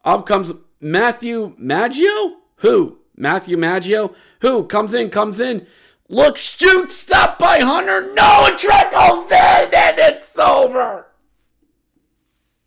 Up 0.05 0.26
comes 0.26 0.52
Matthew 0.80 1.55
Maggio. 1.56 2.39
Who? 2.56 2.98
Matthew 3.16 3.56
Maggio. 3.56 4.12
Who 4.40 4.64
comes 4.64 4.94
in, 4.94 5.10
comes 5.10 5.39
in, 5.39 5.66
looks, 6.09 6.40
shoot, 6.40 6.93
stopped 6.93 7.39
by 7.39 7.60
Hunter. 7.60 8.12
No, 8.14 8.47
it 8.47 8.59
trickles 8.59 9.30
in, 9.30 9.74
and 9.74 9.98
it's 9.98 10.39
over. 10.39 11.06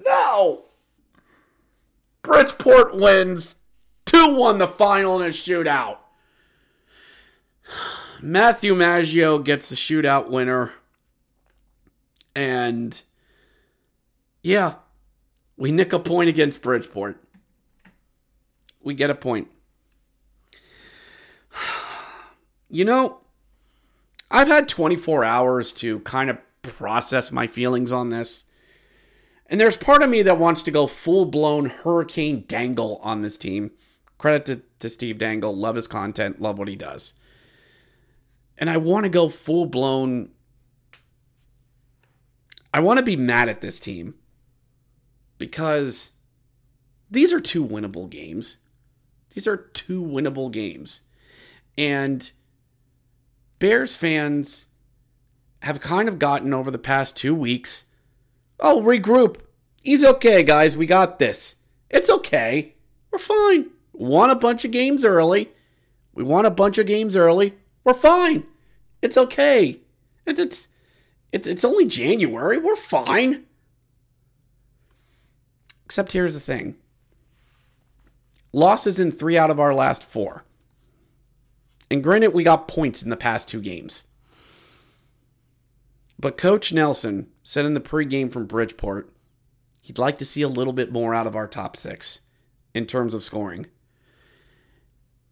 No. 0.04 0.66
Bridgeport 2.22 2.96
wins 2.96 3.56
2 4.06 4.36
1 4.36 4.58
the 4.58 4.68
final 4.68 5.20
in 5.22 5.28
a 5.28 5.30
shootout. 5.30 5.98
Matthew 8.22 8.76
Maggio 8.76 9.40
gets 9.40 9.70
the 9.70 9.76
shootout 9.76 10.30
winner. 10.30 10.74
And 12.36 13.02
yeah, 14.44 14.76
we 15.58 15.72
nick 15.72 15.94
a 15.94 16.00
point 16.00 16.30
against 16.30 16.62
Bridgeport. 16.62 17.18
We 18.82 18.94
get 18.94 19.10
a 19.10 19.16
point. 19.16 19.50
You 22.74 22.86
know, 22.86 23.21
I've 24.32 24.48
had 24.48 24.70
24 24.70 25.24
hours 25.24 25.74
to 25.74 26.00
kind 26.00 26.30
of 26.30 26.38
process 26.64 27.32
my 27.32 27.48
feelings 27.48 27.92
on 27.92 28.10
this. 28.10 28.46
And 29.48 29.60
there's 29.60 29.76
part 29.76 30.02
of 30.02 30.10
me 30.10 30.22
that 30.22 30.38
wants 30.38 30.64
to 30.64 30.72
go 30.72 30.88
full 30.88 31.26
blown 31.26 31.66
Hurricane 31.66 32.46
Dangle 32.48 33.00
on 33.04 33.22
this 33.22 33.38
team. 33.38 33.72
Credit 34.18 34.46
to, 34.46 34.62
to 34.80 34.90
Steve 34.90 35.18
Dangle. 35.18 35.56
Love 35.56 35.76
his 35.76 35.88
content, 35.88 36.42
love 36.42 36.58
what 36.58 36.70
he 36.70 36.78
does. 36.78 37.14
And 38.58 38.70
I 38.70 38.78
want 38.78 39.04
to 39.04 39.10
go 39.10 39.28
full 39.28 39.66
blown. 39.66 40.30
I 42.74 42.80
want 42.80 43.00
to 43.00 43.04
be 43.04 43.18
mad 43.18 43.50
at 43.50 43.60
this 43.60 43.80
team 43.80 44.16
because 45.38 46.12
these 47.10 47.34
are 47.34 47.42
two 47.42 47.66
winnable 47.66 48.10
games. 48.10 48.58
These 49.34 49.48
are 49.48 49.58
two 49.58 50.02
winnable 50.02 50.52
games. 50.52 51.02
And 51.78 52.32
Bears 53.62 53.96
fans 53.96 54.68
have 55.60 55.80
kind 55.80 56.10
of 56.10 56.18
gotten 56.18 56.52
over 56.52 56.72
the 56.72 56.80
past 56.80 57.16
two 57.16 57.36
weeks 57.36 57.86
Oh, 58.60 58.82
regroup. 58.82 59.38
He's 59.84 60.04
okay, 60.04 60.44
guys. 60.44 60.76
We 60.76 60.86
got 60.86 61.20
this. 61.20 61.56
It's 61.90 62.10
okay. 62.10 62.76
We're 63.12 63.20
fine. 63.20 63.70
Won 63.94 64.30
a 64.32 64.36
bunch 64.36 64.66
of 64.66 64.72
games 64.72 65.06
early. 65.06 65.50
We 66.14 66.24
won 66.24 66.46
a 66.46 66.52
bunch 66.52 66.78
of 66.78 66.88
games 66.88 67.16
early. 67.16 67.56
We're 67.84 67.94
fine. 67.94 68.46
It's 69.02 69.18
okay. 69.18 69.80
It's 70.26 70.40
it's 70.40 70.68
it's, 71.32 71.48
it's 71.48 71.66
only 71.66 71.86
January. 71.86 72.58
We're 72.58 72.76
fine. 72.76 73.46
Except 75.86 76.12
here's 76.12 76.34
the 76.34 76.40
thing. 76.40 76.78
Losses 78.54 79.00
in 79.00 79.12
three 79.12 79.38
out 79.38 79.50
of 79.52 79.60
our 79.60 79.74
last 79.74 80.04
four. 80.04 80.46
And 81.92 82.02
granted, 82.02 82.30
we 82.30 82.46
got 82.46 82.70
points 82.70 83.04
in 83.04 83.10
the 83.10 83.18
past 83.18 83.50
two 83.50 83.60
games. 83.60 84.06
But 86.18 86.38
Coach 86.38 86.72
Nelson 86.72 87.28
said 87.44 87.66
in 87.66 87.74
the 87.74 87.82
pregame 87.82 88.32
from 88.32 88.46
Bridgeport 88.46 89.14
he'd 89.82 90.00
like 90.00 90.18
to 90.20 90.26
see 90.26 90.42
a 90.42 90.48
little 90.48 90.72
bit 90.72 90.94
more 90.94 91.14
out 91.14 91.28
of 91.28 91.36
our 91.36 91.50
top 91.50 91.76
six 91.76 92.22
in 92.74 92.86
terms 92.86 93.14
of 93.14 93.26
scoring. 93.26 93.66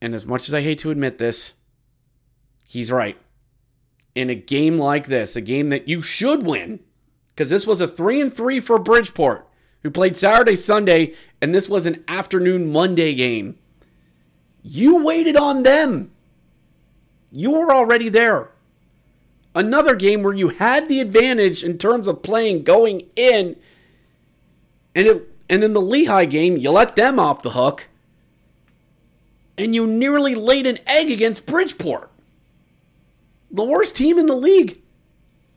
And 0.01 0.13
as 0.13 0.25
much 0.25 0.49
as 0.49 0.53
I 0.53 0.61
hate 0.61 0.79
to 0.79 0.91
admit 0.91 1.17
this, 1.17 1.53
he's 2.67 2.91
right. 2.91 3.17
In 4.13 4.29
a 4.29 4.35
game 4.35 4.77
like 4.77 5.07
this, 5.07 5.37
a 5.37 5.41
game 5.41 5.69
that 5.69 5.87
you 5.87 6.01
should 6.01 6.45
win, 6.45 6.81
because 7.29 7.49
this 7.49 7.65
was 7.65 7.79
a 7.79 7.87
three 7.87 8.19
and 8.19 8.33
three 8.33 8.59
for 8.59 8.77
Bridgeport, 8.77 9.47
who 9.81 9.89
played 9.89 10.17
Saturday, 10.17 10.57
Sunday, 10.57 11.13
and 11.41 11.55
this 11.55 11.69
was 11.69 11.85
an 11.85 12.03
afternoon 12.09 12.69
Monday 12.69 13.15
game. 13.15 13.57
You 14.61 15.05
waited 15.05 15.37
on 15.37 15.63
them. 15.63 16.11
You 17.31 17.51
were 17.51 17.71
already 17.71 18.09
there 18.09 18.49
another 19.55 19.95
game 19.95 20.23
where 20.23 20.33
you 20.33 20.49
had 20.49 20.87
the 20.87 20.99
advantage 20.99 21.63
in 21.63 21.77
terms 21.77 22.07
of 22.07 22.23
playing 22.23 22.63
going 22.63 23.07
in, 23.15 23.55
and 24.95 25.07
it, 25.07 25.29
and 25.49 25.63
in 25.63 25.73
the 25.73 25.81
Lehigh 25.81 26.25
game, 26.25 26.57
you 26.57 26.71
let 26.71 26.95
them 26.95 27.19
off 27.19 27.41
the 27.41 27.51
hook, 27.51 27.87
and 29.57 29.73
you 29.73 29.85
nearly 29.85 30.35
laid 30.35 30.65
an 30.65 30.79
egg 30.87 31.09
against 31.09 31.45
Bridgeport, 31.45 32.09
the 33.51 33.63
worst 33.63 33.95
team 33.95 34.17
in 34.17 34.27
the 34.27 34.35
league. 34.35 34.81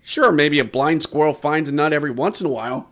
Sure, 0.03 0.33
maybe 0.33 0.59
a 0.59 0.65
blind 0.65 1.03
squirrel 1.03 1.35
finds 1.35 1.69
a 1.69 1.73
nut 1.73 1.93
every 1.93 2.11
once 2.11 2.41
in 2.41 2.47
a 2.47 2.51
while. 2.51 2.89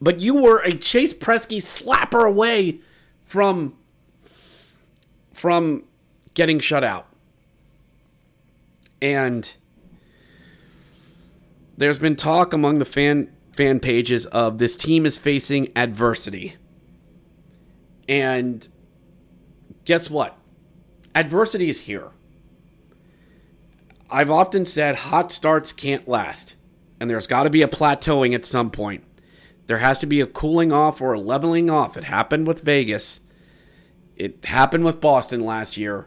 But 0.00 0.20
you 0.20 0.34
were 0.42 0.62
a 0.62 0.72
Chase 0.72 1.12
Priskie 1.12 1.58
slapper 1.58 2.26
away 2.26 2.80
from 3.24 3.74
from 5.34 5.84
getting 6.36 6.60
shut 6.60 6.84
out. 6.84 7.08
And 9.02 9.52
there's 11.76 11.98
been 11.98 12.14
talk 12.14 12.52
among 12.52 12.78
the 12.78 12.84
fan 12.84 13.32
fan 13.52 13.80
pages 13.80 14.26
of 14.26 14.58
this 14.58 14.76
team 14.76 15.06
is 15.06 15.16
facing 15.16 15.72
adversity. 15.74 16.56
And 18.08 18.68
guess 19.84 20.10
what? 20.10 20.38
Adversity 21.14 21.68
is 21.68 21.80
here. 21.80 22.10
I've 24.10 24.30
often 24.30 24.66
said 24.66 24.94
hot 24.96 25.32
starts 25.32 25.72
can't 25.72 26.06
last, 26.06 26.54
and 27.00 27.08
there's 27.08 27.26
got 27.26 27.44
to 27.44 27.50
be 27.50 27.62
a 27.62 27.68
plateauing 27.68 28.34
at 28.34 28.44
some 28.44 28.70
point. 28.70 29.02
There 29.66 29.78
has 29.78 29.98
to 30.00 30.06
be 30.06 30.20
a 30.20 30.26
cooling 30.26 30.70
off 30.70 31.00
or 31.00 31.14
a 31.14 31.20
leveling 31.20 31.70
off. 31.70 31.96
It 31.96 32.04
happened 32.04 32.46
with 32.46 32.60
Vegas. 32.60 33.20
It 34.16 34.44
happened 34.44 34.84
with 34.84 35.00
Boston 35.00 35.40
last 35.40 35.76
year. 35.76 36.06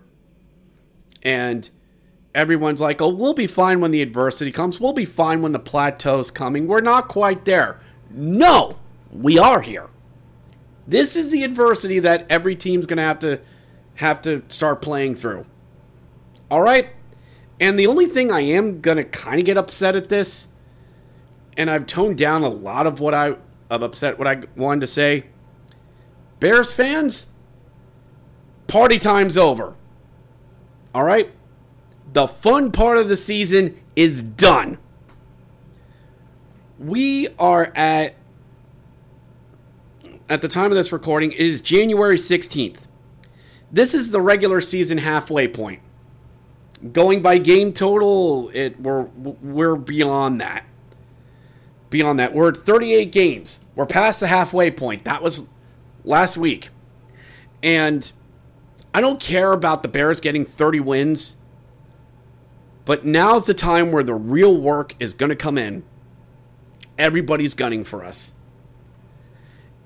And 1.23 1.69
everyone's 2.33 2.81
like, 2.81 3.01
oh, 3.01 3.09
we'll 3.09 3.33
be 3.33 3.47
fine 3.47 3.81
when 3.81 3.91
the 3.91 4.01
adversity 4.01 4.51
comes. 4.51 4.79
We'll 4.79 4.93
be 4.93 5.05
fine 5.05 5.41
when 5.41 5.51
the 5.51 5.59
plateau's 5.59 6.31
coming. 6.31 6.67
We're 6.67 6.81
not 6.81 7.07
quite 7.07 7.45
there. 7.45 7.79
No, 8.09 8.77
we 9.11 9.37
are 9.37 9.61
here. 9.61 9.89
This 10.87 11.15
is 11.15 11.31
the 11.31 11.43
adversity 11.43 11.99
that 11.99 12.25
every 12.29 12.55
team's 12.55 12.85
going 12.85 12.97
to 12.97 13.03
have 13.03 13.19
to 13.19 13.39
have 13.95 14.21
to 14.23 14.43
start 14.47 14.81
playing 14.81 15.15
through. 15.15 15.45
All 16.49 16.61
right? 16.61 16.89
And 17.59 17.77
the 17.77 17.87
only 17.87 18.07
thing 18.07 18.31
I 18.31 18.39
am 18.39 18.79
going 18.79 18.97
to 18.97 19.03
kind 19.03 19.39
of 19.39 19.45
get 19.45 19.57
upset 19.57 19.95
at 19.95 20.09
this 20.09 20.47
and 21.59 21.69
I've 21.69 21.85
toned 21.85 22.17
down 22.17 22.43
a 22.43 22.49
lot 22.49 22.87
of 22.87 23.01
what 23.01 23.13
I 23.13 23.35
of 23.69 23.83
upset 23.83 24.17
what 24.17 24.27
I 24.27 24.43
wanted 24.55 24.79
to 24.79 24.87
say. 24.87 25.25
Bears 26.39 26.73
fans, 26.73 27.27
party 28.67 28.97
time's 28.97 29.37
over. 29.37 29.75
All 30.93 31.03
right? 31.03 31.31
the 32.13 32.27
fun 32.27 32.71
part 32.71 32.97
of 32.97 33.09
the 33.09 33.17
season 33.17 33.79
is 33.95 34.21
done. 34.21 34.77
We 36.77 37.27
are 37.37 37.71
at 37.75 38.15
at 40.29 40.41
the 40.41 40.47
time 40.47 40.71
of 40.71 40.77
this 40.77 40.91
recording, 40.91 41.31
it 41.31 41.39
is 41.39 41.59
January 41.59 42.17
16th. 42.17 42.87
This 43.71 43.95
is 43.95 44.11
the 44.11 44.21
regular 44.21 44.61
season 44.61 44.99
halfway 44.99 45.47
point. 45.47 45.81
Going 46.93 47.21
by 47.21 47.39
game 47.39 47.73
total, 47.73 48.49
it 48.53 48.79
we're 48.79 49.03
we're 49.03 49.75
beyond 49.75 50.39
that. 50.41 50.65
Beyond 51.89 52.19
that, 52.19 52.33
we're 52.33 52.49
at 52.49 52.57
38 52.57 53.11
games. 53.11 53.59
We're 53.75 53.87
past 53.87 54.19
the 54.19 54.27
halfway 54.27 54.69
point. 54.69 55.03
That 55.05 55.23
was 55.23 55.47
last 56.03 56.37
week. 56.37 56.69
And 57.63 58.11
I 58.93 59.01
don't 59.01 59.19
care 59.19 59.53
about 59.53 59.83
the 59.83 59.89
Bears 59.89 60.19
getting 60.19 60.45
30 60.45 60.79
wins 60.79 61.35
but 62.89 63.05
now's 63.05 63.45
the 63.45 63.53
time 63.53 63.91
where 63.91 64.01
the 64.01 64.15
real 64.15 64.59
work 64.59 64.95
is 64.99 65.13
going 65.13 65.29
to 65.29 65.35
come 65.35 65.59
in. 65.59 65.83
Everybody's 66.97 67.53
gunning 67.53 67.83
for 67.83 68.03
us. 68.03 68.33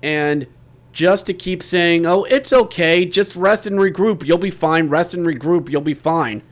And 0.02 0.46
just 0.90 1.26
to 1.26 1.34
keep 1.34 1.62
saying, 1.62 2.06
oh, 2.06 2.24
it's 2.24 2.50
okay, 2.50 3.04
just 3.04 3.36
rest 3.36 3.66
and 3.66 3.76
regroup, 3.76 4.24
you'll 4.24 4.38
be 4.38 4.50
fine, 4.50 4.88
rest 4.88 5.12
and 5.12 5.26
regroup, 5.26 5.68
you'll 5.68 5.82
be 5.82 5.92
fine. 5.92 6.42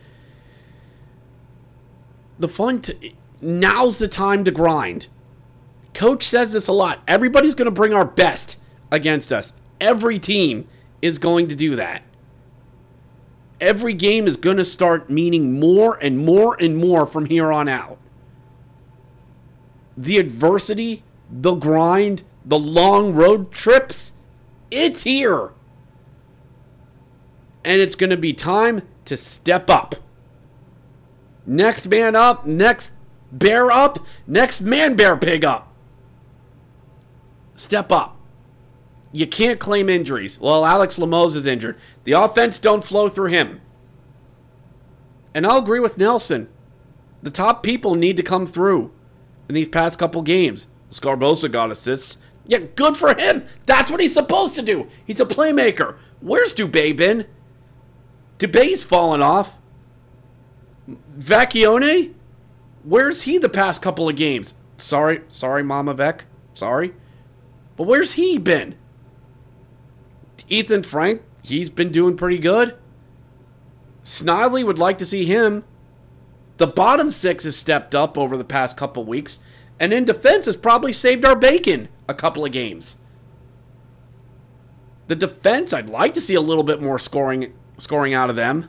The 2.39 2.49
fun, 2.49 2.83
t- 2.83 3.15
now's 3.41 3.99
the 3.99 4.07
time 4.07 4.45
to 4.45 4.51
grind. 4.51 5.09
Coach 5.95 6.25
says 6.25 6.53
this 6.53 6.69
a 6.69 6.73
lot. 6.75 7.01
Everybody's 7.09 7.55
going 7.55 7.65
to 7.65 7.71
bring 7.71 7.95
our 7.95 8.05
best 8.05 8.59
against 8.91 9.33
us. 9.33 9.55
Every 9.81 10.19
team 10.19 10.69
is 11.01 11.17
going 11.17 11.49
to 11.49 11.55
do 11.55 11.77
that 11.77 12.03
every 13.63 13.95
game 13.95 14.27
is 14.27 14.37
going 14.37 14.57
to 14.57 14.65
start 14.65 15.09
meaning 15.09 15.59
more 15.59 15.95
and 16.03 16.19
more 16.19 16.61
and 16.61 16.77
more 16.77 17.07
from 17.07 17.27
here 17.27 17.53
on 17.53 17.69
out. 17.69 17.97
The 19.97 20.19
adversity, 20.19 21.05
the 21.31 21.55
grind, 21.55 22.25
the 22.45 22.59
long 22.59 23.15
road 23.15 23.53
trips, 23.53 24.13
it's 24.71 25.05
here. 25.05 25.53
And 27.65 27.81
it's 27.81 27.95
going 27.95 28.11
to 28.11 28.17
be 28.17 28.33
time 28.33 28.83
to 29.05 29.17
step 29.17 29.71
up. 29.71 29.95
Next 31.47 31.87
man 31.87 32.17
up, 32.17 32.45
next 32.45 32.91
bear 33.31 33.71
up, 33.71 34.05
next 34.27 34.61
man 34.61 34.97
bear 34.97 35.17
pig 35.17 35.45
up. 35.45 35.73
Step 37.55 37.93
up. 37.93 38.17
You 39.13 39.27
can't 39.27 39.61
claim 39.61 39.89
injuries. 39.89 40.41
Well, 40.41 40.65
Alex 40.65 40.99
Limoges 40.99 41.37
is 41.37 41.47
injured. 41.47 41.79
The 42.05 42.13
offense 42.13 42.59
don't 42.59 42.83
flow 42.83 43.09
through 43.09 43.29
him. 43.29 43.61
And 45.35 45.47
I'll 45.47 45.59
agree 45.59 45.81
with 45.81 45.99
Nelson. 45.99 46.49
The 47.23 47.31
top 47.31 47.63
people 47.63 47.95
need 47.95 48.17
to 48.17 48.23
come 48.23 48.47
through 48.47 48.91
in 49.49 49.55
these 49.55 49.69
past 49.69 49.99
couple 49.99 50.23
games. 50.23 50.67
Sgarbossa 50.91 51.51
got 51.51 51.71
assists. 51.71 52.19
Yeah, 52.47 52.59
good 52.75 52.97
for 52.97 53.15
him. 53.15 53.45
That's 53.67 53.91
what 53.91 54.01
he's 54.01 54.15
supposed 54.15 54.55
to 54.57 54.63
do. 54.63 54.89
He's 55.07 55.21
a 55.21 55.27
playmaker. 55.27 55.97
Where's 56.21 56.55
Dubé 56.55 56.97
been? 56.97 57.27
Dubé's 58.39 58.83
fallen 58.83 59.23
off. 59.23 59.59
Vecchione? 61.17 62.15
Where's 62.83 63.23
he 63.23 63.39
the 63.39 63.49
past 63.49 63.81
couple 63.81 64.09
of 64.09 64.17
games? 64.17 64.55
Sorry, 64.77 65.23
sorry, 65.29 65.63
Mama 65.63 65.95
Vec. 65.95 66.25
Sorry. 66.55 66.95
But 67.77 67.85
where's 67.87 68.15
he 68.15 68.39
been? 68.39 68.75
Ethen 70.51 70.85
Frank, 70.85 71.23
he's 71.43 71.71
been 71.71 71.91
doing 71.91 72.17
pretty 72.17 72.39
good. 72.39 72.77
Snively 74.03 74.65
would 74.65 74.79
like 74.79 74.99
to 74.99 75.07
see 75.07 75.25
him. 75.25 75.65
The 76.57 76.67
bottom 76.67 77.11
six 77.11 77.45
has 77.45 77.57
stepped 77.57 77.95
up 77.95 78.19
over 78.19 78.37
the 78.37 78.45
past 78.45 78.77
couple 78.77 79.05
weeks, 79.05 79.41
and 79.81 79.93
in 79.93 80.05
defense 80.05 80.47
has 80.47 80.57
probably 80.57 80.93
saved 80.93 81.25
our 81.25 81.37
bacon 81.37 81.89
a 82.09 82.15
couple 82.15 82.45
of 82.45 82.53
games. 82.53 82.99
The 85.09 85.17
defense, 85.17 85.73
I'd 85.73 85.91
like 85.91 86.15
to 86.15 86.21
see 86.21 86.35
a 86.35 86.41
little 86.41 86.65
bit 86.65 86.81
more 86.81 86.99
scoring 86.99 87.53
scoring 87.79 88.15
out 88.15 88.31
of 88.31 88.37
them. 88.37 88.69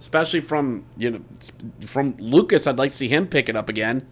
Especially 0.00 0.40
from 0.40 0.84
you 0.96 1.10
know 1.10 1.20
from 1.80 2.16
Lucas, 2.18 2.66
I'd 2.66 2.78
like 2.78 2.90
to 2.90 2.96
see 2.96 3.08
him 3.08 3.26
pick 3.26 3.48
it 3.48 3.56
up 3.56 3.68
again. 3.68 4.06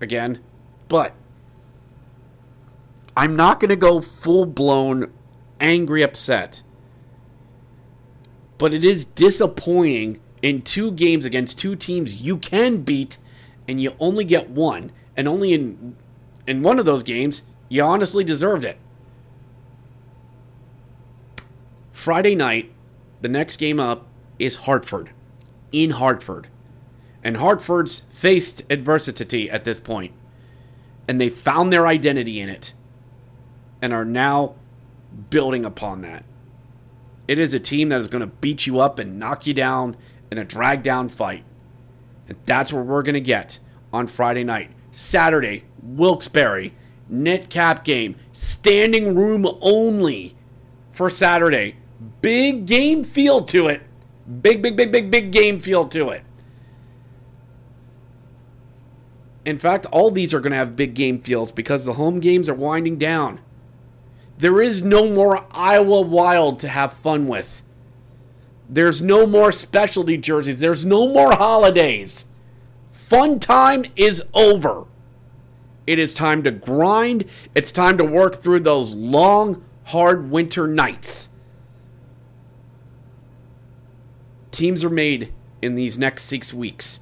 Again. 0.00 0.40
But 0.88 1.14
I'm 3.16 3.36
not 3.36 3.60
gonna 3.60 3.76
go 3.76 4.00
full 4.00 4.46
blown 4.46 5.12
angry 5.60 6.02
upset. 6.02 6.62
But 8.58 8.74
it 8.74 8.84
is 8.84 9.04
disappointing 9.04 10.20
in 10.42 10.62
two 10.62 10.90
games 10.92 11.24
against 11.24 11.58
two 11.58 11.76
teams 11.76 12.16
you 12.16 12.36
can 12.36 12.78
beat 12.78 13.18
and 13.68 13.80
you 13.80 13.94
only 14.00 14.24
get 14.24 14.50
one. 14.50 14.92
And 15.16 15.28
only 15.28 15.52
in 15.52 15.96
in 16.46 16.62
one 16.62 16.78
of 16.78 16.86
those 16.86 17.02
games, 17.02 17.42
you 17.68 17.82
honestly 17.82 18.24
deserved 18.24 18.64
it. 18.64 18.78
Friday 21.92 22.34
night, 22.34 22.72
the 23.20 23.28
next 23.28 23.56
game 23.58 23.78
up 23.78 24.06
is 24.38 24.56
Hartford. 24.56 25.10
In 25.70 25.90
Hartford. 25.90 26.48
And 27.22 27.36
Hartford's 27.36 28.00
faced 28.10 28.62
adversity 28.70 29.50
at 29.50 29.64
this. 29.64 29.80
And 31.06 31.20
they 31.20 31.28
found 31.28 31.72
their 31.72 31.86
identity 31.86 32.40
in 32.40 32.48
it. 32.48 32.72
And 33.82 33.92
are 33.92 34.04
now 34.04 34.54
building 35.30 35.64
upon 35.64 36.02
that. 36.02 36.24
It 37.28 37.38
is 37.38 37.54
a 37.54 37.60
team 37.60 37.90
that 37.90 38.00
is 38.00 38.08
going 38.08 38.20
to 38.20 38.26
beat 38.26 38.66
you 38.66 38.80
up 38.80 38.98
and 38.98 39.18
knock 39.18 39.46
you 39.46 39.54
down 39.54 39.96
in 40.30 40.38
a 40.38 40.44
drag 40.44 40.82
down 40.82 41.08
fight. 41.08 41.44
And 42.28 42.38
that's 42.46 42.72
what 42.72 42.86
we're 42.86 43.02
going 43.02 43.14
to 43.14 43.20
get 43.20 43.58
on 43.92 44.06
Friday 44.06 44.44
night. 44.44 44.70
Saturday, 44.92 45.64
Wilkes-Barre, 45.82 46.72
net 47.08 47.50
cap 47.50 47.84
game, 47.84 48.16
standing 48.32 49.14
room 49.14 49.46
only 49.60 50.36
for 50.92 51.10
Saturday. 51.10 51.76
Big 52.20 52.66
game 52.66 53.04
feel 53.04 53.42
to 53.44 53.68
it. 53.68 53.82
Big, 54.42 54.62
big, 54.62 54.76
big, 54.76 54.92
big, 54.92 55.10
big 55.10 55.30
game 55.32 55.58
feel 55.58 55.88
to 55.88 56.08
it. 56.08 56.22
In 59.44 59.58
fact, 59.58 59.86
all 59.86 60.10
these 60.10 60.34
are 60.34 60.40
going 60.40 60.52
to 60.52 60.56
have 60.56 60.76
big 60.76 60.94
game 60.94 61.20
fields 61.20 61.50
because 61.50 61.84
the 61.84 61.94
home 61.94 62.20
games 62.20 62.48
are 62.48 62.54
winding 62.54 62.96
down. 62.96 63.40
There 64.40 64.62
is 64.62 64.82
no 64.82 65.06
more 65.06 65.46
Iowa 65.50 66.00
Wild 66.00 66.60
to 66.60 66.68
have 66.68 66.94
fun 66.94 67.28
with. 67.28 67.62
There's 68.70 69.02
no 69.02 69.26
more 69.26 69.52
specialty 69.52 70.16
jerseys. 70.16 70.60
There's 70.60 70.82
no 70.82 71.08
more 71.08 71.32
holidays. 71.32 72.24
Fun 72.90 73.38
time 73.38 73.84
is 73.96 74.22
over. 74.32 74.86
It 75.86 75.98
is 75.98 76.14
time 76.14 76.42
to 76.44 76.50
grind. 76.50 77.26
It's 77.54 77.70
time 77.70 77.98
to 77.98 78.04
work 78.04 78.36
through 78.36 78.60
those 78.60 78.94
long, 78.94 79.62
hard 79.84 80.30
winter 80.30 80.66
nights. 80.66 81.28
Teams 84.50 84.82
are 84.82 84.90
made 84.90 85.34
in 85.60 85.74
these 85.74 85.98
next 85.98 86.22
six 86.22 86.54
weeks. 86.54 87.00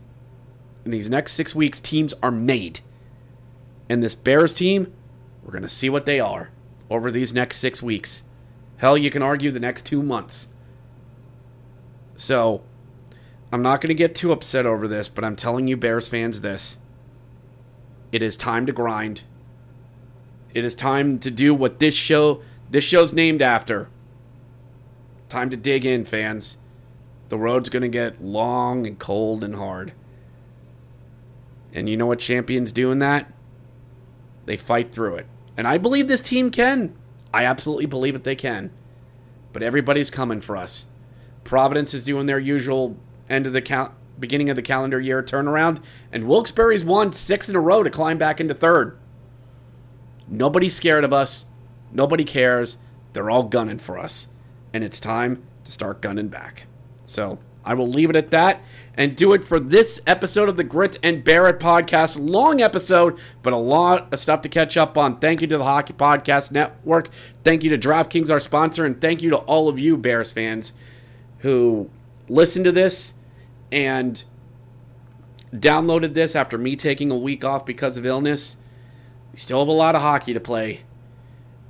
In 0.85 0.90
these 0.90 1.09
next 1.09 1.35
six 1.35 1.55
weeks, 1.55 1.78
teams 1.78 2.15
are 2.20 2.32
made. 2.32 2.81
And 3.89 4.02
this 4.02 4.16
Bears 4.16 4.52
team, 4.52 4.93
we're 5.44 5.52
going 5.52 5.62
to 5.62 5.69
see 5.69 5.89
what 5.89 6.05
they 6.05 6.19
are 6.19 6.51
over 6.90 7.10
these 7.10 7.32
next 7.32 7.59
six 7.59 7.82
weeks. 7.82 8.23
Hell, 8.78 8.97
you 8.97 9.10
can 9.10 9.23
argue 9.23 9.51
the 9.51 9.60
next 9.60 9.86
two 9.86 10.02
months. 10.02 10.48
So, 12.16 12.62
I'm 13.52 13.62
not 13.62 13.81
going 13.81 13.89
to 13.89 13.94
get 13.94 14.15
too 14.15 14.32
upset 14.32 14.66
over 14.66 14.86
this, 14.86 15.09
but 15.09 15.24
I'm 15.24 15.36
telling 15.36 15.69
you, 15.69 15.77
Bears 15.77 16.09
fans, 16.09 16.40
this. 16.40 16.78
It 18.12 18.23
is 18.23 18.36
time 18.36 18.66
to 18.66 18.73
grind. 18.73 19.23
It 20.55 20.65
is 20.65 20.74
time 20.74 21.19
to 21.20 21.31
do 21.31 21.55
what 21.55 21.78
this 21.78 21.94
show 21.94 22.43
this 22.70 22.85
show's 22.85 23.12
named 23.12 23.40
after. 23.40 23.89
Time 25.28 25.51
to 25.51 25.56
dig 25.56 25.85
in, 25.85 26.05
fans. 26.05 26.59
The 27.28 27.39
road's 27.39 27.69
going 27.69 27.82
to 27.82 27.89
get 27.89 28.23
long 28.23 28.86
and 28.86 28.98
cold 28.98 29.43
and 29.43 29.55
hard. 29.55 29.93
And 31.73 31.89
you 31.89 31.97
know 31.97 32.06
what 32.06 32.19
champions 32.19 32.73
do 32.73 32.90
in 32.90 32.98
that? 32.98 33.32
They 34.47 34.56
fight 34.56 34.93
through 34.93 35.16
it. 35.16 35.27
And 35.59 35.67
I 35.67 35.77
believe 35.77 36.07
this 36.07 36.21
team 36.21 36.51
can. 36.51 36.95
I 37.35 37.45
absolutely 37.45 37.87
believe 37.87 38.15
that 38.15 38.25
they 38.25 38.37
can. 38.37 38.71
But 39.53 39.63
everybody's 39.63 40.09
coming 40.09 40.41
for 40.41 40.57
us. 40.57 40.87
Providence 41.43 41.93
is 41.93 42.05
doing 42.05 42.27
their 42.27 42.39
usual 42.39 42.97
end 43.29 43.47
of 43.47 43.53
the 43.53 43.61
cal- 43.61 43.95
beginning 44.21 44.51
of 44.51 44.57
the 44.57 44.63
calendar 44.63 45.01
year 45.01 45.23
turnaround, 45.23 45.83
and 46.13 46.29
Wilkes-Barre's 46.29 46.85
won 46.85 47.13
six 47.13 47.49
in 47.49 47.57
a 47.57 47.61
row 47.61 47.83
to 47.83 47.91
climb 47.91 48.19
back 48.19 48.41
into 48.41 48.55
third. 48.55 48.99
Nobody's 50.29 50.75
scared 50.75 51.05
of 51.05 51.13
us. 51.13 51.45
Nobody 51.91 52.25
cares. 52.25 52.79
They're 53.13 53.31
all 53.31 53.45
gunning 53.45 53.79
for 53.79 53.99
us. 53.99 54.29
And 54.73 54.85
it's 54.85 55.01
time 55.01 55.43
to 55.65 55.73
start 55.73 56.01
gunning 56.01 56.29
back. 56.29 56.67
So 57.07 57.39
I 57.69 57.74
will 57.74 57.86
leave 57.86 58.09
it 58.09 58.16
at 58.16 58.31
that 58.31 58.62
and 58.95 59.15
do 59.15 59.35
it 59.35 59.45
for 59.45 59.61
this 59.61 60.01
episode 60.07 60.49
of 60.49 60.57
the 60.57 60.65
Grit 60.65 60.99
and 61.03 61.23
Bear 61.23 61.47
It 61.49 61.61
podcast. 61.61 62.16
Long 62.19 62.62
episode, 62.62 63.19
but 63.43 63.53
a 63.53 63.59
lot 63.59 64.11
of 64.11 64.19
stuff 64.19 64.40
to 64.40 64.49
catch 64.49 64.78
up 64.78 64.97
on. 64.97 65.19
Thank 65.19 65.43
you 65.43 65.47
to 65.49 65.59
the 65.59 65.65
Hockey 65.65 65.93
Podcast 65.93 66.51
Network. 66.51 67.11
Thank 67.45 67.62
you 67.62 67.69
to 67.69 67.77
DraftKings, 67.77 68.31
our 68.31 68.40
sponsor, 68.40 68.86
and 68.86 68.99
thank 68.99 69.20
you 69.20 69.28
to 69.28 69.36
all 69.36 69.69
of 69.69 69.78
you 69.78 69.99
Bears 69.99 70.32
fans 70.32 70.73
who 71.40 71.90
listened 72.27 72.65
to 72.65 72.73
this 72.73 73.12
and 73.70 74.24
downloaded 75.53 76.15
this 76.15 76.35
after 76.35 76.57
me 76.57 76.74
taking 76.74 77.11
a 77.11 77.19
week 77.19 77.45
off 77.45 77.66
because 77.66 77.99
of 77.99 78.07
illness. 78.07 78.57
We 79.31 79.39
still 79.39 79.59
have 79.59 79.69
a 79.69 79.73
lot 79.73 79.95
of 79.95 80.01
hockey 80.01 80.32
to 80.32 80.40
play, 80.40 80.85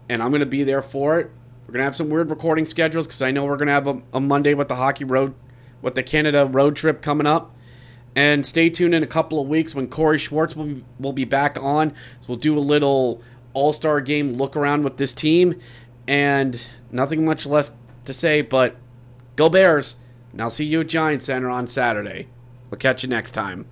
and 0.08 0.22
I'm 0.22 0.30
going 0.30 0.40
to 0.40 0.46
be 0.46 0.62
there 0.62 0.80
for 0.80 1.18
it. 1.18 1.28
We're 1.66 1.72
going 1.72 1.80
to 1.80 1.86
have 1.86 1.96
some 1.96 2.08
weird 2.08 2.30
recording 2.30 2.66
schedules 2.66 3.08
because 3.08 3.20
I 3.20 3.32
know 3.32 3.44
we're 3.44 3.56
going 3.56 3.66
to 3.66 3.72
have 3.72 3.88
a, 3.88 4.00
a 4.12 4.20
Monday 4.20 4.54
with 4.54 4.68
the 4.68 4.76
hockey 4.76 5.02
road 5.02 5.34
with 5.82 5.94
the 5.94 6.02
Canada 6.02 6.46
road 6.46 6.76
trip 6.76 7.02
coming 7.02 7.26
up. 7.26 7.55
And 8.16 8.44
stay 8.44 8.68
tuned 8.68 8.94
in 8.94 9.02
a 9.02 9.06
couple 9.06 9.40
of 9.40 9.48
weeks 9.48 9.74
when 9.74 9.88
Corey 9.88 10.18
Schwartz 10.18 10.56
will 10.56 10.64
be, 10.64 10.84
will 10.98 11.12
be 11.12 11.24
back 11.24 11.56
on. 11.60 11.90
So 12.20 12.28
we'll 12.28 12.38
do 12.38 12.59
a 12.59 12.60
little 12.60 13.22
All 13.52 13.72
Star 13.72 14.00
game 14.00 14.32
look 14.32 14.56
around 14.56 14.82
with 14.82 14.96
this 14.96 15.12
team. 15.12 15.60
And 16.06 16.68
nothing 16.90 17.24
much 17.24 17.46
left 17.46 17.72
to 18.06 18.12
say, 18.12 18.40
but 18.42 18.76
go 19.36 19.48
Bears. 19.48 19.96
And 20.32 20.42
I'll 20.42 20.50
see 20.50 20.64
you 20.64 20.80
at 20.80 20.88
Giant 20.88 21.22
Center 21.22 21.48
on 21.48 21.66
Saturday. 21.66 22.28
We'll 22.70 22.78
catch 22.78 23.02
you 23.02 23.09
next 23.09 23.32
time. 23.32 23.66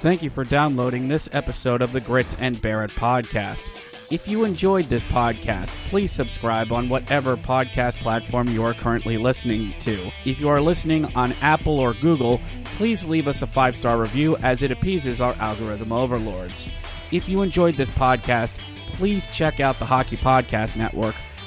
Thank 0.00 0.22
you 0.22 0.30
for 0.30 0.44
downloading 0.44 1.08
this 1.08 1.28
episode 1.32 1.82
of 1.82 1.92
the 1.92 2.00
Grit 2.00 2.26
and 2.38 2.60
Bear 2.62 2.84
It 2.84 2.90
podcast. 2.92 3.89
If 4.10 4.26
you 4.26 4.42
enjoyed 4.42 4.86
this 4.86 5.04
podcast, 5.04 5.68
please 5.88 6.10
subscribe 6.10 6.72
on 6.72 6.88
whatever 6.88 7.36
podcast 7.36 7.94
platform 7.98 8.48
you 8.48 8.64
are 8.64 8.74
currently 8.74 9.16
listening 9.16 9.72
to. 9.80 10.10
If 10.24 10.40
you 10.40 10.48
are 10.48 10.60
listening 10.60 11.04
on 11.14 11.32
Apple 11.40 11.78
or 11.78 11.94
Google, 11.94 12.40
please 12.64 13.04
leave 13.04 13.28
us 13.28 13.42
a 13.42 13.46
five 13.46 13.76
star 13.76 13.98
review 13.98 14.36
as 14.38 14.64
it 14.64 14.72
appeases 14.72 15.20
our 15.20 15.34
algorithm 15.34 15.92
overlords. 15.92 16.68
If 17.12 17.28
you 17.28 17.42
enjoyed 17.42 17.76
this 17.76 17.90
podcast, 17.90 18.56
please 18.88 19.28
check 19.28 19.60
out 19.60 19.78
the 19.78 19.86
Hockey 19.86 20.16
Podcast 20.16 20.74
Network 20.74 21.14